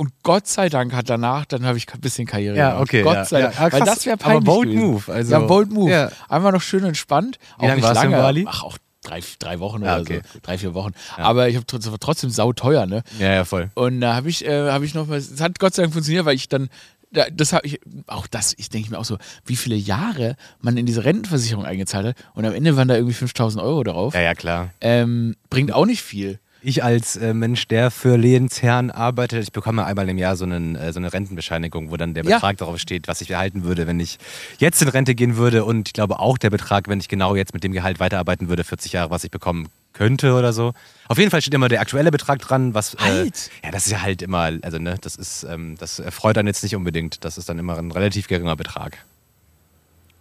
Und 0.00 0.12
Gott 0.22 0.46
sei 0.46 0.70
Dank 0.70 0.94
hat 0.94 1.10
danach, 1.10 1.44
dann 1.44 1.66
habe 1.66 1.76
ich 1.76 1.86
ein 1.92 2.00
bisschen 2.00 2.26
Karriere 2.26 2.56
Ja, 2.56 2.70
gemacht. 2.70 2.82
okay, 2.84 3.02
Gott 3.02 3.14
ja. 3.16 3.24
sei 3.26 3.40
Ja, 3.40 3.46
Dank. 3.48 3.60
ah, 3.60 3.72
Weil 3.72 3.80
das 3.82 4.06
wäre 4.06 4.14
Aber 4.14 4.24
peinlich 4.24 4.44
bold 4.46 4.68
gewesen. 4.70 4.86
move, 4.86 5.12
also- 5.12 5.32
ja, 5.32 5.38
bold 5.40 5.70
move. 5.70 5.90
Ja. 5.90 6.10
Einfach 6.26 6.52
noch 6.52 6.62
schön 6.62 6.84
entspannt. 6.84 7.38
Wie 7.58 7.66
lange 7.66 7.74
nicht 7.76 7.84
du 7.84 7.90
in 7.90 7.94
lange. 7.96 8.16
Bali? 8.16 8.46
Ach, 8.48 8.62
auch 8.62 8.78
drei, 9.02 9.20
drei 9.38 9.60
Wochen 9.60 9.82
oder 9.82 10.00
okay. 10.00 10.22
so. 10.32 10.38
Drei, 10.42 10.56
vier 10.56 10.72
Wochen. 10.72 10.92
Aber 11.18 11.50
ich 11.50 11.56
habe 11.56 11.66
trotzdem, 11.66 12.30
sauteuer, 12.30 12.86
ne? 12.86 13.02
Ja, 13.18 13.30
ja, 13.34 13.44
voll. 13.44 13.68
Und 13.74 14.00
da 14.00 14.14
habe 14.14 14.30
ich, 14.30 14.42
äh, 14.46 14.70
habe 14.70 14.86
ich 14.86 14.94
noch 14.94 15.06
mal, 15.06 15.18
es 15.18 15.38
hat 15.38 15.58
Gott 15.58 15.74
sei 15.74 15.82
Dank 15.82 15.92
funktioniert, 15.92 16.24
weil 16.24 16.34
ich 16.36 16.48
dann, 16.48 16.70
da, 17.12 17.26
das 17.30 17.52
habe 17.52 17.66
ich, 17.66 17.78
auch 18.06 18.26
das, 18.26 18.54
ich 18.56 18.70
denke 18.70 18.90
mir 18.92 18.98
auch 18.98 19.04
so, 19.04 19.18
wie 19.44 19.56
viele 19.56 19.76
Jahre 19.76 20.36
man 20.60 20.78
in 20.78 20.86
diese 20.86 21.04
Rentenversicherung 21.04 21.66
eingezahlt 21.66 22.06
hat 22.06 22.16
und 22.32 22.46
am 22.46 22.54
Ende 22.54 22.74
waren 22.78 22.88
da 22.88 22.94
irgendwie 22.94 23.12
5000 23.12 23.62
Euro 23.62 23.84
drauf. 23.84 24.14
Ja, 24.14 24.22
ja, 24.22 24.34
klar. 24.34 24.70
Ähm, 24.80 25.36
bringt 25.50 25.72
auch 25.74 25.84
nicht 25.84 26.00
viel. 26.00 26.38
Ich 26.62 26.84
als 26.84 27.16
äh, 27.16 27.32
Mensch, 27.32 27.68
der 27.68 27.90
für 27.90 28.16
Lebensherren 28.16 28.90
arbeitet, 28.90 29.42
ich 29.44 29.52
bekomme 29.52 29.84
einmal 29.86 30.08
im 30.10 30.18
Jahr 30.18 30.36
so, 30.36 30.44
einen, 30.44 30.76
äh, 30.76 30.92
so 30.92 30.98
eine 31.00 31.10
Rentenbescheinigung, 31.12 31.90
wo 31.90 31.96
dann 31.96 32.12
der 32.12 32.24
Ja. 32.24 32.36
Betrag 32.36 32.58
darauf 32.58 32.78
steht, 32.78 33.08
was 33.08 33.22
ich 33.22 33.30
erhalten 33.30 33.64
würde, 33.64 33.86
wenn 33.86 33.98
ich 33.98 34.18
jetzt 34.58 34.82
in 34.82 34.88
Rente 34.88 35.14
gehen 35.14 35.36
würde. 35.36 35.64
Und 35.64 35.88
ich 35.88 35.92
glaube 35.94 36.18
auch 36.18 36.36
der 36.36 36.50
Betrag, 36.50 36.88
wenn 36.88 37.00
ich 37.00 37.08
genau 37.08 37.34
jetzt 37.34 37.54
mit 37.54 37.64
dem 37.64 37.72
Gehalt 37.72 37.98
weiterarbeiten 37.98 38.48
würde, 38.50 38.62
40 38.64 38.92
Jahre, 38.92 39.10
was 39.10 39.24
ich 39.24 39.30
bekommen 39.30 39.68
könnte 39.94 40.34
oder 40.34 40.52
so. 40.52 40.72
Auf 41.08 41.18
jeden 41.18 41.30
Fall 41.30 41.40
steht 41.40 41.54
immer 41.54 41.68
der 41.68 41.80
aktuelle 41.80 42.10
Betrag 42.10 42.40
dran, 42.40 42.74
was. 42.74 42.94
Äh, 42.94 42.98
Halt! 42.98 43.50
ja, 43.64 43.70
das 43.70 43.86
ist 43.86 43.92
ja 43.92 44.02
halt 44.02 44.20
immer, 44.20 44.50
also 44.62 44.78
ne, 44.78 44.96
das 45.00 45.16
ist, 45.16 45.44
ähm, 45.44 45.76
das 45.78 45.98
erfreut 45.98 46.36
dann 46.36 46.46
jetzt 46.46 46.62
nicht 46.62 46.76
unbedingt. 46.76 47.24
Das 47.24 47.38
ist 47.38 47.48
dann 47.48 47.58
immer 47.58 47.78
ein 47.78 47.90
relativ 47.90 48.28
geringer 48.28 48.56
Betrag. 48.56 48.98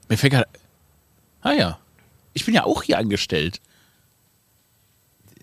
Mir 0.08 0.18
fällt 0.18 0.34
gerade. 0.34 0.48
Ah 1.42 1.52
ja. 1.52 1.78
Ich 2.34 2.46
bin 2.46 2.54
ja 2.54 2.64
auch 2.64 2.84
hier 2.84 2.98
angestellt. 2.98 3.60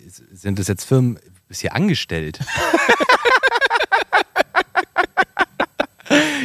Sind 0.09 0.59
das 0.59 0.69
jetzt 0.69 0.85
Firmen, 0.85 1.19
ist 1.49 1.61
hier 1.63 1.75
angestellt? 1.75 2.39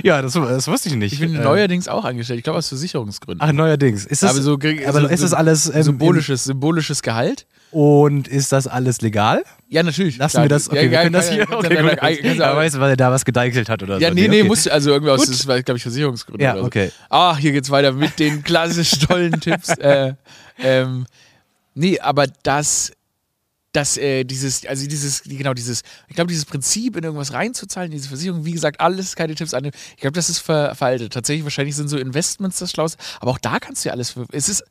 ja, 0.03 0.21
das, 0.21 0.33
das 0.33 0.67
wusste 0.67 0.89
ich 0.89 0.95
nicht. 0.95 1.13
Ich 1.13 1.19
bin 1.19 1.35
Äh, 1.35 1.39
neuerdings 1.43 1.87
auch 1.87 2.03
angestellt. 2.03 2.39
Ich 2.39 2.43
glaube 2.43 2.57
aus 2.59 2.67
Versicherungsgründen. 2.69 3.47
Ach, 3.47 3.51
neuerdings. 3.53 4.05
Ist 4.05 4.23
das, 4.23 4.31
aber 4.31 4.41
so, 4.41 4.53
aber 4.55 5.01
so, 5.01 5.07
ist 5.07 5.23
das 5.23 5.33
alles 5.33 5.67
ähm, 5.73 5.83
symbolisches, 5.83 6.43
symbolisches 6.45 7.01
Gehalt? 7.03 7.45
Und 7.71 8.27
ist 8.27 8.51
das 8.51 8.67
alles 8.67 9.01
legal? 9.01 9.43
Ja, 9.69 9.83
natürlich. 9.83 10.17
Lassen 10.17 10.31
Klar, 10.37 10.43
wir 10.45 10.49
das? 10.49 10.67
Okay, 10.69 10.85
ja, 10.85 10.89
wir 10.89 10.91
ja, 10.91 11.01
können 11.03 11.13
das 11.13 11.29
hier. 11.29 11.39
ja- 11.43 11.51
Okay, 11.51 11.75
ja- 11.75 12.09
ja- 12.09 12.33
Ja, 12.33 12.55
weißt 12.55 12.75
du, 12.75 12.79
weil 12.79 12.89
er 12.89 12.97
da 12.97 13.11
was 13.11 13.23
gedeichselt 13.23 13.69
hat 13.69 13.81
oder 13.83 13.97
Ja, 13.99 14.09
so. 14.09 14.13
nee, 14.15 14.27
nee, 14.27 14.39
okay. 14.39 14.47
musst 14.47 14.65
du, 14.65 14.73
also 14.73 14.89
irgendwie 14.91 15.11
aus, 15.11 15.25
das 15.25 15.47
war, 15.47 15.61
glaube 15.61 15.77
ich, 15.77 15.83
Versicherungsgründe. 15.83 16.43
Ja, 16.43 16.53
oder 16.53 16.61
so. 16.61 16.67
okay. 16.67 16.91
Ah, 17.09 17.37
hier 17.37 17.51
geht's 17.53 17.69
weiter 17.69 17.93
mit 17.93 18.17
den 18.19 18.43
klassisch 18.43 18.91
tollen 18.99 19.39
Tipps. 19.39 19.69
Äh, 19.77 20.13
ähm, 20.59 21.05
nee, 21.75 21.99
aber 21.99 22.25
das, 22.43 22.91
das, 23.73 23.97
äh, 23.97 24.23
dieses, 24.25 24.65
also 24.65 24.85
dieses, 24.87 25.23
die- 25.23 25.37
genau, 25.37 25.53
dieses, 25.53 25.81
ich 26.07 26.15
glaube, 26.15 26.27
dieses 26.29 26.45
Prinzip, 26.45 26.97
in 26.97 27.03
irgendwas 27.03 27.33
reinzuzahlen, 27.33 27.91
diese 27.91 28.07
Versicherung, 28.09 28.43
wie 28.45 28.51
gesagt, 28.51 28.79
alles 28.81 29.15
keine 29.15 29.33
Tipps 29.35 29.53
annehmen. 29.53 29.73
Ich 29.95 30.01
glaube, 30.01 30.13
das 30.13 30.29
ist 30.29 30.39
ver 30.39 30.75
veraltet. 30.75 31.13
Tatsächlich, 31.13 31.43
wahrscheinlich 31.43 31.75
sind 31.75 31.87
so 31.87 31.97
Investments 31.97 32.59
das 32.59 32.71
Schlauste, 32.71 33.01
aber 33.19 33.31
auch 33.31 33.37
da 33.39 33.59
kannst 33.59 33.85
du 33.85 33.89
ja 33.89 33.93
alles, 33.93 34.15
es 34.31 34.49
ist, 34.49 34.63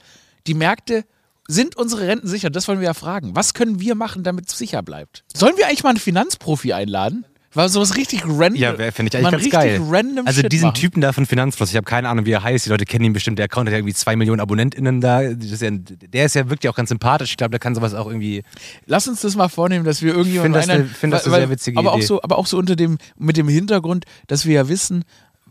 die 0.47 0.55
Märkte, 0.55 1.05
sind 1.49 1.77
unsere 1.77 2.07
Renten 2.07 2.29
sicher? 2.29 2.49
Das 2.51 2.69
wollen 2.69 2.79
wir 2.81 2.87
ja 2.87 2.95
fragen. 2.95 3.35
Was 3.35 3.55
können 3.55 3.81
wir 3.81 3.95
machen, 3.97 4.23
damit 4.23 4.49
es 4.49 4.57
sicher 4.57 4.83
bleibt? 4.83 5.25
Sollen 5.35 5.57
wir 5.57 5.67
eigentlich 5.67 5.83
mal 5.83 5.91
einen 5.91 5.99
Finanzprofi 5.99 6.73
einladen? 6.73 7.25
War 7.53 7.69
sowas 7.69 7.97
richtig 7.97 8.23
random. 8.25 8.55
Ja, 8.55 8.73
finde 8.93 9.09
ich 9.11 9.17
eigentlich 9.17 9.23
ganz 9.23 9.35
richtig 9.35 9.51
geil. 9.53 9.81
Random 9.89 10.25
also 10.27 10.41
Shit 10.41 10.53
diesen 10.53 10.67
machen. 10.69 10.75
Typen 10.81 11.01
da 11.01 11.13
von 11.13 11.27
Finanzfluss, 11.27 11.71
ich 11.71 11.77
habe 11.77 11.85
keine 11.85 12.09
Ahnung, 12.09 12.25
wie 12.25 12.31
er 12.31 12.45
heißt. 12.45 12.65
Die 12.67 12.71
Leute 12.71 12.85
kennen 12.85 13.05
ihn 13.07 13.13
bestimmt. 13.13 13.39
Der 13.41 13.47
Account 13.47 13.67
hat 13.67 13.73
ja 13.73 13.79
irgendwie 13.79 13.95
zwei 13.95 14.15
Millionen 14.15 14.41
AbonnentInnen 14.41 15.01
da. 15.01 15.21
Ist 15.23 15.61
ja, 15.61 15.71
der 15.73 16.27
ist 16.27 16.35
ja 16.37 16.49
wirklich 16.49 16.69
auch 16.71 16.77
ganz 16.77 16.91
sympathisch. 16.91 17.31
Ich 17.33 17.37
glaube, 17.37 17.51
der 17.51 17.59
kann 17.59 17.75
sowas 17.75 17.93
auch 17.95 18.07
irgendwie. 18.07 18.45
Lass 18.87 19.09
uns 19.09 19.21
das 19.23 19.35
mal 19.35 19.49
vornehmen, 19.49 19.85
dass 19.85 20.01
wir 20.01 20.15
irgendjemanden 20.15 20.61
Ich 20.61 20.67
find 20.67 20.71
das 20.71 20.77
eine- 20.79 20.89
find 20.89 21.13
das 21.13 21.25
eine 21.25 21.33
weil- 21.33 21.41
sehr 21.41 21.51
witzige 21.51 21.79
aber 21.79 21.93
Auch 21.93 21.97
Idee. 21.97 22.07
so, 22.07 22.23
aber 22.23 22.39
auch 22.39 22.47
so 22.47 22.57
unter 22.57 22.77
dem, 22.77 22.99
mit 23.19 23.37
dem 23.37 23.49
Hintergrund, 23.49 24.05
dass 24.29 24.47
wir 24.47 24.55
ja 24.55 24.69
wissen, 24.69 25.05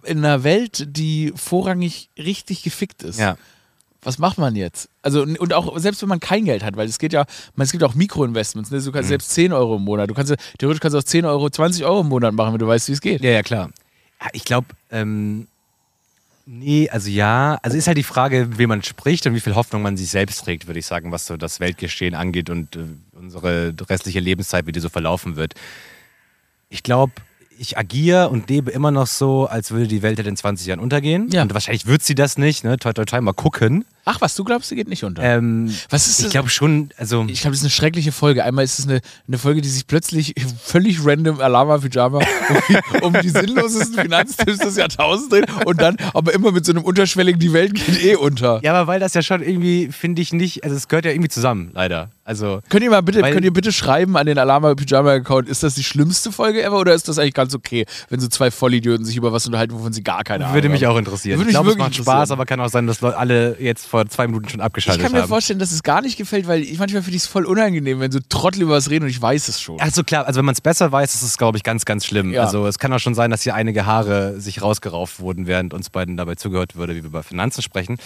in 0.03 0.19
einer 0.19 0.45
Welt, 0.45 0.87
die 0.95 1.33
vorrangig 1.35 2.09
richtig 2.17 2.63
gefickt 2.63 3.03
ist, 3.03 3.19
Ja. 3.19 3.35
Was 4.01 4.17
macht 4.17 4.37
man 4.37 4.55
jetzt? 4.55 4.89
Also, 5.01 5.23
und 5.23 5.53
auch 5.53 5.77
selbst 5.77 6.01
wenn 6.01 6.09
man 6.09 6.19
kein 6.19 6.45
Geld 6.45 6.63
hat, 6.63 6.77
weil 6.77 6.87
es 6.87 6.99
geht 6.99 7.13
ja, 7.13 7.25
man, 7.55 7.65
es 7.65 7.71
gibt 7.71 7.83
auch 7.83 7.95
Mikroinvestments, 7.95 8.71
ne? 8.71 8.81
du 8.81 8.91
kannst 8.91 9.09
selbst 9.09 9.31
10 9.31 9.51
Euro 9.51 9.75
im 9.75 9.83
Monat, 9.83 10.09
du 10.09 10.13
kannst, 10.13 10.33
theoretisch 10.57 10.79
kannst 10.79 10.93
du 10.93 10.99
auch 10.99 11.03
10 11.03 11.25
Euro, 11.25 11.49
20 11.49 11.83
Euro 11.83 12.01
im 12.01 12.07
Monat 12.07 12.33
machen, 12.33 12.53
wenn 12.53 12.59
du 12.59 12.67
weißt, 12.67 12.87
wie 12.87 12.93
es 12.93 13.01
geht. 13.01 13.21
Ja, 13.21 13.31
ja, 13.31 13.43
klar. 13.43 13.71
Ja, 14.21 14.27
ich 14.33 14.45
glaube, 14.45 14.67
ähm, 14.91 15.47
nee, 16.45 16.89
also 16.89 17.09
ja, 17.09 17.59
also 17.61 17.77
ist 17.77 17.87
halt 17.87 17.97
die 17.97 18.03
Frage, 18.03 18.57
wie 18.57 18.67
man 18.67 18.83
spricht 18.83 19.25
und 19.27 19.35
wie 19.35 19.39
viel 19.41 19.55
Hoffnung 19.55 19.81
man 19.81 19.97
sich 19.97 20.09
selbst 20.09 20.43
trägt, 20.43 20.67
würde 20.67 20.79
ich 20.79 20.85
sagen, 20.85 21.11
was 21.11 21.25
so 21.25 21.35
das 21.35 21.59
Weltgeschehen 21.59 22.15
angeht 22.15 22.49
und 22.49 22.75
äh, 22.75 22.85
unsere 23.13 23.73
restliche 23.89 24.19
Lebenszeit, 24.19 24.65
wie 24.65 24.71
die 24.71 24.79
so 24.79 24.89
verlaufen 24.89 25.35
wird. 25.35 25.55
Ich 26.69 26.83
glaube, 26.83 27.13
ich 27.59 27.77
agiere 27.77 28.29
und 28.29 28.49
lebe 28.49 28.71
immer 28.71 28.91
noch 28.91 29.07
so, 29.07 29.45
als 29.45 29.71
würde 29.71 29.87
die 29.87 30.01
Welt 30.01 30.17
halt 30.17 30.27
in 30.27 30.37
20 30.37 30.67
Jahren 30.67 30.79
untergehen. 30.79 31.29
Ja. 31.31 31.41
Und 31.41 31.53
wahrscheinlich 31.53 31.85
wird 31.85 32.03
sie 32.03 32.15
das 32.15 32.37
nicht, 32.37 32.63
ne? 32.63 32.77
Toi, 32.77 32.93
toi, 32.93 33.05
toi, 33.05 33.21
mal 33.21 33.33
gucken. 33.33 33.85
Ach, 34.05 34.21
was, 34.21 34.35
du 34.35 34.43
glaubst, 34.43 34.69
sie 34.69 34.75
geht 34.75 34.87
nicht 34.87 35.03
unter? 35.03 35.21
Ähm, 35.21 35.73
was 35.89 36.07
ist 36.07 36.19
ich 36.23 36.29
glaube 36.29 36.49
schon, 36.49 36.89
also. 36.97 37.25
Ich 37.27 37.41
glaube, 37.41 37.51
das 37.51 37.59
ist 37.59 37.65
eine 37.65 37.69
schreckliche 37.71 38.11
Folge. 38.11 38.43
Einmal 38.43 38.63
ist 38.65 38.79
es 38.79 38.87
eine, 38.87 39.01
eine 39.27 39.37
Folge, 39.37 39.61
die 39.61 39.69
sich 39.69 39.85
plötzlich 39.87 40.33
völlig 40.63 41.05
random 41.05 41.39
Alama 41.41 41.77
Pyjama 41.77 42.19
um 42.19 42.23
die, 42.67 43.03
um 43.05 43.13
die 43.21 43.29
sinnlosesten 43.29 43.95
Finanztipps 44.01 44.57
des 44.59 44.77
Jahrtausends 44.77 45.29
dreht 45.29 45.45
und 45.65 45.79
dann 45.81 45.97
aber 46.13 46.33
immer 46.33 46.51
mit 46.51 46.65
so 46.65 46.71
einem 46.71 46.83
unterschwelligen, 46.83 47.39
die 47.39 47.53
Welt 47.53 47.73
geht 47.75 48.03
eh 48.03 48.15
unter. 48.15 48.59
ja, 48.63 48.73
aber 48.73 48.87
weil 48.87 48.99
das 48.99 49.13
ja 49.13 49.21
schon 49.21 49.41
irgendwie, 49.43 49.89
finde 49.91 50.21
ich 50.21 50.33
nicht, 50.33 50.63
also 50.63 50.75
es 50.75 50.87
gehört 50.87 51.05
ja 51.05 51.11
irgendwie 51.11 51.29
zusammen, 51.29 51.71
leider. 51.73 52.09
Also. 52.23 52.61
Könnt 52.69 52.83
ihr 52.83 52.91
mal 52.91 53.01
bitte, 53.01 53.21
Weil- 53.23 53.33
könnt 53.33 53.43
ihr 53.45 53.53
bitte 53.53 53.71
schreiben 53.71 54.15
an 54.15 54.27
den 54.27 54.37
Alama 54.37 54.75
Pyjama 54.75 55.11
Account, 55.13 55.49
ist 55.49 55.63
das 55.63 55.75
die 55.75 55.83
schlimmste 55.83 56.31
Folge 56.31 56.61
ever 56.63 56.79
oder 56.79 56.93
ist 56.93 57.07
das 57.07 57.17
eigentlich 57.17 57.33
ganz 57.33 57.55
okay, 57.55 57.85
wenn 58.09 58.19
so 58.19 58.27
zwei 58.27 58.51
Vollidioten 58.51 59.03
sich 59.05 59.17
über 59.17 59.31
was 59.33 59.45
unterhalten, 59.47 59.73
wovon 59.73 59.93
sie 59.93 60.03
gar 60.03 60.23
keine 60.23 60.45
Ahnung 60.45 60.55
Würde 60.55 60.69
mich 60.69 60.83
haben? 60.83 60.93
auch 60.93 60.97
interessieren. 60.99 61.39
Würde 61.39 61.49
ich 61.49 61.57
mich 61.57 61.63
glaube, 61.63 61.71
es 61.71 61.77
macht 61.77 61.95
Spaß, 61.95 62.29
aber 62.31 62.45
kann 62.45 62.59
auch 62.59 62.69
sein, 62.69 62.85
dass 62.87 63.01
Leute 63.01 63.17
alle 63.17 63.57
jetzt 63.59 63.87
vor 63.89 64.07
zwei 64.07 64.27
Minuten 64.27 64.47
schon 64.49 64.59
Ich 64.59 64.65
abgeschaltet 64.65 65.01
kann 65.03 65.11
mir 65.11 65.21
haben. 65.23 65.27
vorstellen, 65.29 65.59
dass 65.59 65.71
es 65.71 65.81
gar 65.83 66.01
nicht 66.01 66.17
gefällt, 66.17 66.47
weil 66.47 66.61
ich 66.61 66.77
manchmal 66.77 67.01
finde 67.01 67.17
ich 67.17 67.23
es 67.23 67.27
voll 67.27 67.45
unangenehm, 67.45 67.99
wenn 67.99 68.11
so 68.11 68.19
Trottel 68.29 68.61
über 68.61 68.73
was 68.73 68.89
reden 68.89 69.05
und 69.05 69.09
ich 69.09 69.21
weiß 69.21 69.47
es 69.47 69.59
schon. 69.59 69.79
Also 69.81 70.03
klar, 70.03 70.25
also 70.27 70.37
wenn 70.37 70.45
man 70.45 70.53
es 70.53 70.61
besser 70.61 70.91
weiß, 70.91 71.15
ist 71.15 71.23
es, 71.23 71.37
glaube 71.37 71.57
ich, 71.57 71.63
ganz, 71.63 71.85
ganz 71.85 72.05
schlimm. 72.05 72.31
Ja. 72.31 72.43
Also 72.43 72.67
es 72.67 72.77
kann 72.79 72.93
auch 72.93 72.99
schon 72.99 73.15
sein, 73.15 73.31
dass 73.31 73.41
hier 73.41 73.55
einige 73.55 73.85
Haare 73.85 74.39
sich 74.39 74.61
rausgerauft 74.61 75.19
wurden, 75.19 75.47
während 75.47 75.73
uns 75.73 75.89
beiden 75.89 76.17
dabei 76.17 76.35
zugehört 76.35 76.75
wurde, 76.75 76.93
wie 76.95 77.01
wir 77.01 77.07
über 77.07 77.23
Finanzen 77.23 77.61
sprechen. 77.63 77.97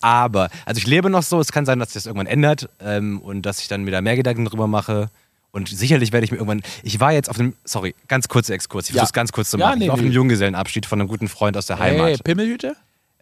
Aber, 0.00 0.48
also 0.64 0.78
ich 0.78 0.86
lebe 0.86 1.10
noch 1.10 1.22
so, 1.22 1.38
es 1.40 1.52
kann 1.52 1.66
sein, 1.66 1.78
dass 1.78 1.88
sich 1.90 1.94
das 1.94 2.06
irgendwann 2.06 2.26
ändert 2.26 2.68
ähm, 2.80 3.20
und 3.20 3.42
dass 3.42 3.60
ich 3.60 3.68
dann 3.68 3.84
mir 3.84 3.90
da 3.90 4.00
mehr 4.00 4.16
Gedanken 4.16 4.44
drüber 4.46 4.66
mache. 4.66 5.10
Und 5.52 5.68
sicherlich 5.68 6.12
werde 6.12 6.24
ich 6.24 6.30
mir 6.32 6.36
irgendwann. 6.36 6.62
Ich 6.82 7.00
war 7.00 7.12
jetzt 7.12 7.30
auf 7.30 7.38
einem, 7.38 7.54
sorry, 7.64 7.94
ganz 8.08 8.28
kurzer 8.28 8.52
Exkurs, 8.54 8.86
ich 8.88 8.94
Ja. 8.94 9.00
versuche 9.00 9.08
es 9.10 9.12
ganz 9.14 9.32
kurz 9.32 9.50
zu 9.50 9.58
Ja, 9.58 9.66
machen. 9.68 9.78
nee, 9.78 9.84
ich 9.84 9.88
war 9.88 9.94
auf 9.94 10.00
einem 10.00 10.12
Junggesellenabschied 10.12 10.84
von 10.84 11.00
einem 11.00 11.08
guten 11.08 11.28
Freund 11.28 11.56
aus 11.56 11.66
der 11.66 11.78
Heimat. 11.78 12.06
Hey, 12.08 12.16
Pimmelhüte? 12.22 12.76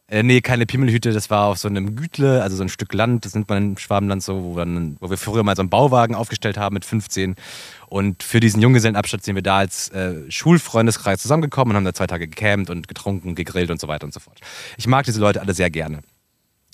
Äh, 0.06 0.22
nee, 0.22 0.42
keine 0.42 0.66
Pimmelhüte, 0.66 1.12
das 1.12 1.30
war 1.30 1.46
auf 1.46 1.58
so 1.58 1.66
einem 1.66 1.96
Gütle, 1.96 2.42
also 2.42 2.56
so 2.56 2.62
ein 2.62 2.68
Stück 2.68 2.92
Land, 2.92 3.24
das 3.24 3.34
nennt 3.34 3.48
man 3.48 3.70
im 3.70 3.78
Schwabenland 3.78 4.22
so, 4.22 4.44
wo, 4.44 4.56
dann, 4.56 4.98
wo 5.00 5.08
wir 5.08 5.16
früher 5.16 5.42
mal 5.42 5.56
so 5.56 5.62
einen 5.62 5.70
Bauwagen 5.70 6.14
aufgestellt 6.14 6.58
haben 6.58 6.74
mit 6.74 6.84
15. 6.84 7.36
Und 7.88 8.22
für 8.22 8.38
diesen 8.38 8.60
Junggesellenabschied 8.60 9.24
sind 9.24 9.34
wir 9.34 9.42
da 9.42 9.58
als 9.58 9.88
äh, 9.90 10.30
Schulfreundeskreis 10.30 11.22
zusammengekommen 11.22 11.70
und 11.72 11.76
haben 11.76 11.84
da 11.86 11.94
zwei 11.94 12.06
Tage 12.06 12.28
gecampt 12.28 12.68
und 12.68 12.86
getrunken, 12.86 13.34
gegrillt 13.34 13.70
und 13.70 13.80
so 13.80 13.88
weiter 13.88 14.04
und 14.04 14.12
so 14.12 14.20
fort. 14.20 14.40
Ich 14.76 14.86
mag 14.86 15.06
diese 15.06 15.20
Leute 15.20 15.40
alle 15.40 15.54
sehr 15.54 15.70
gerne. 15.70 16.00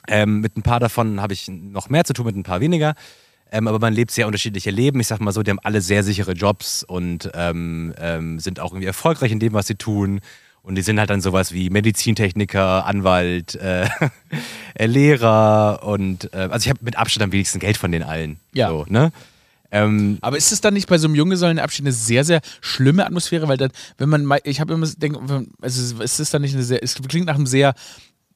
Ähm, 0.08 0.40
mit 0.40 0.56
ein 0.56 0.62
paar 0.62 0.80
davon 0.80 1.20
habe 1.20 1.32
ich 1.32 1.46
noch 1.48 1.88
mehr 1.88 2.04
zu 2.04 2.14
tun, 2.14 2.26
mit 2.26 2.36
ein 2.36 2.42
paar 2.42 2.60
weniger. 2.60 2.94
Ähm, 3.52 3.68
aber 3.68 3.78
man 3.78 3.92
lebt 3.92 4.10
sehr 4.10 4.26
unterschiedliche 4.26 4.70
Leben. 4.70 4.98
Ich 4.98 5.06
sag 5.06 5.20
mal 5.20 5.32
so, 5.32 5.42
die 5.42 5.50
haben 5.50 5.60
alle 5.62 5.80
sehr 5.80 6.02
sichere 6.02 6.32
Jobs 6.32 6.82
und 6.82 7.30
ähm, 7.34 7.94
ähm, 7.98 8.40
sind 8.40 8.58
auch 8.58 8.72
irgendwie 8.72 8.86
erfolgreich 8.86 9.30
in 9.30 9.38
dem, 9.38 9.52
was 9.52 9.68
sie 9.68 9.76
tun. 9.76 10.20
Und 10.62 10.74
die 10.74 10.82
sind 10.82 10.98
halt 10.98 11.10
dann 11.10 11.20
sowas 11.20 11.52
wie 11.52 11.70
Medizintechniker, 11.70 12.84
Anwalt, 12.86 13.54
äh, 13.54 13.86
äh, 14.74 14.86
Lehrer 14.86 15.80
und 15.84 16.32
äh, 16.34 16.48
also 16.50 16.64
ich 16.64 16.68
habe 16.68 16.80
mit 16.82 16.96
Abstand 16.96 17.24
am 17.24 17.32
wenigsten 17.32 17.58
Geld 17.60 17.76
von 17.76 17.90
den 17.92 18.02
allen. 18.02 18.38
Ja. 18.52 18.68
So, 18.68 18.84
ne? 18.88 19.10
ähm, 19.72 20.18
Aber 20.20 20.36
ist 20.36 20.52
es 20.52 20.60
dann 20.60 20.74
nicht 20.74 20.88
bei 20.88 20.98
so 20.98 21.06
einem 21.08 21.14
Junggesellenabschied 21.14 21.84
eine 21.84 21.92
sehr, 21.92 22.24
sehr 22.24 22.40
schlimme 22.60 23.06
Atmosphäre? 23.06 23.48
Weil 23.48 23.56
dann, 23.56 23.70
wenn 23.98 24.08
man, 24.08 24.38
ich 24.44 24.60
habe 24.60 24.74
immer 24.74 24.86
denk, 24.86 25.16
also 25.62 26.02
ist 26.02 26.20
es 26.20 26.30
dann 26.30 26.42
nicht 26.42 26.54
eine 26.54 26.62
sehr, 26.64 26.82
es 26.82 26.94
klingt 27.08 27.26
nach 27.26 27.36
einem 27.36 27.46
sehr, 27.46 27.74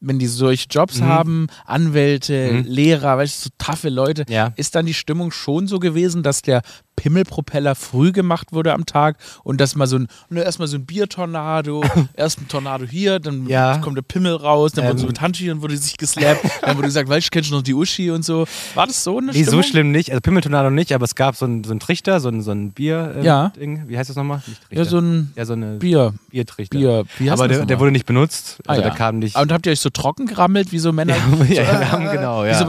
wenn 0.01 0.19
die 0.19 0.27
solche 0.27 0.67
Jobs 0.69 1.01
Mhm. 1.01 1.05
haben, 1.05 1.47
Anwälte, 1.67 2.61
Lehrer, 2.61 3.17
weißt 3.19 3.39
du, 3.39 3.45
so 3.45 3.51
taffe 3.59 3.89
Leute, 3.89 4.25
Ja. 4.29 4.53
ist 4.57 4.75
dann 4.75 4.87
die 4.87 4.95
Stimmung 4.95 5.31
schon 5.31 5.67
so 5.67 5.79
gewesen, 5.79 6.23
dass 6.23 6.43
der 6.43 6.63
Pimmelpropeller 6.97 7.75
früh 7.75 8.13
gemacht 8.13 8.53
wurde 8.53 8.73
am 8.73 8.87
Tag 8.87 9.17
und 9.43 9.61
dass 9.61 9.75
mal 9.75 9.87
so 9.87 9.97
ein, 9.97 10.09
ne, 10.31 10.43
erstmal 10.43 10.69
so 10.69 10.77
ein 10.77 10.87
Biertornado, 10.87 11.83
erst 12.17 12.41
ein 12.41 12.49
Tornado 12.49 12.85
hier, 12.85 13.19
dann 13.21 13.47
Ja. 13.49 13.79
kommt 13.79 13.97
der 13.97 14.03
Pimmel 14.03 14.35
raus, 14.37 14.73
dann 14.73 14.87
wurde 14.87 14.99
so 14.99 15.05
Ähm. 15.05 15.09
mit 15.09 15.21
Handtüchern 15.21 15.63
wurde 15.63 15.77
sich 15.77 15.97
geslappt, 15.97 16.45
dann 16.63 16.77
wurde 16.77 16.89
gesagt, 16.89 17.09
weißt 17.09 17.27
du, 17.27 17.31
kennst 17.31 17.51
du 17.51 17.55
noch 17.57 17.63
die 17.63 17.75
Uschi 17.75 18.11
und 18.11 18.25
so. 18.25 18.47
War 18.75 18.87
das 18.87 19.03
so 19.05 19.19
eine 19.19 19.33
nee, 19.33 19.43
Stimmung? 19.43 19.63
so 19.63 19.69
schlimm 19.69 19.91
nicht. 19.93 20.11
Also 20.11 20.21
Pimmeltornado 20.21 20.71
nicht, 20.71 20.93
aber 20.93 21.05
es 21.05 21.15
gab 21.15 21.37
so 21.37 21.45
einen 21.47 21.65
so 21.65 21.71
einen 21.71 21.81
Trichter, 21.81 22.21
so 22.21 22.29
ein, 22.29 22.43
so 22.43 22.51
ein 22.53 22.73
Bier 22.73 23.17
äh, 23.19 23.25
Ja. 23.25 23.49
Ding. 23.51 23.85
Wie 23.89 23.99
heißt 23.99 24.11
das 24.11 24.17
nochmal? 24.17 24.43
Ja, 24.71 24.85
so 24.85 24.99
ein 24.99 25.33
ja, 25.37 25.45
so 25.45 25.55
eine 25.55 25.77
Bier. 25.77 26.15
Biertrichter. 26.31 26.79
Bier. 26.79 27.05
Wie 27.19 27.31
aber 27.31 27.49
der, 27.49 27.67
der 27.67 27.81
wurde 27.81 27.91
nicht 27.93 28.07
benutzt. 28.07 28.59
Ah, 28.67 28.71
Also 28.73 28.83
ja. 28.83 28.89
der 28.89 28.97
kam 28.97 29.19
nicht. 29.19 29.37
Und 29.37 29.53
habt 29.53 29.67
ihr 29.67 29.73
euch 29.73 29.81
so 29.81 29.91
trocken 29.91 30.27
gerammelt, 30.27 30.73
wie 30.73 30.79
so 30.79 30.93
Männer? 30.93 31.15
ja, 31.49 31.63
ja, 31.63 31.81
wir 31.81 31.93
haben 31.93 32.11
genau, 32.11 32.45
ja. 32.45 32.55
So 32.55 32.67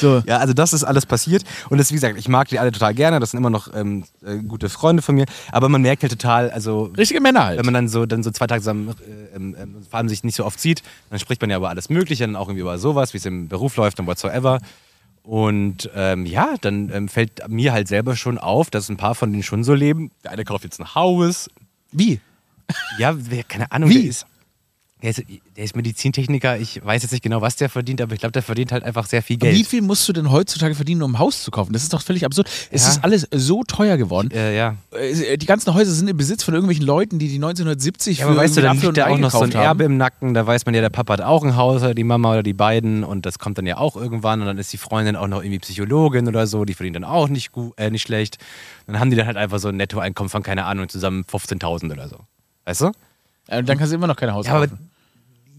so. 0.00 0.22
Ja, 0.26 0.38
also 0.38 0.52
das 0.54 0.72
ist 0.72 0.84
alles 0.84 1.06
passiert. 1.06 1.42
Und 1.68 1.78
das, 1.78 1.90
wie 1.90 1.94
gesagt, 1.94 2.18
ich 2.18 2.28
mag 2.28 2.48
die 2.48 2.58
alle 2.58 2.72
total 2.72 2.87
gerne. 2.92 3.20
Das 3.20 3.30
sind 3.30 3.38
immer 3.38 3.50
noch 3.50 3.72
ähm, 3.74 4.04
äh, 4.24 4.38
gute 4.38 4.68
Freunde 4.68 5.02
von 5.02 5.14
mir. 5.14 5.26
Aber 5.52 5.68
man 5.68 5.82
merkt 5.82 6.02
halt 6.02 6.12
total, 6.12 6.50
also 6.50 6.84
Richtige 6.96 7.20
Männer 7.20 7.44
halt. 7.46 7.58
wenn 7.58 7.64
man 7.64 7.74
dann 7.74 7.88
so, 7.88 8.06
dann 8.06 8.22
so 8.22 8.30
zwei 8.30 8.46
Tage 8.46 8.60
zusammen 8.60 8.88
äh, 8.88 9.36
ähm, 9.36 9.56
ähm, 9.60 9.76
vor 9.88 9.98
allem 9.98 10.08
sich 10.08 10.24
nicht 10.24 10.36
so 10.36 10.44
oft 10.44 10.60
sieht, 10.60 10.82
dann 11.10 11.18
spricht 11.18 11.40
man 11.40 11.50
ja 11.50 11.56
über 11.56 11.68
alles 11.68 11.88
Mögliche, 11.88 12.24
dann 12.24 12.36
auch 12.36 12.48
irgendwie 12.48 12.62
über 12.62 12.78
sowas, 12.78 13.12
wie 13.14 13.18
es 13.18 13.26
im 13.26 13.48
Beruf 13.48 13.76
läuft 13.76 14.00
und 14.00 14.06
whatsoever. 14.06 14.60
Und 15.22 15.90
ähm, 15.94 16.24
ja, 16.24 16.54
dann 16.60 16.90
ähm, 16.90 17.08
fällt 17.08 17.46
mir 17.48 17.72
halt 17.72 17.86
selber 17.86 18.16
schon 18.16 18.38
auf, 18.38 18.70
dass 18.70 18.88
ein 18.88 18.96
paar 18.96 19.14
von 19.14 19.30
denen 19.30 19.42
schon 19.42 19.62
so 19.62 19.74
leben. 19.74 20.10
Der 20.24 20.30
eine 20.30 20.44
kauft 20.44 20.64
jetzt 20.64 20.80
ein 20.80 20.94
Haus. 20.94 21.50
Wie? 21.92 22.20
Ja, 22.98 23.14
wer, 23.14 23.44
keine 23.44 23.70
Ahnung, 23.70 23.90
Wie? 23.90 24.00
der 24.00 24.10
ist. 24.10 24.26
Der 25.00 25.10
ist, 25.10 25.22
der 25.56 25.64
ist 25.64 25.76
Medizintechniker, 25.76 26.58
ich 26.58 26.84
weiß 26.84 27.02
jetzt 27.02 27.12
nicht 27.12 27.22
genau, 27.22 27.40
was 27.40 27.54
der 27.54 27.68
verdient, 27.68 28.00
aber 28.00 28.14
ich 28.14 28.18
glaube, 28.20 28.32
der 28.32 28.42
verdient 28.42 28.72
halt 28.72 28.82
einfach 28.82 29.06
sehr 29.06 29.22
viel 29.22 29.36
Geld. 29.36 29.54
Wie 29.54 29.62
viel 29.62 29.80
musst 29.80 30.08
du 30.08 30.12
denn 30.12 30.30
heutzutage 30.32 30.74
verdienen, 30.74 31.02
um 31.02 31.12
ein 31.14 31.18
Haus 31.20 31.44
zu 31.44 31.52
kaufen? 31.52 31.72
Das 31.72 31.84
ist 31.84 31.92
doch 31.92 32.02
völlig 32.02 32.24
absurd. 32.24 32.48
Es 32.72 32.82
Ja. 32.82 32.88
ist 32.90 33.04
alles 33.04 33.28
so 33.30 33.62
teuer 33.62 33.96
geworden. 33.96 34.30
Äh, 34.32 34.56
ja. 34.56 34.74
Äh, 34.90 35.38
Die 35.38 35.46
ganzen 35.46 35.72
Häuser 35.72 35.92
sind 35.92 36.08
im 36.08 36.16
Besitz 36.16 36.42
von 36.42 36.52
irgendwelchen 36.54 36.84
Leuten, 36.84 37.20
die 37.20 37.28
die 37.28 37.36
1970 37.36 38.18
Ja, 38.18 38.24
für 38.26 38.32
aber 38.32 38.40
weißt 38.40 38.56
du, 38.56 38.60
dann 38.62 38.80
liegt 38.80 38.96
da 38.96 39.06
auch 39.06 39.18
noch 39.18 39.30
so 39.30 39.42
ein 39.42 39.54
haben. 39.54 39.62
Erbe 39.62 39.84
im 39.84 39.96
Nacken, 39.98 40.34
da 40.34 40.44
weiß 40.46 40.66
man 40.66 40.74
ja, 40.74 40.80
der 40.80 40.90
Papa 40.90 41.12
hat 41.12 41.20
auch 41.20 41.44
ein 41.44 41.54
Haus, 41.54 41.82
oder 41.82 41.94
die 41.94 42.02
Mama 42.04 42.32
oder 42.32 42.42
die 42.42 42.52
beiden 42.54 43.04
und 43.04 43.24
das 43.24 43.38
kommt 43.38 43.56
dann 43.58 43.66
ja 43.66 43.78
auch 43.78 43.94
irgendwann 43.94 44.40
und 44.40 44.46
dann 44.48 44.58
ist 44.58 44.72
die 44.72 44.78
Freundin 44.78 45.14
auch 45.14 45.28
noch 45.28 45.42
irgendwie 45.42 45.60
Psychologin 45.60 46.26
oder 46.26 46.48
so, 46.48 46.64
die 46.64 46.74
verdient 46.74 46.96
dann 46.96 47.04
auch 47.04 47.28
nicht, 47.28 47.52
gut, 47.52 47.72
äh, 47.78 47.90
nicht 47.90 48.02
schlecht. 48.02 48.38
Dann 48.88 48.98
haben 48.98 49.10
die 49.10 49.16
dann 49.16 49.26
halt 49.26 49.36
einfach 49.36 49.60
so 49.60 49.68
ein 49.68 49.76
Nettoeinkommen 49.76 50.28
von, 50.28 50.42
keine 50.42 50.64
Ahnung, 50.64 50.88
zusammen 50.88 51.24
15.000 51.24 51.92
oder 51.92 52.08
so. 52.08 52.16
Weißt 52.64 52.80
du? 52.80 52.90
Äh, 53.48 53.62
Dann 53.64 53.76
kannst 53.78 53.92
du 53.92 53.96
immer 53.96 54.06
noch 54.06 54.16
kein 54.16 54.32
Haus 54.32 54.46
Ja, 54.46 54.52
aber 54.54 54.68
kaufen. 54.68 54.90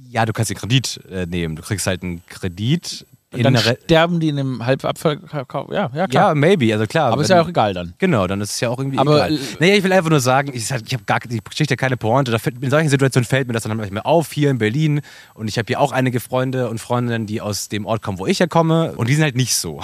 ja, 0.09 0.25
du 0.25 0.31
kannst 0.33 0.49
den 0.51 0.57
Kredit 0.57 0.99
äh, 1.11 1.25
nehmen. 1.25 1.55
Du 1.55 1.61
kriegst 1.61 1.85
halt 1.87 2.01
einen 2.03 2.21
Kredit. 2.27 3.05
Und 3.31 3.43
dann 3.43 3.55
sterben 3.59 4.19
die 4.19 4.29
in 4.29 4.39
einem 4.39 4.65
Halbabfall. 4.65 5.19
Ja, 5.31 5.45
ja, 5.93 6.07
klar. 6.07 6.09
ja, 6.29 6.33
maybe, 6.33 6.73
also 6.73 6.87
klar. 6.87 7.11
aber 7.13 7.21
ist 7.21 7.29
ja 7.29 7.39
auch 7.39 7.47
egal 7.47 7.75
dann. 7.75 7.93
Genau, 7.99 8.25
dann 8.25 8.41
ist 8.41 8.49
es 8.53 8.59
ja 8.59 8.69
auch 8.69 8.79
irgendwie 8.79 8.97
Aber, 8.97 9.27
egal. 9.27 9.33
äh, 9.33 9.39
Naja, 9.59 9.75
ich 9.75 9.83
will 9.83 9.93
einfach 9.93 10.09
nur 10.09 10.19
sagen, 10.19 10.49
ich, 10.51 10.63
ich 10.71 10.71
habe 10.93 11.03
gar 11.05 11.19
die 11.19 11.39
Geschichte 11.47 11.75
keine 11.77 11.95
Pointe. 11.95 12.35
In 12.59 12.69
solchen 12.71 12.89
Situationen 12.89 13.25
fällt 13.27 13.45
mir 13.47 13.53
das 13.53 13.61
dann 13.63 13.77
manchmal 13.77 14.01
auf, 14.01 14.31
hier 14.31 14.49
in 14.49 14.57
Berlin. 14.57 15.01
Und 15.35 15.47
ich 15.47 15.59
habe 15.59 15.67
hier 15.67 15.79
auch 15.79 15.91
einige 15.91 16.19
Freunde 16.19 16.69
und 16.69 16.79
Freundinnen, 16.79 17.27
die 17.27 17.39
aus 17.39 17.69
dem 17.69 17.85
Ort 17.85 18.01
kommen, 18.01 18.17
wo 18.17 18.25
ich 18.25 18.39
herkomme. 18.39 18.93
Und 18.95 19.07
die 19.09 19.13
sind 19.13 19.23
halt 19.23 19.35
nicht 19.35 19.53
so. 19.55 19.79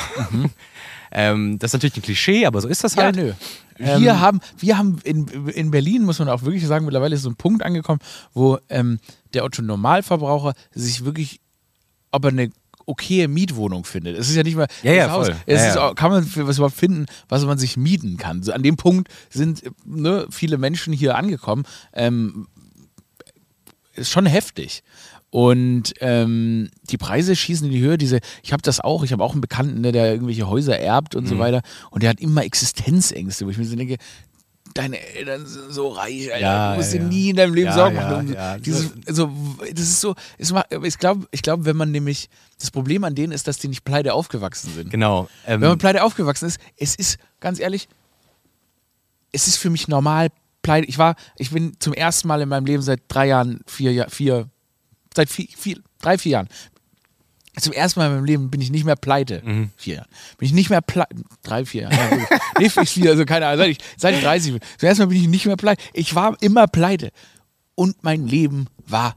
ähm, 1.11 1.59
das 1.59 1.69
ist 1.69 1.73
natürlich 1.73 1.97
ein 1.97 2.01
Klischee, 2.01 2.45
aber 2.47 2.61
so 2.61 2.67
ist 2.67 2.83
das 2.83 2.95
Ja, 2.95 3.03
halt. 3.03 3.15
nö. 3.15 3.33
Ähm, 3.79 4.01
Wir 4.01 4.19
haben, 4.19 4.39
wir 4.57 4.77
haben 4.77 4.99
in, 5.03 5.27
in 5.27 5.71
Berlin, 5.71 6.03
muss 6.03 6.19
man 6.19 6.29
auch 6.29 6.43
wirklich 6.43 6.65
sagen, 6.65 6.85
mittlerweile 6.85 7.15
ist 7.15 7.23
so 7.23 7.29
ein 7.29 7.35
Punkt 7.35 7.63
angekommen, 7.63 7.99
wo 8.33 8.57
ähm, 8.69 8.99
der 9.33 9.43
Otto 9.43 9.61
Normalverbraucher 9.61 10.53
sich 10.73 11.03
wirklich, 11.05 11.39
ob 12.11 12.25
er 12.25 12.29
eine 12.31 12.49
okaye 12.87 13.27
Mietwohnung 13.27 13.83
findet. 13.83 14.17
Es 14.17 14.29
ist 14.29 14.35
ja 14.35 14.43
nicht 14.43 14.55
mal 14.55 14.67
Ja, 14.83 14.93
ja, 14.93 15.09
Haus. 15.11 15.27
voll. 15.27 15.35
Es 15.47 15.61
Ja, 15.61 15.67
ist 15.69 15.75
ja. 15.75 15.93
kann 15.95 16.11
man 16.11 16.23
für 16.23 16.47
was 16.47 16.57
überhaupt 16.57 16.75
finden, 16.77 17.07
was 17.27 17.43
man 17.43 17.57
sich 17.57 17.77
mieten 17.77 18.17
kann. 18.17 18.43
So, 18.43 18.53
an 18.53 18.61
dem 18.63 18.77
Punkt 18.77 19.09
sind 19.29 19.63
ne, 19.85 20.27
viele 20.29 20.57
Menschen 20.57 20.93
hier 20.93 21.15
angekommen. 21.17 21.63
Ähm, 21.93 22.47
ist 23.93 24.11
schon 24.11 24.25
heftig. 24.25 24.83
Und 25.31 25.93
ähm, 25.99 26.69
die 26.89 26.97
Preise 26.97 27.35
schießen 27.35 27.67
in 27.67 27.73
die 27.73 27.81
Höhe. 27.81 27.97
Diese, 27.97 28.19
ich 28.41 28.53
habe 28.53 28.61
das 28.61 28.79
auch, 28.79 29.03
ich 29.03 29.11
habe 29.11 29.23
auch 29.23 29.33
einen 29.33 29.41
Bekannten, 29.41 29.81
ne, 29.81 29.91
der 29.91 30.11
irgendwelche 30.11 30.47
Häuser 30.47 30.79
erbt 30.79 31.15
und 31.15 31.25
Mhm. 31.25 31.27
so 31.29 31.39
weiter. 31.39 31.61
Und 31.91 32.03
der 32.03 32.09
hat 32.09 32.21
immer 32.21 32.43
Existenzängste, 32.45 33.45
wo 33.45 33.49
ich 33.49 33.57
mir 33.57 33.65
so 33.65 33.75
denke, 33.75 33.97
deine 34.73 34.99
Eltern 34.99 35.45
sind 35.45 35.71
so 35.73 35.89
reich, 35.89 36.31
Alter. 36.33 36.39
Ja, 36.45 36.71
du 36.71 36.77
musst 36.77 36.93
dir 36.93 36.97
ja, 36.97 37.03
ja. 37.03 37.09
nie 37.09 37.29
in 37.29 37.35
deinem 37.35 37.53
Leben 37.53 37.67
Ja, 37.67 37.73
Sorgen 37.73 37.95
machen. 37.95 38.33
Ja. 38.33 38.57
Dieses, 38.57 38.91
also, 39.07 39.31
das 39.71 39.79
ist 39.81 40.01
so, 40.01 40.15
es 40.37 40.51
macht, 40.51 40.67
ich 40.83 40.97
glaube, 40.97 41.27
ich 41.31 41.41
glaub, 41.41 41.65
wenn 41.65 41.77
man 41.77 41.91
nämlich, 41.91 42.29
das 42.59 42.71
Problem 42.71 43.03
an 43.03 43.15
denen 43.15 43.31
ist, 43.33 43.47
dass 43.47 43.57
die 43.57 43.67
nicht 43.67 43.83
pleite 43.83 44.13
aufgewachsen 44.13 44.71
sind. 44.73 44.89
Genau. 44.89 45.27
Ähm, 45.45 45.61
Wenn 45.61 45.69
man 45.69 45.77
pleite 45.77 46.03
aufgewachsen 46.03 46.45
ist, 46.47 46.59
es 46.77 46.95
ist, 46.95 47.17
ganz 47.41 47.59
ehrlich, 47.59 47.87
es 49.31 49.47
ist 49.47 49.57
für 49.57 49.69
mich 49.69 49.87
normal, 49.87 50.29
pleite. 50.61 50.87
Ich 50.87 50.97
war, 50.97 51.15
ich 51.37 51.51
bin 51.51 51.73
zum 51.79 51.93
ersten 51.93 52.27
Mal 52.27 52.41
in 52.41 52.49
meinem 52.49 52.65
Leben 52.65 52.81
seit 52.81 53.01
drei 53.07 53.27
Jahren, 53.27 53.61
vier, 53.67 54.07
vier, 54.09 54.49
seit 55.15 55.29
vier, 55.29 55.47
vier, 55.57 55.77
drei, 56.01 56.17
vier 56.17 56.31
Jahren, 56.33 56.49
Zum 57.59 57.71
ersten 57.71 57.99
Mal 57.99 58.07
in 58.07 58.13
meinem 58.15 58.25
Leben 58.25 58.51
bin 58.51 58.59
ich 58.59 58.69
nicht 58.69 58.83
mehr 58.83 58.97
pleite. 58.97 59.41
Mhm. 59.43 59.69
Vier 59.77 59.95
Jahre. 59.95 60.07
Bin 60.37 60.45
ich 60.47 60.53
nicht 60.53 60.69
mehr 60.69 60.81
pleite. 60.81 61.15
Drei, 61.41 61.65
vier 61.65 61.83
Jahre. 61.83 61.95
Ja, 61.95 62.39
nee, 62.59 62.69
vier, 62.69 63.11
also 63.11 63.23
keine 63.25 63.47
Ahnung. 63.47 63.59
Seit 63.59 63.69
ich, 63.69 63.77
seit 63.97 64.15
ich 64.15 64.21
30 64.21 64.51
bin. 64.53 64.61
Zum 64.77 64.87
ersten 64.87 65.03
Mal 65.03 65.07
bin 65.07 65.21
ich 65.21 65.27
nicht 65.27 65.45
mehr 65.45 65.55
pleite. 65.55 65.81
Ich 65.93 66.13
war 66.15 66.35
immer 66.41 66.67
pleite. 66.67 67.11
Und 67.75 68.03
mein 68.03 68.27
Leben 68.27 68.67
war 68.85 69.15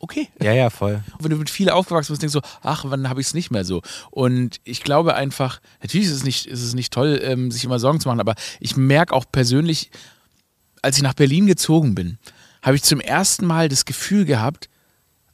okay. 0.00 0.28
Ja, 0.42 0.52
ja, 0.52 0.70
voll. 0.70 1.02
Wenn 1.20 1.30
du 1.30 1.36
mit 1.36 1.50
viel 1.50 1.70
aufgewachsen 1.70 2.12
bist, 2.12 2.22
denkst 2.22 2.34
du, 2.34 2.40
ach, 2.62 2.84
wann 2.86 3.08
habe 3.08 3.20
ich 3.20 3.28
es 3.28 3.34
nicht 3.34 3.50
mehr 3.50 3.64
so? 3.64 3.82
Und 4.10 4.60
ich 4.64 4.82
glaube 4.82 5.14
einfach, 5.14 5.60
natürlich 5.82 6.06
ist 6.08 6.14
es 6.14 6.24
nicht, 6.24 6.46
ist 6.46 6.62
es 6.62 6.74
nicht 6.74 6.92
toll, 6.92 7.20
ähm, 7.22 7.50
sich 7.50 7.64
immer 7.64 7.78
Sorgen 7.78 8.00
zu 8.00 8.08
machen, 8.08 8.20
aber 8.20 8.34
ich 8.60 8.76
merke 8.76 9.14
auch 9.14 9.24
persönlich, 9.30 9.90
als 10.82 10.96
ich 10.96 11.02
nach 11.02 11.14
Berlin 11.14 11.46
gezogen 11.46 11.94
bin, 11.94 12.18
habe 12.62 12.76
ich 12.76 12.82
zum 12.82 13.00
ersten 13.00 13.46
Mal 13.46 13.68
das 13.68 13.84
Gefühl 13.84 14.24
gehabt, 14.24 14.68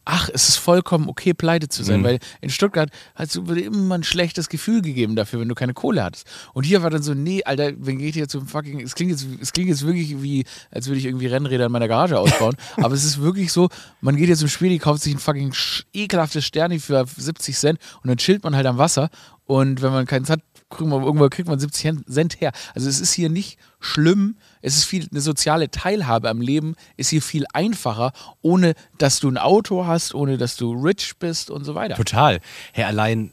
ach, 0.05 0.29
es 0.33 0.49
ist 0.49 0.57
vollkommen 0.57 1.09
okay, 1.09 1.35
pleite 1.35 1.69
zu 1.69 1.83
sein, 1.83 2.01
Mhm. 2.01 2.05
weil 2.05 2.19
in 2.41 2.51
Stuttgart 2.51 2.91
hast 3.15 3.35
du 3.37 3.43
dir 3.43 3.65
immer 3.67 3.95
ein 3.95 4.05
schlechtes 4.05 4.49
Gefühl 4.49 4.83
gegeben 4.83 5.17
dafür, 5.17 5.41
wenn 5.41 5.49
du 5.49 5.55
keine 5.55 5.75
Kohle 5.75 6.03
hattest. 6.05 6.27
Und 6.53 6.65
hier 6.65 6.83
war 6.83 6.91
dann 6.91 7.03
so, 7.03 7.15
nee, 7.15 7.43
Alter, 7.45 7.73
wenn 7.79 7.99
geht 7.99 8.15
hier 8.15 8.29
zum 8.29 8.47
fucking, 8.47 8.81
es 8.81 8.95
klingt 8.95 9.11
jetzt, 9.13 9.27
es 9.41 9.53
klingt 9.53 9.69
jetzt 9.69 9.87
wirklich 9.87 10.23
wie, 10.23 10.45
als 10.71 10.87
würde 10.87 10.99
ich 10.99 11.07
irgendwie 11.07 11.27
Rennräder 11.27 11.67
in 11.67 11.73
meiner 11.73 11.89
Garage 11.89 12.19
ausbauen, 12.19 12.55
aber 12.77 12.95
es 12.95 13.05
ist 13.05 13.21
wirklich 13.21 13.53
so, 13.53 13.69
man 14.01 14.17
geht 14.17 14.29
jetzt 14.29 14.41
zum 14.41 14.49
Spiel, 14.49 14.79
kauft 14.79 15.03
sich 15.03 15.15
ein 15.15 15.19
fucking 15.19 15.53
ekelhaftes 15.93 16.45
Sterni 16.45 16.79
für 16.81 17.05
70 17.17 17.57
Cent 17.57 17.79
und 18.03 18.09
dann 18.09 18.17
chillt 18.19 18.45
man 18.45 18.55
halt 18.57 18.67
am 18.67 18.79
Wasser 18.79 19.11
und 19.47 19.83
wenn 19.83 19.93
man 19.93 20.07
keins 20.07 20.31
hat, 20.31 20.41
kriegt 20.71 20.89
man, 20.89 21.03
irgendwann 21.03 21.31
kriegt 21.31 21.49
man 21.49 21.59
70 21.59 22.07
Cent 22.09 22.41
her. 22.41 22.53
Also 22.75 22.89
es 22.89 23.01
ist 23.01 23.13
hier 23.13 23.29
nicht 23.29 23.59
schlimm, 23.81 24.37
es 24.63 24.77
ist 24.77 24.85
viel, 24.85 25.07
eine 25.11 25.21
soziale 25.21 25.71
Teilhabe 25.71 26.29
am 26.29 26.41
Leben 26.41 26.75
ist 26.97 27.11
hier 27.11 27.23
viel 27.23 27.45
einfacher, 27.53 28.13
ohne 28.43 28.75
dass 28.99 29.21
du 29.21 29.29
ein 29.29 29.39
Auto 29.39 29.87
hast, 29.87 30.15
ohne 30.15 30.39
dass 30.39 30.57
du 30.57 30.73
rich 30.73 31.19
bist 31.19 31.51
und 31.51 31.65
so 31.65 31.75
weiter. 31.75 31.95
Total. 31.95 32.41
Hey, 32.73 32.85
allein, 32.85 33.33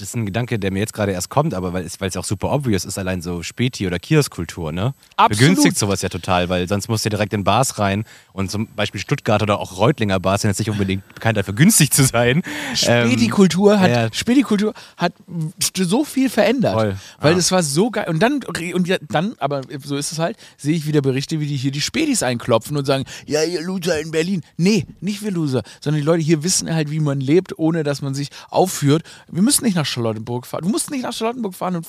das 0.00 0.08
ist 0.08 0.14
ein 0.16 0.26
Gedanke, 0.26 0.58
der 0.58 0.70
mir 0.72 0.78
jetzt 0.80 0.92
gerade 0.92 1.12
erst 1.12 1.28
kommt, 1.28 1.54
aber 1.54 1.72
weil 1.72 1.84
es 1.84 2.00
weil 2.00 2.08
es 2.08 2.16
auch 2.16 2.24
super 2.24 2.50
obvious 2.52 2.84
ist, 2.84 2.98
allein 2.98 3.22
so 3.22 3.42
Späti- 3.42 3.86
oder 3.86 3.98
Kioskkultur, 3.98 4.72
ne? 4.72 4.94
Absolut. 5.16 5.38
Begünstigt 5.38 5.78
sowas 5.78 6.02
ja 6.02 6.08
total, 6.08 6.48
weil 6.48 6.68
sonst 6.68 6.88
musst 6.88 7.04
du 7.04 7.10
direkt 7.10 7.32
in 7.32 7.44
Bars 7.44 7.78
rein 7.78 8.04
und 8.32 8.50
zum 8.50 8.66
Beispiel 8.74 9.00
Stuttgart 9.00 9.42
oder 9.42 9.58
auch 9.60 9.76
Reutlinger 9.78 10.18
Bars 10.20 10.42
sind 10.42 10.50
jetzt 10.50 10.58
nicht 10.58 10.70
unbedingt 10.70 11.06
bekannt 11.14 11.36
dafür, 11.36 11.54
günstig 11.54 11.90
zu 11.90 12.04
sein. 12.04 12.42
Spätikultur 12.74 13.78
hat, 13.80 13.90
ja. 13.90 14.08
Spätikultur 14.12 14.74
hat 14.96 15.12
so 15.76 16.04
viel 16.04 16.28
verändert. 16.30 16.74
Voll. 16.74 16.96
Weil 17.20 17.32
Ja. 17.32 17.36
das 17.36 17.52
war 17.52 17.62
so 17.62 17.90
geil. 17.90 18.06
Und 18.08 18.20
dann, 18.20 18.40
und 18.74 18.88
ja, 18.88 18.96
dann, 19.08 19.34
aber 19.38 19.62
so 19.84 19.96
ist 19.96 20.12
es 20.12 20.18
halt, 20.18 20.36
sehe 20.56 20.74
ich 20.74 20.86
wieder 20.86 21.00
Berichte, 21.02 21.40
wie 21.40 21.46
die 21.46 21.56
hier 21.56 21.70
die 21.70 21.80
Spätis 21.80 22.22
einklopfen 22.22 22.76
und 22.76 22.84
sagen, 22.84 23.04
ja, 23.26 23.42
ihr 23.42 23.62
Loser 23.62 24.00
in 24.00 24.10
Berlin. 24.10 24.42
Nee, 24.56 24.86
nicht 25.00 25.22
wir 25.22 25.30
Loser, 25.30 25.62
sondern 25.80 26.00
die 26.00 26.06
Leute 26.06 26.22
hier 26.22 26.42
wissen 26.42 26.72
halt, 26.74 26.90
wie 26.90 27.00
man 27.00 27.20
lebt, 27.20 27.58
ohne 27.58 27.82
dass 27.82 28.02
man 28.02 28.14
sich 28.14 28.28
aufführt. 28.50 29.02
Wir 29.30 29.42
müssen 29.42 29.64
nicht 29.64 29.76
nach 29.76 29.86
Charlottenburg 29.90 30.46
fahren. 30.46 30.62
Du 30.62 30.68
musst 30.68 30.90
nicht 30.90 31.02
nach 31.02 31.12
Charlottenburg 31.12 31.54
fahren 31.54 31.76
und 31.76 31.86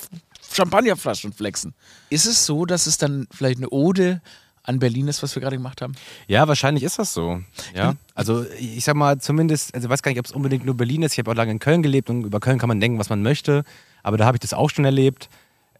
Champagnerflaschen 0.52 1.32
flexen. 1.32 1.74
Ist 2.10 2.26
es 2.26 2.44
so, 2.44 2.66
dass 2.66 2.86
es 2.86 2.98
dann 2.98 3.26
vielleicht 3.30 3.58
eine 3.58 3.70
Ode 3.70 4.20
an 4.64 4.78
Berlin 4.78 5.08
ist, 5.08 5.22
was 5.22 5.34
wir 5.34 5.40
gerade 5.40 5.56
gemacht 5.56 5.82
haben? 5.82 5.94
Ja, 6.28 6.46
wahrscheinlich 6.46 6.84
ist 6.84 6.98
das 6.98 7.12
so. 7.12 7.40
Ja. 7.74 7.96
Also 8.14 8.44
ich 8.58 8.84
sag 8.84 8.94
mal, 8.94 9.18
zumindest, 9.18 9.74
also 9.74 9.86
ich 9.86 9.90
weiß 9.90 10.02
gar 10.02 10.10
nicht, 10.10 10.20
ob 10.20 10.26
es 10.26 10.32
unbedingt 10.32 10.64
nur 10.64 10.76
Berlin 10.76 11.02
ist. 11.02 11.12
Ich 11.12 11.18
habe 11.18 11.30
auch 11.30 11.34
lange 11.34 11.50
in 11.50 11.58
Köln 11.58 11.82
gelebt 11.82 12.10
und 12.10 12.24
über 12.24 12.40
Köln 12.40 12.58
kann 12.58 12.68
man 12.68 12.80
denken, 12.80 12.98
was 12.98 13.08
man 13.08 13.22
möchte. 13.22 13.64
Aber 14.02 14.16
da 14.16 14.26
habe 14.26 14.36
ich 14.36 14.40
das 14.40 14.54
auch 14.54 14.70
schon 14.70 14.84
erlebt. 14.84 15.28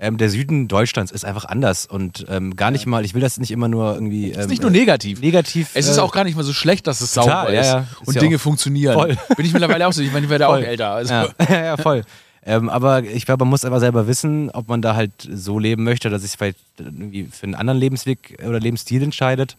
Ähm, 0.03 0.19
der 0.19 0.31
Süden 0.31 0.67
Deutschlands 0.67 1.13
ist 1.13 1.25
einfach 1.25 1.45
anders 1.45 1.87
und 1.87 2.27
ähm, 2.29 2.57
gar 2.57 2.73
nicht 2.73 2.87
mal, 2.87 3.05
ich 3.05 3.15
will 3.15 3.21
das 3.21 3.39
nicht 3.39 3.53
immer 3.53 3.69
nur 3.69 3.95
irgendwie. 3.95 4.33
Ähm, 4.33 4.41
ist 4.41 4.49
nicht 4.49 4.61
nur 4.61 4.73
negativ. 4.73 5.21
Negativ. 5.21 5.71
Es 5.75 5.87
ist 5.87 5.99
äh, 5.99 6.01
auch 6.01 6.11
gar 6.11 6.25
nicht 6.25 6.35
mal 6.35 6.43
so 6.43 6.53
schlecht, 6.53 6.89
dass 6.89 7.01
es 7.03 7.15
sauber 7.15 7.53
ja, 7.53 7.61
ist 7.61 7.67
ja. 7.69 7.79
Ist 7.79 8.09
und 8.09 8.15
ja 8.17 8.21
Dinge 8.21 8.35
auch 8.35 8.41
funktionieren. 8.41 8.95
voll. 8.95 9.17
Bin 9.37 9.47
ich 9.47 9.53
mittlerweile 9.53 9.87
auch 9.87 9.93
so. 9.93 10.03
Ich 10.03 10.13
meine, 10.13 10.25
ich 10.25 10.31
werde 10.31 10.49
auch 10.49 10.55
Voll. 10.55 10.65
älter. 10.65 10.91
Also. 10.91 11.15
Ja, 11.15 11.29
ja, 11.49 11.77
voll. 11.77 12.03
Ähm, 12.45 12.69
aber 12.69 13.05
ich 13.05 13.27
glaube, 13.27 13.45
man 13.45 13.51
muss 13.51 13.65
einfach 13.65 13.79
selber 13.79 14.09
wissen, 14.09 14.51
ob 14.51 14.67
man 14.67 14.83
da 14.83 14.97
halt 14.97 15.13
so 15.33 15.61
leben 15.61 15.85
möchte, 15.85 16.11
dass 16.11 16.23
sich 16.23 16.33
vielleicht 16.33 16.59
irgendwie 16.79 17.29
für 17.31 17.45
einen 17.45 17.55
anderen 17.55 17.79
Lebensweg 17.79 18.39
oder 18.45 18.59
Lebensstil 18.59 19.05
entscheidet. 19.05 19.57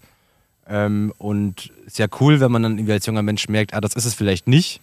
Ähm, 0.68 1.14
und 1.20 1.72
ist 1.86 2.00
ja 2.00 2.08
cool, 2.20 2.42
wenn 2.42 2.52
man 2.52 2.64
dann 2.64 2.78
irgendwie 2.78 2.92
als 2.92 3.06
junger 3.06 3.22
Mensch 3.22 3.48
merkt, 3.48 3.74
ah, 3.74 3.80
das 3.80 3.94
ist 3.94 4.04
es 4.04 4.14
vielleicht 4.14 4.50
nicht. 4.50 4.82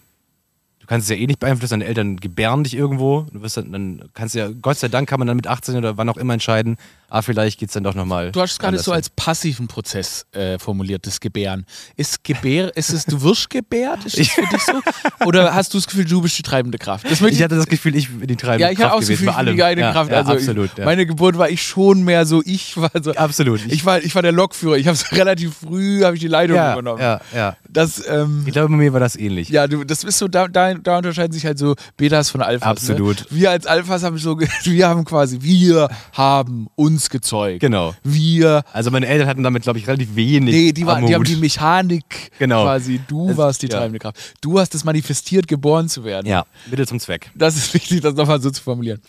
Du 0.91 0.95
kannst 0.95 1.09
es 1.09 1.17
ja 1.17 1.23
eh 1.23 1.25
nicht 1.25 1.39
beeinflussen, 1.39 1.79
deine 1.79 1.85
Eltern 1.85 2.17
gebären 2.17 2.65
dich 2.65 2.75
irgendwo. 2.75 3.25
Du 3.31 3.41
wirst 3.41 3.55
dann, 3.55 3.71
dann 3.71 4.09
kannst 4.13 4.35
du 4.35 4.39
ja, 4.39 4.49
Gott 4.49 4.77
sei 4.77 4.89
Dank 4.89 5.07
kann 5.07 5.19
man 5.19 5.27
dann 5.29 5.37
mit 5.37 5.47
18 5.47 5.77
oder 5.77 5.95
wann 5.95 6.09
auch 6.09 6.17
immer 6.17 6.33
entscheiden, 6.33 6.75
ah, 7.11 7.21
vielleicht 7.21 7.59
geht 7.59 7.69
es 7.69 7.73
dann 7.73 7.83
doch 7.83 7.93
nochmal. 7.93 8.31
Du 8.31 8.41
hast 8.41 8.53
es 8.53 8.59
gerade 8.59 8.79
so 8.79 8.91
als 8.91 9.09
passiven 9.09 9.67
Prozess 9.67 10.25
äh, 10.31 10.57
formuliert, 10.57 11.05
das 11.05 11.19
Gebären. 11.19 11.65
Ist 11.95 12.23
Gebär, 12.23 12.75
ist 12.75 12.91
es, 12.91 13.05
du 13.05 13.21
wirst 13.21 13.49
gebärt? 13.49 14.05
Ist 14.05 14.17
das 14.17 14.27
für 14.29 14.41
dich 14.41 14.61
so? 14.61 14.81
Oder 15.25 15.53
hast 15.53 15.73
du 15.73 15.77
das 15.77 15.87
Gefühl, 15.87 16.05
du 16.05 16.21
bist 16.21 16.37
die 16.37 16.43
treibende 16.43 16.77
Kraft? 16.77 17.05
Das 17.09 17.21
Ich 17.21 17.43
hatte 17.43 17.55
das 17.55 17.67
Gefühl, 17.67 17.95
ich 17.95 18.09
bin 18.09 18.27
die 18.27 18.35
treibende 18.35 18.63
ja, 18.63 18.71
ich 18.71 18.77
hatte 18.77 18.89
Kraft 18.89 18.95
auch 18.95 18.99
das 18.99 19.09
Gefühl, 19.09 19.29
ich 19.29 19.45
bin 19.45 19.55
die 19.55 19.63
eigene 19.63 19.87
ja, 19.87 19.91
Kraft. 19.91 20.11
Ja, 20.11 20.17
also 20.17 20.31
absolut. 20.31 20.71
ich, 20.71 20.77
ja. 20.77 20.85
meine 20.85 21.05
Geburt 21.05 21.37
war 21.37 21.49
ich 21.49 21.61
schon 21.61 22.03
mehr 22.03 22.25
so, 22.25 22.41
ich 22.45 22.75
war 22.77 22.91
so. 23.01 23.13
Absolut. 23.13 23.65
Ich 23.67 23.85
war, 23.85 24.01
ich 24.01 24.15
war 24.15 24.21
der 24.21 24.31
Lokführer. 24.31 24.77
Ich 24.77 24.87
habe 24.87 24.95
es 24.95 25.11
relativ 25.11 25.55
früh, 25.57 26.03
habe 26.03 26.15
ich 26.15 26.21
die 26.21 26.27
Leitung 26.27 26.57
übernommen. 26.57 27.01
ja, 27.01 27.21
ja. 27.35 27.57
Das, 27.69 28.05
ähm, 28.07 28.43
Ich 28.45 28.53
glaube, 28.53 28.69
bei 28.69 28.75
mir 28.75 28.93
war 28.93 28.99
das 28.99 29.15
ähnlich. 29.15 29.49
Ja, 29.49 29.67
du, 29.67 29.83
das 29.83 30.03
ist 30.03 30.17
so, 30.17 30.27
da, 30.27 30.47
da, 30.83 30.97
unterscheiden 30.97 31.31
sich 31.33 31.45
halt 31.45 31.57
so 31.57 31.75
Betas 31.97 32.29
von 32.29 32.41
Alphas. 32.41 32.67
Absolut. 32.67 33.19
Ne? 33.21 33.25
Wir 33.31 33.51
als 33.51 33.65
Alphas 33.65 34.03
haben 34.03 34.17
so, 34.17 34.39
wir 34.63 34.87
haben 34.87 35.05
quasi, 35.05 35.39
wir 35.41 35.89
haben 36.13 36.67
uns 36.75 37.09
gezeugt. 37.09 37.59
Genau. 37.61 37.93
Wir, 38.03 38.63
Also 38.73 38.91
meine 38.91 39.07
Eltern 39.07 39.27
hatten 39.27 39.43
damit, 39.43 39.63
glaube 39.63 39.79
ich, 39.79 39.87
relativ 39.87 40.15
wenig 40.15 40.53
nee, 40.53 40.71
die, 40.71 40.85
waren, 40.85 41.05
die 41.05 41.15
haben 41.15 41.23
die 41.23 41.35
Mechanik 41.35 42.31
Genau. 42.39 42.63
quasi. 42.63 42.99
Du 43.07 43.27
Das- 43.29 43.37
warst 43.37 43.61
die 43.61 43.67
ja. 43.67 43.77
treibende 43.77 43.99
Kraft. 43.99 44.17
Du 44.41 44.59
hast 44.59 44.73
es 44.75 44.83
manifestiert, 44.83 45.47
geboren 45.47 45.89
zu 45.89 46.03
werden. 46.03 46.27
Ja, 46.27 46.45
Mittel 46.69 46.87
zum 46.87 46.99
Zweck. 46.99 47.31
Das 47.35 47.55
ist 47.55 47.73
wichtig, 47.73 48.01
das 48.01 48.15
nochmal 48.15 48.41
so 48.41 48.49
zu 48.51 48.61
formulieren. 48.61 48.99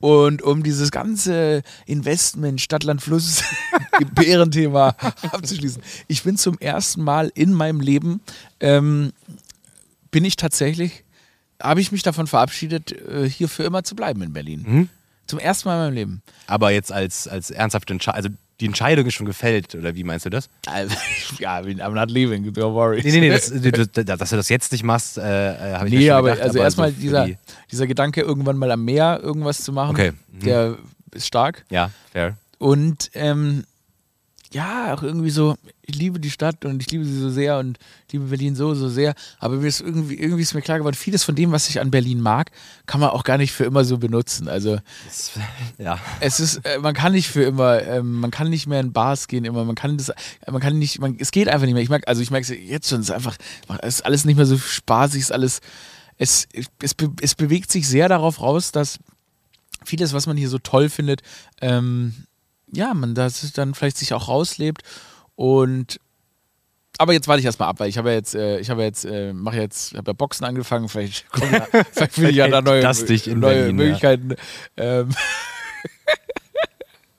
Und 0.00 0.42
um 0.42 0.62
dieses 0.62 0.90
ganze 0.90 1.62
Investment, 1.86 2.60
Stadt, 2.60 2.84
Land, 2.84 3.02
Fluss, 3.02 3.42
Gebärenthema 3.98 4.94
abzuschließen. 5.30 5.82
Ich 6.08 6.22
bin 6.22 6.36
zum 6.36 6.58
ersten 6.58 7.02
Mal 7.02 7.30
in 7.34 7.52
meinem 7.52 7.80
Leben, 7.80 8.20
ähm, 8.60 9.12
bin 10.10 10.24
ich 10.24 10.36
tatsächlich, 10.36 11.04
habe 11.62 11.80
ich 11.80 11.92
mich 11.92 12.02
davon 12.02 12.26
verabschiedet, 12.26 12.92
äh, 12.92 13.28
hier 13.28 13.48
für 13.48 13.62
immer 13.64 13.84
zu 13.84 13.94
bleiben 13.94 14.22
in 14.22 14.32
Berlin. 14.32 14.64
Mhm. 14.66 14.88
Zum 15.26 15.38
ersten 15.38 15.68
Mal 15.68 15.76
in 15.76 15.80
meinem 15.84 15.94
Leben. 15.94 16.22
Aber 16.46 16.70
jetzt 16.72 16.92
als, 16.92 17.28
als 17.28 17.50
ernsthafte 17.50 17.92
Entscheidung, 17.92 18.16
also 18.16 18.28
die 18.60 18.66
Entscheidung 18.66 19.06
ist 19.06 19.14
schon 19.14 19.26
gefällt, 19.26 19.74
oder 19.74 19.94
wie 19.94 20.04
meinst 20.04 20.26
du 20.26 20.30
das? 20.30 20.48
Also, 20.66 20.94
ja, 21.38 21.58
I'm 21.60 21.90
not 21.94 22.10
leaving, 22.10 22.44
don't 22.52 22.74
worry. 22.74 23.00
Nee, 23.04 23.12
nee, 23.12 23.20
nee, 23.20 23.30
das, 23.30 23.48
du- 23.50 23.70
dass 24.04 24.30
du 24.30 24.36
das 24.36 24.48
jetzt 24.48 24.72
nicht 24.72 24.84
machst, 24.84 25.18
äh, 25.18 25.22
habe 25.74 25.88
ich 25.88 25.94
Nee, 25.94 26.06
schon 26.08 26.16
aber 26.16 26.30
gedacht, 26.30 26.42
also 26.44 26.58
aber 26.58 26.64
erstmal 26.64 26.90
so 26.92 27.00
dieser, 27.00 27.26
die- 27.26 27.36
dieser 27.70 27.86
Gedanke, 27.86 28.20
irgendwann 28.20 28.56
mal 28.58 28.70
am 28.70 28.84
Meer 28.84 29.20
irgendwas 29.22 29.62
zu 29.62 29.72
machen, 29.72 29.90
Okay. 29.94 30.12
Mhm. 30.32 30.40
der 30.40 30.76
ist 31.12 31.26
stark. 31.26 31.64
Ja, 31.70 31.90
fair. 32.12 32.36
Und 32.58 33.10
ähm, 33.14 33.64
ja, 34.52 34.94
auch 34.94 35.02
irgendwie 35.02 35.30
so, 35.30 35.56
ich 35.82 35.94
liebe 35.96 36.20
die 36.20 36.30
Stadt 36.30 36.64
und 36.64 36.82
ich 36.82 36.90
liebe 36.90 37.04
sie 37.04 37.18
so 37.18 37.30
sehr 37.30 37.58
und 37.58 37.78
ich 38.06 38.12
liebe 38.12 38.26
Berlin 38.26 38.54
so, 38.54 38.74
so 38.74 38.88
sehr. 38.88 39.14
Aber 39.38 39.56
mir 39.56 39.66
ist 39.66 39.80
irgendwie, 39.80 40.14
irgendwie 40.14 40.42
ist 40.42 40.54
mir 40.54 40.62
klar 40.62 40.78
geworden, 40.78 40.94
vieles 40.94 41.24
von 41.24 41.34
dem, 41.34 41.52
was 41.52 41.68
ich 41.68 41.80
an 41.80 41.90
Berlin 41.90 42.20
mag, 42.20 42.50
kann 42.86 43.00
man 43.00 43.10
auch 43.10 43.24
gar 43.24 43.38
nicht 43.38 43.52
für 43.52 43.64
immer 43.64 43.84
so 43.84 43.98
benutzen. 43.98 44.48
Also 44.48 44.78
Das, 45.06 45.32
ja. 45.78 45.98
es 46.20 46.38
ist, 46.38 46.64
äh, 46.64 46.78
man 46.78 46.94
kann 46.94 47.12
nicht 47.12 47.28
für 47.28 47.42
immer, 47.42 47.82
ähm, 47.82 48.20
man 48.20 48.30
kann 48.30 48.50
nicht 48.50 48.66
mehr 48.66 48.80
in 48.80 48.92
Bars 48.92 49.26
gehen, 49.26 49.44
immer, 49.44 49.64
man 49.64 49.74
kann 49.74 49.96
das, 49.96 50.12
man 50.46 50.60
kann 50.60 50.78
nicht, 50.78 51.00
man, 51.00 51.16
es 51.18 51.30
geht 51.30 51.48
einfach 51.48 51.64
nicht 51.64 51.74
mehr. 51.74 51.82
Ich 51.82 51.90
merke, 51.90 52.06
also 52.06 52.20
ich 52.20 52.30
merke 52.30 52.52
es 52.52 52.68
jetzt 52.68 52.88
schon, 52.88 53.00
es 53.00 53.08
ist 53.08 53.14
einfach, 53.14 53.36
es 53.80 53.96
ist 53.96 54.06
alles 54.06 54.24
nicht 54.24 54.36
mehr 54.36 54.46
so 54.46 54.58
spaßig, 54.58 55.20
es 55.20 55.26
ist 55.26 55.32
alles, 55.32 55.60
es, 56.18 56.46
es, 56.78 56.94
es 57.20 57.34
bewegt 57.34 57.72
sich 57.72 57.88
sehr 57.88 58.08
darauf 58.08 58.40
raus, 58.40 58.70
dass 58.70 58.98
vieles, 59.84 60.12
was 60.12 60.26
man 60.26 60.36
hier 60.36 60.48
so 60.48 60.58
toll 60.58 60.88
findet, 60.88 61.22
ähm, 61.60 62.26
ja, 62.72 62.94
man 62.94 63.14
das 63.14 63.52
dann 63.52 63.74
vielleicht 63.74 63.98
sich 63.98 64.12
auch 64.14 64.28
rauslebt 64.28 64.82
und 65.34 66.00
aber 66.98 67.14
jetzt 67.14 67.26
warte 67.26 67.40
ich 67.40 67.46
erstmal 67.46 67.68
ab, 67.68 67.80
weil 67.80 67.88
ich 67.88 67.96
habe 67.98 68.10
ja 68.10 68.16
jetzt, 68.16 68.34
äh, 68.34 68.58
ich 68.58 68.68
habe 68.70 68.82
ja 68.82 68.86
jetzt, 68.86 69.04
äh, 69.04 69.32
mache 69.32 69.56
jetzt, 69.56 69.94
habe 69.96 70.10
ja 70.10 70.12
Boxen 70.12 70.44
angefangen, 70.44 70.88
vielleicht, 70.88 71.28
kommen 71.32 71.52
ja, 71.52 71.66
vielleicht 71.92 72.12
finde 72.12 72.30
ich 72.30 72.36
ja 72.36 72.48
da 72.48 72.60
neue, 72.60 72.82
Das 72.82 73.04
dich 73.04 73.28
in 73.28 73.40
neue 73.40 73.54
Berlin. 73.54 73.76
Möglichkeiten. 73.76 74.36
Ähm, 74.76 75.14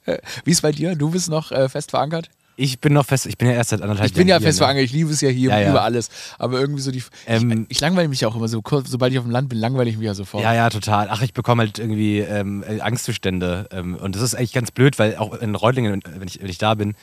Wie 0.44 0.52
ist 0.52 0.62
bei 0.62 0.72
dir? 0.72 0.96
Du 0.96 1.10
bist 1.12 1.30
noch 1.30 1.52
äh, 1.52 1.70
fest 1.70 1.92
verankert? 1.92 2.30
Ich 2.56 2.80
bin 2.80 2.94
noch 2.94 3.06
fest, 3.06 3.26
ich 3.26 3.38
bin 3.38 3.48
ja 3.50 3.56
erst 3.56 3.72
seit 3.72 3.82
anderthalb 3.82 4.08
Ich 4.10 4.13
bin 4.13 4.28
ja 4.28 4.36
Jahren 4.36 4.44
fest 4.44 4.60
ne? 4.60 4.66
verankert, 4.66 4.86
ich 4.86 4.92
liebe 4.94 5.10
es 5.12 5.22
ja 5.22 5.30
hier 5.30 5.50
Ja, 5.50 5.60
ja. 5.60 5.70
über 5.72 5.82
alles. 5.84 6.10
Aber 6.38 6.60
irgendwie 6.60 6.82
so 6.82 6.92
die. 6.92 7.04
Ähm, 7.26 7.63
ich, 7.70 7.78
ich 7.78 7.82
langweile 7.82 8.08
mich 8.08 8.22
ja 8.22 8.28
auch 8.28 8.36
immer 8.36 8.48
so 8.48 8.62
kurz, 8.62 8.89
sobald 8.92 9.12
ich 9.12 9.18
auf 9.20 9.26
dem 9.26 9.32
Land 9.32 9.50
bin, 9.50 9.58
langweile 9.58 9.89
ich 9.89 9.98
mich 9.98 10.06
ja 10.06 10.13
sofort. 10.13 10.44
Ja, 10.44 10.54
ja, 10.54 10.70
total. 10.70 11.08
Ach, 11.10 11.22
ich 11.24 11.34
bekomme 11.34 11.63
halt 11.63 11.80
irgendwie 11.80 12.20
ähm, 12.20 12.63
äh, 12.68 12.80
Angstzustände. 12.82 13.68
Ähm, 13.72 13.96
und 13.96 14.16
das 14.16 14.22
ist 14.22 14.36
eigentlich 14.36 14.54
ganz 14.54 14.70
blöd, 14.72 15.00
weil 15.00 15.16
auch 15.18 15.34
in 15.34 15.56
Reutlingen, 15.56 16.02
wenn 16.18 16.28
ich, 16.28 16.42
wenn 16.42 16.50
ich 16.50 16.60
da 16.60 16.76
bin, 16.76 16.94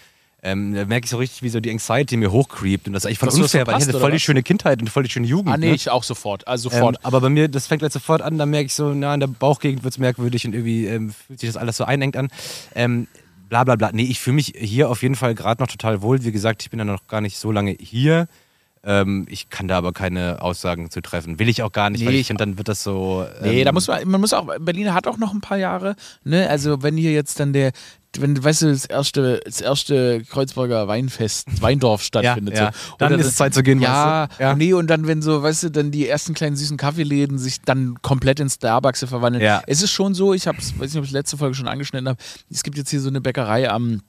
ähm, 0.42 0.72
da 0.74 0.86
merke 0.86 1.04
ich 1.04 1.10
so 1.10 1.18
richtig, 1.18 1.42
wie 1.42 1.50
so 1.50 1.60
die 1.60 1.70
Anxiety 1.70 2.16
mir 2.16 2.32
hochcreept. 2.32 2.86
Und 2.86 2.94
das 2.94 3.02
ist 3.02 3.06
eigentlich 3.08 3.18
voll 3.18 3.28
Hast 3.28 3.38
unfair, 3.38 3.66
weil 3.66 3.76
ich 3.78 3.88
hatte 3.88 3.98
voll 4.00 4.10
die 4.10 4.14
was? 4.16 4.22
schöne 4.22 4.42
Kindheit 4.42 4.80
und 4.80 4.88
voll 4.88 5.02
die 5.02 5.10
schöne 5.10 5.26
Jugend. 5.26 5.52
Ah, 5.52 5.58
nee, 5.58 5.68
ne? 5.68 5.74
ich 5.74 5.90
auch 5.90 6.02
sofort. 6.04 6.46
Also 6.48 6.70
Ähm, 6.70 6.76
sofort. 6.76 7.04
aber 7.04 7.20
bei 7.20 7.28
mir, 7.28 7.48
das 7.48 7.66
fängt 7.66 7.82
halt 7.82 7.92
sofort 7.92 8.22
an, 8.22 8.38
da 8.38 8.46
merke 8.46 8.66
ich 8.66 8.74
so, 8.74 8.94
na, 8.94 9.12
in 9.12 9.20
der 9.20 9.26
Bauchgegend 9.26 9.82
wird 9.84 9.92
es 9.94 9.98
merkwürdig 9.98 10.46
und 10.46 10.54
irgendwie 10.54 10.86
ähm, 10.86 11.12
fühlt 11.26 11.40
sich 11.40 11.48
das 11.50 11.56
alles 11.58 11.76
so 11.76 11.84
einengt 11.84 12.16
an. 12.16 12.28
Bla 13.50 13.64
bla 13.64 13.74
bla. 13.74 13.90
Nee, 13.92 14.04
ich 14.04 14.20
fühle 14.20 14.36
mich 14.36 14.52
hier 14.56 14.88
auf 14.88 15.02
jeden 15.02 15.16
Fall 15.16 15.34
gerade 15.34 15.60
noch 15.60 15.68
total 15.68 16.02
wohl. 16.02 16.22
Wie 16.24 16.30
gesagt, 16.30 16.62
ich 16.62 16.70
bin 16.70 16.78
ja 16.78 16.84
noch 16.84 17.08
gar 17.08 17.20
nicht 17.20 17.36
so 17.36 17.50
lange 17.50 17.76
hier. 17.80 18.28
Ähm, 18.82 19.26
ich 19.28 19.50
kann 19.50 19.68
da 19.68 19.76
aber 19.76 19.92
keine 19.92 20.40
Aussagen 20.40 20.90
zu 20.90 21.02
treffen. 21.02 21.38
Will 21.38 21.48
ich 21.50 21.62
auch 21.62 21.72
gar 21.72 21.90
nicht, 21.90 22.00
Nee, 22.00 22.06
weil 22.06 22.14
ich 22.14 22.28
finde, 22.28 22.44
dann 22.44 22.56
wird 22.56 22.68
das 22.68 22.82
so. 22.82 23.26
Nee, 23.42 23.60
ähm, 23.60 23.64
da 23.66 23.72
muss 23.72 23.88
man, 23.88 24.08
man 24.08 24.20
muss 24.20 24.32
auch, 24.32 24.46
Berlin 24.58 24.94
hat 24.94 25.06
auch 25.06 25.18
noch 25.18 25.34
ein 25.34 25.42
paar 25.42 25.58
Jahre, 25.58 25.96
ne? 26.24 26.48
Also 26.48 26.82
wenn 26.82 26.96
hier 26.96 27.12
jetzt 27.12 27.38
dann 27.40 27.52
der, 27.52 27.72
wenn, 28.18 28.42
weißt 28.42 28.62
du, 28.62 28.68
das 28.68 28.86
erste, 28.86 29.40
das 29.44 29.60
erste 29.60 30.22
Kreuzberger 30.22 30.88
Weinfest, 30.88 31.46
Weindorf 31.62 32.02
stattfindet. 32.02 32.56
ja. 32.56 32.72
So. 32.72 32.94
Dann 32.96 33.12
Oder 33.12 33.20
ist 33.20 33.26
es 33.28 33.36
Zeit 33.36 33.52
zu 33.52 33.62
gehen, 33.62 33.80
Ja, 33.80 34.28
weißt 34.30 34.40
du? 34.40 34.42
Ja. 34.42 34.54
nee, 34.56 34.72
und 34.72 34.86
dann, 34.86 35.06
wenn 35.06 35.20
so, 35.20 35.42
weißt 35.42 35.64
du, 35.64 35.70
dann 35.70 35.90
die 35.90 36.08
ersten 36.08 36.32
kleinen 36.32 36.56
süßen 36.56 36.78
Kaffeeläden 36.78 37.38
sich 37.38 37.60
dann 37.60 38.00
komplett 38.00 38.40
in 38.40 38.48
Starbucks 38.48 39.04
verwandeln. 39.04 39.44
Ja. 39.44 39.62
Es 39.66 39.82
ist 39.82 39.92
schon 39.92 40.14
so, 40.14 40.32
ich 40.32 40.46
hab's, 40.46 40.72
weiß 40.78 40.92
nicht, 40.94 40.98
ob 40.98 41.04
ich 41.04 41.10
letzte 41.12 41.36
Folge 41.36 41.54
schon 41.54 41.68
angeschnitten 41.68 42.08
habe, 42.08 42.18
es 42.50 42.62
gibt 42.62 42.78
jetzt 42.78 42.88
hier 42.88 43.00
so 43.00 43.08
eine 43.10 43.20
Bäckerei 43.20 43.70
am 43.70 44.00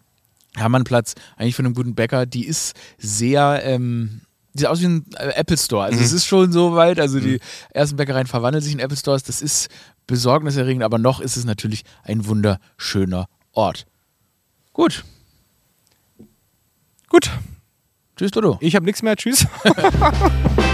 Hermannplatz, 0.55 1.13
eigentlich 1.35 1.55
von 1.55 1.65
einem 1.65 1.75
guten 1.75 1.93
Bäcker, 1.93 2.25
die 2.25 2.45
ist 2.45 2.73
sehr, 2.97 3.61
ähm, 3.65 4.21
sieht 4.53 4.67
aus 4.67 4.81
wie 4.81 4.85
ein 4.85 5.05
äh, 5.17 5.33
Apple 5.35 5.57
Store. 5.57 5.83
Also 5.83 5.99
es 5.99 6.11
ist 6.11 6.25
schon 6.25 6.51
so 6.51 6.75
weit, 6.75 6.99
also 6.99 7.19
die 7.19 7.39
ersten 7.71 7.95
Bäckereien 7.95 8.27
verwandeln 8.27 8.63
sich 8.63 8.73
in 8.73 8.79
Apple 8.79 8.97
Stores, 8.97 9.23
das 9.23 9.41
ist 9.41 9.69
besorgniserregend, 10.07 10.83
aber 10.83 10.97
noch 10.97 11.19
ist 11.19 11.37
es 11.37 11.45
natürlich 11.45 11.83
ein 12.03 12.25
wunderschöner 12.25 13.27
Ort. 13.53 13.85
Gut. 14.73 15.03
Gut, 17.09 17.29
Tschüss, 18.15 18.31
Dodo. 18.31 18.57
ich 18.61 18.75
habe 18.75 18.85
nichts 18.85 19.01
mehr. 19.01 19.17
Tschüss. 19.17 19.45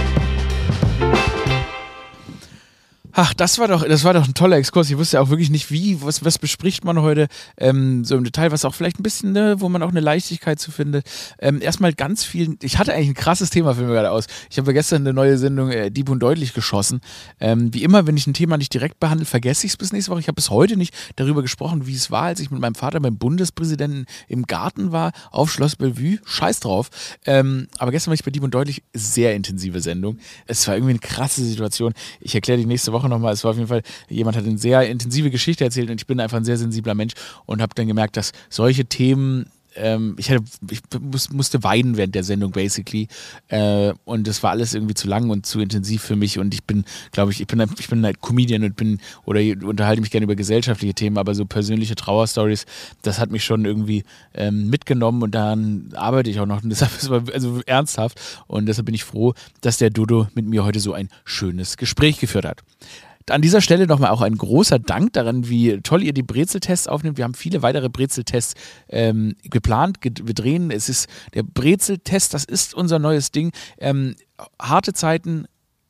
Ach, 3.19 3.33
das 3.33 3.57
war 3.57 3.67
doch, 3.67 3.83
das 3.83 4.03
war 4.03 4.13
doch 4.13 4.27
ein 4.27 4.35
toller 4.35 4.57
Exkurs. 4.57 4.91
Ich 4.91 4.97
wusste 4.99 5.17
ja 5.17 5.23
auch 5.23 5.29
wirklich 5.29 5.49
nicht, 5.49 5.71
wie, 5.71 6.03
was, 6.03 6.23
was 6.23 6.37
bespricht 6.37 6.85
man 6.85 7.01
heute 7.01 7.29
ähm, 7.57 8.05
so 8.05 8.15
im 8.15 8.23
Detail, 8.23 8.51
was 8.51 8.63
auch 8.63 8.75
vielleicht 8.75 8.99
ein 8.99 9.03
bisschen, 9.03 9.31
ne, 9.31 9.55
wo 9.57 9.69
man 9.69 9.81
auch 9.81 9.89
eine 9.89 10.01
Leichtigkeit 10.01 10.59
zu 10.59 10.69
findet. 10.69 11.03
Ähm, 11.39 11.59
erstmal 11.59 11.93
ganz 11.93 12.23
viel, 12.23 12.57
ich 12.61 12.77
hatte 12.77 12.93
eigentlich 12.93 13.07
ein 13.07 13.13
krasses 13.15 13.49
Thema 13.49 13.73
für 13.73 13.81
mich 13.81 13.89
gerade 13.89 14.11
aus. 14.11 14.27
Ich 14.51 14.59
habe 14.59 14.71
gestern 14.71 15.01
eine 15.01 15.13
neue 15.13 15.39
Sendung 15.39 15.71
äh, 15.71 15.89
Dieb 15.89 16.09
und 16.09 16.19
Deutlich 16.19 16.53
geschossen. 16.53 17.01
Ähm, 17.39 17.73
wie 17.73 17.81
immer, 17.81 18.05
wenn 18.05 18.15
ich 18.17 18.27
ein 18.27 18.35
Thema 18.35 18.55
nicht 18.55 18.71
direkt 18.71 18.99
behandle, 18.99 19.25
vergesse 19.25 19.65
ich 19.65 19.71
es 19.71 19.77
bis 19.77 19.91
nächste 19.91 20.11
Woche. 20.11 20.19
Ich 20.19 20.27
habe 20.27 20.35
bis 20.35 20.51
heute 20.51 20.77
nicht 20.77 20.93
darüber 21.15 21.41
gesprochen, 21.41 21.87
wie 21.87 21.95
es 21.95 22.11
war, 22.11 22.25
als 22.25 22.39
ich 22.39 22.51
mit 22.51 22.61
meinem 22.61 22.75
Vater 22.75 22.99
beim 22.99 23.17
Bundespräsidenten 23.17 24.05
im 24.27 24.45
Garten 24.45 24.91
war, 24.91 25.11
auf 25.31 25.51
Schloss 25.51 25.75
Bellevue. 25.75 26.19
Scheiß 26.23 26.59
drauf. 26.59 26.91
Ähm, 27.25 27.67
aber 27.79 27.89
gestern 27.89 28.11
war 28.11 28.13
ich 28.13 28.23
bei 28.23 28.29
Dieb 28.29 28.43
und 28.43 28.53
Deutlich 28.53 28.83
sehr 28.93 29.33
intensive 29.33 29.81
Sendung. 29.81 30.19
Es 30.45 30.67
war 30.67 30.75
irgendwie 30.75 30.91
eine 30.91 30.99
krasse 30.99 31.43
Situation. 31.43 31.95
Ich 32.21 32.35
erkläre 32.35 32.59
die 32.59 32.67
nächste 32.67 32.91
Woche 32.93 33.06
nochmal. 33.07 33.33
Es 33.33 33.43
war 33.43 33.51
auf 33.51 33.57
jeden 33.57 33.67
Fall, 33.67 33.81
jemand 34.09 34.37
hat 34.37 34.45
eine 34.45 34.57
sehr 34.57 34.87
intensive 34.89 35.29
Geschichte 35.29 35.63
erzählt 35.63 35.89
und 35.89 36.01
ich 36.01 36.07
bin 36.07 36.19
einfach 36.19 36.37
ein 36.37 36.45
sehr 36.45 36.57
sensibler 36.57 36.95
Mensch 36.95 37.13
und 37.45 37.61
habe 37.61 37.73
dann 37.75 37.87
gemerkt, 37.87 38.17
dass 38.17 38.31
solche 38.49 38.85
Themen 38.85 39.49
ähm, 39.77 40.15
ich, 40.17 40.29
hatte, 40.29 40.43
ich 40.69 40.81
muss, 40.99 41.31
musste 41.31 41.63
weinen 41.63 41.97
während 41.97 42.15
der 42.15 42.23
Sendung, 42.23 42.51
basically. 42.51 43.07
Äh, 43.47 43.93
und 44.05 44.27
das 44.27 44.43
war 44.43 44.51
alles 44.51 44.73
irgendwie 44.73 44.93
zu 44.93 45.07
lang 45.07 45.29
und 45.29 45.45
zu 45.45 45.59
intensiv 45.59 46.01
für 46.01 46.15
mich. 46.15 46.39
Und 46.39 46.53
ich 46.53 46.63
bin, 46.63 46.85
glaube 47.11 47.31
ich, 47.31 47.41
ich 47.41 47.47
bin, 47.47 47.63
ich 47.79 47.87
bin 47.87 48.03
halt 48.03 48.21
Comedian 48.21 48.63
und 48.63 48.75
bin 48.75 48.99
oder 49.25 49.41
unterhalte 49.65 50.01
mich 50.01 50.11
gerne 50.11 50.25
über 50.25 50.35
gesellschaftliche 50.35 50.93
Themen, 50.93 51.17
aber 51.17 51.35
so 51.35 51.45
persönliche 51.45 51.95
Trauerstories, 51.95 52.65
das 53.01 53.19
hat 53.19 53.31
mich 53.31 53.43
schon 53.43 53.65
irgendwie 53.65 54.03
ähm, 54.33 54.69
mitgenommen 54.69 55.23
und 55.23 55.35
daran 55.35 55.89
arbeite 55.95 56.29
ich 56.29 56.39
auch 56.39 56.45
noch. 56.45 56.63
Und 56.63 56.69
deshalb 56.69 56.91
ist 56.97 57.09
es 57.09 57.33
also 57.33 57.61
ernsthaft. 57.65 58.19
Und 58.47 58.65
deshalb 58.65 58.85
bin 58.85 58.95
ich 58.95 59.03
froh, 59.03 59.33
dass 59.61 59.77
der 59.77 59.89
Dodo 59.89 60.27
mit 60.33 60.45
mir 60.45 60.63
heute 60.63 60.79
so 60.79 60.93
ein 60.93 61.09
schönes 61.25 61.77
Gespräch 61.77 62.19
geführt 62.19 62.45
hat. 62.45 62.63
An 63.29 63.41
dieser 63.41 63.59
Stelle 63.61 63.87
nochmal 63.87 64.11
auch 64.11 64.21
ein 64.21 64.37
großer 64.37 64.79
Dank 64.79 65.13
daran, 65.13 65.49
wie 65.49 65.81
toll 65.81 66.01
ihr 66.03 66.13
die 66.13 66.23
Brezeltests 66.23 66.87
aufnimmt. 66.87 67.17
Wir 67.17 67.25
haben 67.25 67.33
viele 67.33 67.61
weitere 67.61 67.89
Brezeltests 67.89 68.53
ähm, 68.87 69.35
geplant. 69.43 69.99
Ge- 69.99 70.13
Wir 70.23 70.33
drehen, 70.33 70.71
es 70.71 70.87
ist 70.87 71.09
der 71.33 71.43
Brezeltest, 71.43 72.33
das 72.33 72.45
ist 72.45 72.73
unser 72.73 72.99
neues 72.99 73.31
Ding. 73.31 73.51
Ähm, 73.79 74.15
harte 74.61 74.93
Zeiten 74.93 75.45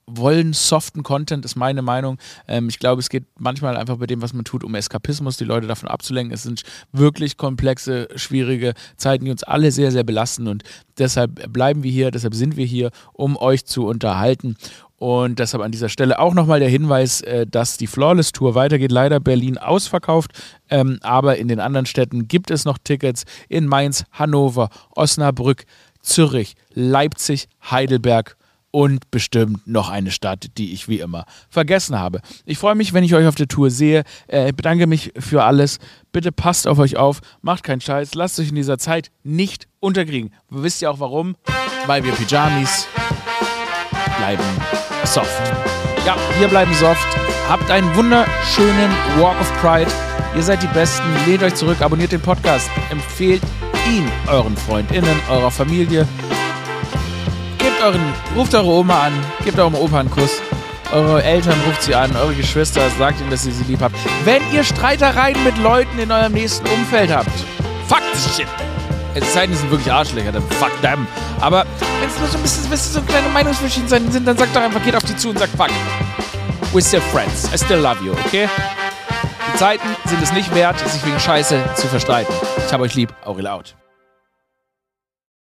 wollen 0.10 0.54
soften 0.54 1.04
Content, 1.04 1.44
ist 1.44 1.58
meine 1.58 1.82
Meinung. 1.82 2.18
Ähm, 2.48 2.70
ich 2.70 2.80
glaube, 2.80 3.02
es 3.02 3.10
geht 3.10 3.26
manchmal 3.38 3.76
einfach 3.76 3.98
bei 3.98 4.08
dem, 4.08 4.22
was 4.22 4.34
man 4.34 4.46
tut, 4.46 4.64
um 4.64 4.74
Eskapismus, 4.74 5.36
die 5.36 5.44
Leute 5.44 5.68
davon 5.68 5.90
abzulenken. 5.90 6.34
Es 6.34 6.44
sind 6.44 6.64
wirklich 6.94 7.36
komplexe, 7.36 8.08
schwierige 8.16 8.74
Zeiten, 8.96 9.26
die 9.26 9.32
uns 9.32 9.44
alle 9.44 9.72
sehr, 9.72 9.92
sehr 9.92 10.06
belasten 10.06 10.48
und 10.48 10.64
deshalb 10.98 11.52
bleiben 11.52 11.84
wir 11.84 11.92
hier, 11.92 12.10
deshalb 12.10 12.34
sind 12.36 12.56
wir 12.56 12.66
hier, 12.66 12.92
um 13.14 13.36
euch 13.36 13.66
zu 13.66 13.86
unterhalten. 13.86 14.56
Und 14.98 15.38
deshalb 15.38 15.64
an 15.64 15.72
dieser 15.72 15.90
Stelle 15.90 16.18
auch 16.18 16.34
nochmal 16.34 16.60
der 16.60 16.70
Hinweis, 16.70 17.22
äh, 17.22 17.46
dass 17.46 17.78
die 17.78 17.88
Flawless 17.88 18.32
Tour 18.32 18.56
weitergeht. 18.56 18.92
Leider 18.92 19.20
Berlin 19.20 19.58
ausverkauft, 19.58 20.32
ähm, 20.70 20.98
aber 21.02 21.38
in 21.38 21.48
den 21.48 21.60
anderen 21.60 21.86
Städten 21.86 22.28
gibt 22.28 22.50
es 22.50 22.66
noch 22.66 22.80
Tickets. 22.84 23.26
In 23.48 23.68
Mainz, 23.68 24.06
Hannover, 24.12 24.70
Osnabrück, 24.96 25.66
Zürich, 26.02 26.56
Leipzig, 26.74 27.48
Heidelberg 27.70 28.38
und 28.72 29.12
bestimmt 29.12 29.68
noch 29.68 29.90
eine 29.90 30.12
Stadt, 30.12 30.48
die 30.58 30.74
ich 30.74 30.88
wie 30.88 31.00
immer 31.00 31.26
vergessen 31.50 31.98
habe. 31.98 32.22
Ich 32.46 32.58
freue 32.58 32.76
mich, 32.76 32.94
wenn 32.94 33.04
ich 33.04 33.14
euch 33.14 33.28
auf 33.28 33.36
der 33.36 33.48
Tour 33.48 33.70
sehe. 33.70 34.04
Äh, 34.28 34.52
bedanke 34.52 34.88
mich 34.88 35.14
für 35.18 35.44
alles. 35.44 35.78
Bitte 36.12 36.32
passt 36.32 36.68
auf 36.68 36.80
euch 36.80 36.98
auf, 36.98 37.22
macht 37.42 37.64
keinen 37.64 37.82
Scheiß, 37.82 38.16
lasst 38.16 38.40
euch 38.40 38.50
in 38.50 38.56
dieser 38.56 38.80
Zeit 38.80 39.12
nicht 39.24 39.68
unterkriegen. 39.80 40.34
Wisst 40.50 40.82
ihr 40.82 40.90
auch 40.90 41.00
warum? 41.00 41.36
Weil 41.86 42.04
wir 42.04 42.14
Pyjamis 42.14 42.88
bleiben 44.18 44.87
soft. 45.08 45.42
Ja, 46.06 46.16
wir 46.40 46.48
bleiben 46.48 46.74
soft. 46.74 47.08
Habt 47.50 47.70
einen 47.72 47.94
wunderschönen 47.96 48.92
Walk 49.18 49.40
of 49.40 49.52
Pride. 49.62 49.90
Ihr 50.36 50.44
seid 50.44 50.62
die 50.62 50.68
Besten. 50.68 51.04
Lehnt 51.26 51.44
euch 51.44 51.56
zurück, 51.56 51.82
abonniert 51.82 52.12
den 52.12 52.22
Podcast, 52.22 52.70
empfehlt 52.92 53.42
ihn 53.90 54.10
euren 54.28 54.56
FreundInnen, 54.56 55.20
eurer 55.30 55.52
Familie. 55.52 56.08
Gebt 57.58 57.82
euren, 57.84 58.02
ruft 58.36 58.54
eure 58.54 58.68
Oma 58.68 59.06
an, 59.06 59.14
gebt 59.44 59.58
eurem 59.58 59.76
Opa 59.76 60.00
einen 60.00 60.12
Kuss. 60.12 60.42
Eure 60.92 61.24
Eltern 61.24 61.60
ruft 61.68 61.84
sie 61.84 61.96
an, 61.96 62.16
eure 62.16 62.34
Geschwister, 62.34 62.82
sagt 62.98 63.20
ihnen, 63.20 63.30
dass 63.30 63.46
ihr 63.46 63.52
sie 63.52 63.64
lieb 63.66 63.82
habt. 63.82 63.96
Wenn 64.24 64.42
ihr 64.54 64.64
Streitereien 64.64 65.42
mit 65.44 65.58
Leuten 65.58 66.00
in 66.00 66.12
eurem 66.12 66.34
nächsten 66.34 66.68
Umfeld 66.68 67.12
habt, 67.12 67.32
fuck 67.88 68.02
this 68.14 68.38
shit. 68.38 68.48
Die 69.22 69.56
sind 69.56 69.72
wirklich 69.72 69.92
Arschlöcher, 69.92 70.32
dann 70.32 70.44
fuck 70.60 70.72
them. 70.82 71.08
Aber 71.40 71.66
wenn 72.00 72.10
es 72.10 72.20
nur 72.20 72.28
so 72.28 72.38
ein 72.38 72.42
bisschen, 72.42 72.72
ihr, 72.72 72.78
so 72.78 73.02
kleine 73.02 73.30
Meinungsverschiedenheiten 73.30 74.12
sind, 74.12 74.28
dann 74.28 74.38
sagt 74.38 74.56
doch 74.56 74.62
einfach, 74.62 74.84
geht 74.84 74.96
auf 74.96 75.04
die 75.04 75.16
zu 75.16 75.30
und 75.30 75.40
sagt, 75.40 75.56
fuck. 75.56 75.70
We're 76.74 76.86
still 76.86 77.02
friends. 77.02 77.52
I 77.54 77.58
still 77.58 77.80
love 77.80 78.04
you, 78.04 78.12
okay? 78.12 78.50
Die 79.54 79.58
Zeiten 79.58 79.88
sind 80.06 80.22
es 80.22 80.32
nicht 80.34 80.54
wert, 80.54 80.78
sich 80.88 81.06
wegen 81.06 81.20
Scheiße 81.20 81.64
zu 81.76 81.88
verstreiten. 81.88 82.34
Ich 82.66 82.74
hab 82.74 82.82
euch 82.82 82.96
lieb. 82.96 83.14
Aurel 83.26 83.48
out. 83.48 83.76